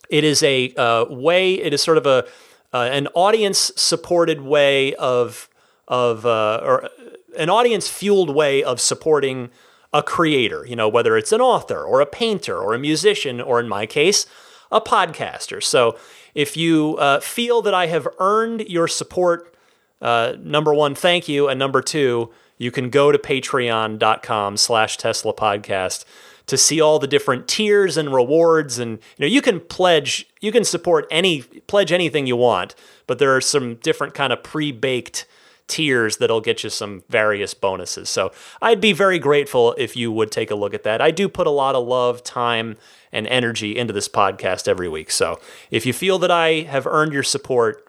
it 0.08 0.22
is 0.22 0.42
a 0.42 0.72
uh, 0.74 1.06
way, 1.10 1.54
it 1.54 1.74
is 1.74 1.82
sort 1.82 1.98
of 1.98 2.06
a, 2.06 2.26
uh, 2.72 2.88
an 2.92 3.08
audience 3.14 3.72
supported 3.76 4.40
way 4.40 4.94
of 4.94 5.48
of 5.88 6.26
uh, 6.26 6.60
or 6.62 6.90
an 7.36 7.50
audience 7.50 7.88
fueled 7.88 8.30
way 8.30 8.62
of 8.62 8.80
supporting 8.80 9.50
a 9.92 10.02
creator. 10.02 10.64
You 10.66 10.76
know, 10.76 10.88
whether 10.88 11.16
it's 11.16 11.32
an 11.32 11.40
author 11.40 11.84
or 11.84 12.00
a 12.00 12.06
painter 12.06 12.58
or 12.58 12.74
a 12.74 12.78
musician 12.78 13.40
or 13.40 13.60
in 13.60 13.68
my 13.68 13.86
case, 13.86 14.26
a 14.70 14.80
podcaster. 14.80 15.62
So 15.62 15.96
if 16.34 16.56
you 16.56 16.96
uh, 16.98 17.20
feel 17.20 17.62
that 17.62 17.74
I 17.74 17.86
have 17.86 18.06
earned 18.18 18.62
your 18.68 18.88
support, 18.88 19.54
uh, 20.02 20.34
number 20.38 20.74
one, 20.74 20.94
thank 20.94 21.28
you, 21.28 21.48
and 21.48 21.58
number 21.58 21.80
two, 21.80 22.30
you 22.58 22.70
can 22.70 22.90
go 22.90 23.12
to 23.12 23.18
patreon.com 23.18 24.56
slash 24.56 24.96
Tesla 24.96 25.32
podcast 25.32 26.04
to 26.46 26.56
see 26.56 26.80
all 26.80 26.98
the 26.98 27.06
different 27.06 27.48
tiers 27.48 27.96
and 27.96 28.14
rewards 28.14 28.78
and 28.78 28.92
you 28.92 29.20
know 29.20 29.26
you 29.26 29.42
can 29.42 29.60
pledge 29.60 30.28
you 30.40 30.52
can 30.52 30.64
support 30.64 31.06
any 31.10 31.42
pledge 31.42 31.90
anything 31.90 32.26
you 32.26 32.36
want 32.36 32.74
but 33.06 33.18
there 33.18 33.34
are 33.34 33.40
some 33.40 33.74
different 33.76 34.14
kind 34.14 34.32
of 34.32 34.42
pre-baked 34.42 35.26
tiers 35.68 36.18
that'll 36.18 36.40
get 36.40 36.62
you 36.64 36.70
some 36.70 37.02
various 37.08 37.54
bonuses. 37.54 38.08
So 38.08 38.32
i'd 38.62 38.80
be 38.80 38.92
very 38.92 39.18
grateful 39.18 39.74
if 39.78 39.96
you 39.96 40.12
would 40.12 40.30
take 40.30 40.50
a 40.50 40.54
look 40.54 40.74
at 40.74 40.82
that. 40.84 41.00
I 41.00 41.10
do 41.10 41.28
put 41.28 41.46
a 41.46 41.50
lot 41.50 41.74
of 41.74 41.86
love 41.86 42.22
time 42.22 42.76
and 43.12 43.26
energy 43.26 43.76
into 43.76 43.92
this 43.92 44.08
podcast 44.08 44.68
every 44.68 44.88
week. 44.88 45.10
So 45.10 45.40
if 45.70 45.86
you 45.86 45.92
feel 45.92 46.18
that 46.20 46.30
i 46.30 46.62
have 46.62 46.86
earned 46.86 47.12
your 47.12 47.22
support 47.22 47.88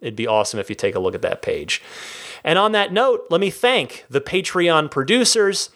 it'd 0.00 0.16
be 0.16 0.26
awesome 0.26 0.60
if 0.60 0.68
you 0.68 0.76
take 0.76 0.94
a 0.94 1.00
look 1.00 1.14
at 1.14 1.22
that 1.22 1.42
page. 1.42 1.82
And 2.44 2.58
on 2.58 2.72
that 2.72 2.92
note 2.92 3.26
let 3.30 3.40
me 3.40 3.50
thank 3.50 4.04
the 4.10 4.20
patreon 4.20 4.90
producers. 4.90 5.70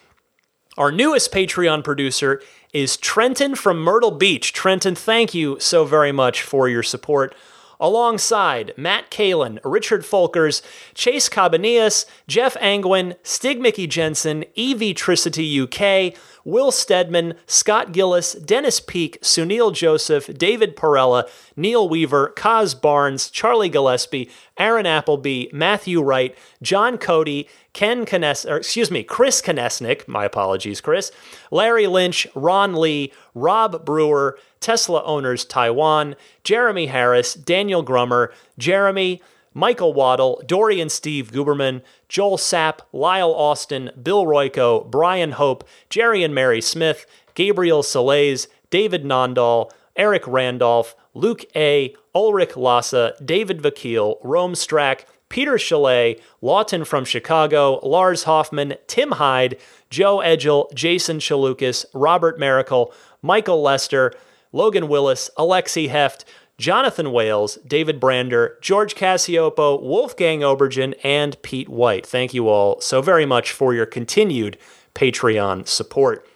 Our 0.77 0.91
newest 0.91 1.33
Patreon 1.33 1.83
producer 1.83 2.41
is 2.71 2.95
Trenton 2.95 3.55
from 3.55 3.79
Myrtle 3.79 4.11
Beach. 4.11 4.53
Trenton, 4.53 4.95
thank 4.95 5.33
you 5.33 5.59
so 5.59 5.83
very 5.83 6.13
much 6.13 6.41
for 6.41 6.69
your 6.69 6.81
support. 6.81 7.35
Alongside 7.81 8.73
Matt 8.77 9.09
Kalin, 9.09 9.59
Richard 9.63 10.05
Folkers, 10.05 10.61
Chase 10.93 11.27
Cabanillas, 11.27 12.05
Jeff 12.27 12.55
Angwin, 12.61 13.15
Stig 13.23 13.59
Mickey 13.59 13.87
Jensen, 13.87 14.45
Evitricity 14.55 15.61
UK, 15.61 16.15
Will 16.43 16.71
Stedman, 16.71 17.35
Scott 17.45 17.91
Gillis, 17.91 18.33
Dennis 18.33 18.79
Peak, 18.79 19.19
Sunil 19.21 19.73
Joseph, 19.73 20.27
David 20.37 20.75
Perella, 20.75 21.29
Neil 21.55 21.87
Weaver, 21.87 22.33
Kaz 22.35 22.79
Barnes, 22.79 23.29
Charlie 23.29 23.69
Gillespie, 23.69 24.29
Aaron 24.57 24.85
Appleby, 24.85 25.47
Matthew 25.51 26.01
Wright, 26.01 26.35
John 26.61 26.97
Cody, 26.97 27.47
Ken 27.73 28.05
Kines, 28.05 28.49
or 28.49 28.57
excuse 28.57 28.91
me, 28.91 29.03
Chris 29.03 29.41
Konesnik, 29.41 30.07
my 30.07 30.25
apologies, 30.25 30.81
Chris, 30.81 31.11
Larry 31.51 31.87
Lynch, 31.87 32.27
Ron 32.35 32.75
Lee, 32.75 33.13
Rob 33.33 33.85
Brewer, 33.85 34.37
Tesla 34.59 35.03
Owners 35.03 35.45
Taiwan, 35.45 36.15
Jeremy 36.43 36.87
Harris, 36.87 37.33
Daniel 37.33 37.81
Grummer, 37.81 38.33
Jeremy, 38.57 39.21
Michael 39.53 39.93
Waddle, 39.93 40.41
Dorian 40.45 40.89
Steve 40.89 41.31
Guberman, 41.31 41.81
Joel 42.07 42.37
Sapp, 42.37 42.79
Lyle 42.93 43.33
Austin, 43.33 43.91
Bill 44.01 44.25
Royko, 44.25 44.89
Brian 44.89 45.33
Hope, 45.33 45.67
Jerry 45.89 46.23
and 46.23 46.33
Mary 46.33 46.61
Smith, 46.61 47.05
Gabriel 47.33 47.83
Salays, 47.83 48.47
David 48.69 49.03
Nondahl, 49.03 49.71
Eric 49.95 50.25
Randolph, 50.25 50.95
Luke 51.13 51.43
A., 51.55 51.93
Ulrich 52.15 52.55
Lassa, 52.55 53.13
David 53.23 53.61
Vakil, 53.61 54.17
Rome 54.23 54.53
Strack, 54.53 55.05
Peter 55.27 55.57
Chalet, 55.57 56.19
Lawton 56.41 56.83
from 56.83 57.05
Chicago, 57.05 57.79
Lars 57.83 58.23
Hoffman, 58.23 58.75
Tim 58.87 59.11
Hyde, 59.11 59.57
Joe 59.89 60.19
Edgel, 60.19 60.69
Jason 60.73 61.19
Chalukas, 61.19 61.85
Robert 61.93 62.39
Miracle, 62.39 62.93
Michael 63.21 63.61
Lester, 63.61 64.13
Logan 64.51 64.87
Willis, 64.89 65.29
Alexi 65.37 65.89
Heft, 65.89 66.25
Jonathan 66.61 67.11
Wales, 67.11 67.57
David 67.67 67.99
Brander, 67.99 68.59
George 68.61 68.93
Cassiopo, 68.93 69.81
Wolfgang 69.81 70.41
Obergen, 70.41 70.93
and 71.03 71.41
Pete 71.41 71.67
White. 71.67 72.05
Thank 72.05 72.35
you 72.35 72.47
all 72.47 72.79
so 72.79 73.01
very 73.01 73.25
much 73.25 73.51
for 73.51 73.73
your 73.73 73.87
continued 73.87 74.59
Patreon 74.93 75.67
support. 75.67 76.27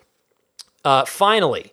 Uh, 0.84 1.06
finally, 1.06 1.72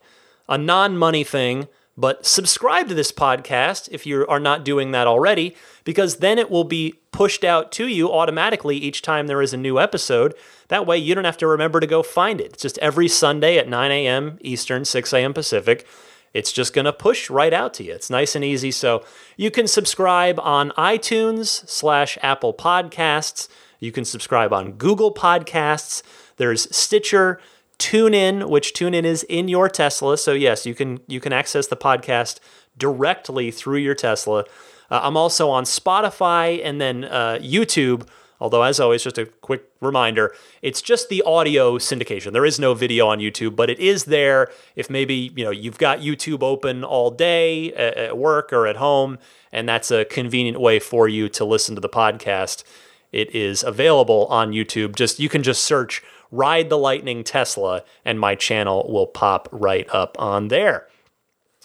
a 0.50 0.58
non 0.58 0.98
money 0.98 1.24
thing, 1.24 1.66
but 1.96 2.26
subscribe 2.26 2.88
to 2.88 2.94
this 2.94 3.10
podcast 3.10 3.88
if 3.90 4.04
you 4.04 4.26
are 4.26 4.38
not 4.38 4.66
doing 4.66 4.92
that 4.92 5.06
already, 5.06 5.56
because 5.84 6.16
then 6.16 6.38
it 6.38 6.50
will 6.50 6.64
be 6.64 7.00
pushed 7.10 7.44
out 7.44 7.72
to 7.72 7.86
you 7.88 8.12
automatically 8.12 8.76
each 8.76 9.00
time 9.00 9.28
there 9.28 9.40
is 9.40 9.54
a 9.54 9.56
new 9.56 9.80
episode. 9.80 10.34
That 10.68 10.86
way, 10.86 10.98
you 10.98 11.14
don't 11.14 11.24
have 11.24 11.38
to 11.38 11.46
remember 11.46 11.80
to 11.80 11.86
go 11.86 12.02
find 12.02 12.38
it. 12.38 12.52
It's 12.52 12.62
just 12.62 12.78
every 12.78 13.08
Sunday 13.08 13.56
at 13.56 13.66
9 13.66 13.90
a.m. 13.90 14.36
Eastern, 14.42 14.84
6 14.84 15.12
a.m. 15.14 15.32
Pacific 15.32 15.86
it's 16.34 16.52
just 16.52 16.72
going 16.72 16.84
to 16.84 16.92
push 16.92 17.28
right 17.30 17.52
out 17.52 17.74
to 17.74 17.84
you. 17.84 17.92
It's 17.92 18.10
nice 18.10 18.34
and 18.34 18.44
easy. 18.44 18.70
So 18.70 19.04
you 19.36 19.50
can 19.50 19.66
subscribe 19.66 20.38
on 20.40 20.70
iTunes 20.72 21.68
slash 21.68 22.18
Apple 22.22 22.54
Podcasts. 22.54 23.48
You 23.80 23.92
can 23.92 24.04
subscribe 24.04 24.52
on 24.52 24.72
Google 24.72 25.12
Podcasts. 25.12 26.02
There's 26.36 26.74
Stitcher, 26.74 27.40
TuneIn, 27.78 28.48
which 28.48 28.74
TuneIn 28.74 29.04
is 29.04 29.24
in 29.24 29.48
your 29.48 29.68
Tesla. 29.68 30.16
So 30.16 30.32
yes, 30.32 30.64
you 30.64 30.74
can 30.74 31.00
you 31.06 31.20
can 31.20 31.32
access 31.32 31.66
the 31.66 31.76
podcast 31.76 32.38
directly 32.78 33.50
through 33.50 33.78
your 33.78 33.94
Tesla. 33.94 34.44
Uh, 34.90 35.00
I'm 35.02 35.16
also 35.16 35.50
on 35.50 35.64
Spotify 35.64 36.60
and 36.64 36.80
then 36.80 37.04
uh, 37.04 37.38
YouTube 37.40 38.06
Although, 38.42 38.64
as 38.64 38.80
always, 38.80 39.04
just 39.04 39.18
a 39.18 39.26
quick 39.26 39.70
reminder, 39.80 40.34
it's 40.62 40.82
just 40.82 41.08
the 41.08 41.22
audio 41.22 41.78
syndication. 41.78 42.32
There 42.32 42.44
is 42.44 42.58
no 42.58 42.74
video 42.74 43.06
on 43.06 43.20
YouTube, 43.20 43.54
but 43.54 43.70
it 43.70 43.78
is 43.78 44.06
there 44.06 44.50
if 44.74 44.90
maybe 44.90 45.32
you 45.36 45.44
know 45.44 45.52
you've 45.52 45.78
got 45.78 46.00
YouTube 46.00 46.42
open 46.42 46.82
all 46.82 47.12
day 47.12 47.72
at 47.74 48.18
work 48.18 48.52
or 48.52 48.66
at 48.66 48.78
home, 48.78 49.20
and 49.52 49.68
that's 49.68 49.92
a 49.92 50.04
convenient 50.04 50.60
way 50.60 50.80
for 50.80 51.06
you 51.06 51.28
to 51.28 51.44
listen 51.44 51.76
to 51.76 51.80
the 51.80 51.88
podcast. 51.88 52.64
It 53.12 53.32
is 53.32 53.62
available 53.62 54.26
on 54.26 54.50
YouTube. 54.50 54.96
Just 54.96 55.20
you 55.20 55.28
can 55.28 55.44
just 55.44 55.62
search 55.62 56.02
"Ride 56.32 56.68
the 56.68 56.78
Lightning 56.78 57.22
Tesla," 57.22 57.84
and 58.04 58.18
my 58.18 58.34
channel 58.34 58.90
will 58.92 59.06
pop 59.06 59.48
right 59.52 59.88
up 59.90 60.16
on 60.18 60.48
there. 60.48 60.88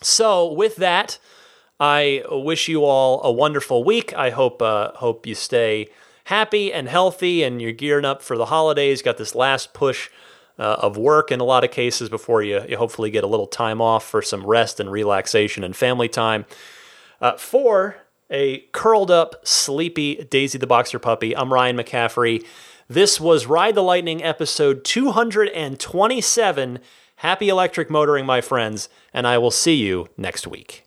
So, 0.02 0.54
with 0.54 0.76
that, 0.76 1.18
I 1.80 2.22
wish 2.30 2.68
you 2.68 2.86
all 2.86 3.24
a 3.24 3.32
wonderful 3.32 3.84
week. 3.84 4.14
I 4.14 4.30
hope 4.30 4.62
uh, 4.62 4.92
hope 4.92 5.26
you 5.26 5.34
stay 5.34 5.90
happy 6.28 6.74
and 6.74 6.90
healthy 6.90 7.42
and 7.42 7.62
you're 7.62 7.72
gearing 7.72 8.04
up 8.04 8.22
for 8.22 8.38
the 8.38 8.48
holidays, 8.48 9.02
got 9.02 9.18
this 9.18 9.34
last 9.34 9.74
push 9.74 10.10
uh, 10.60 10.76
of 10.80 10.98
work 10.98 11.32
in 11.32 11.40
a 11.40 11.44
lot 11.44 11.64
of 11.64 11.72
cases 11.72 12.10
before 12.10 12.44
you, 12.44 12.62
you 12.68 12.78
hopefully 12.78 13.10
get 13.10 13.24
a 13.24 13.28
little 13.28 13.48
time 13.48 13.80
off 13.82 14.06
for 14.06 14.22
some 14.22 14.46
rest 14.46 14.82
and 14.82 14.92
relaxation 14.92 15.64
and 15.64 15.74
family 15.76 16.10
time. 16.10 16.46
Uh, 17.22 17.38
for 17.38 17.98
a 18.30 18.60
curled 18.74 19.10
up, 19.10 19.36
sleepy 19.48 20.16
Daisy 20.16 20.58
the 20.58 20.68
Boxer 20.68 21.00
puppy, 21.00 21.36
I'm 21.36 21.54
Ryan 21.54 21.78
McCaffrey. 21.78 22.46
This 22.90 23.22
was 23.22 23.46
Ride 23.46 23.76
the 23.76 23.82
Lightning 23.82 24.22
episode 24.22 24.84
227. 24.84 26.80
Happy 27.18 27.50
electric 27.50 27.90
motoring, 27.90 28.26
my 28.26 28.42
friends, 28.42 28.90
and 29.14 29.26
I 29.26 29.38
will 29.38 29.52
see 29.52 29.76
you 29.76 30.08
next 30.18 30.46
week. 30.46 30.87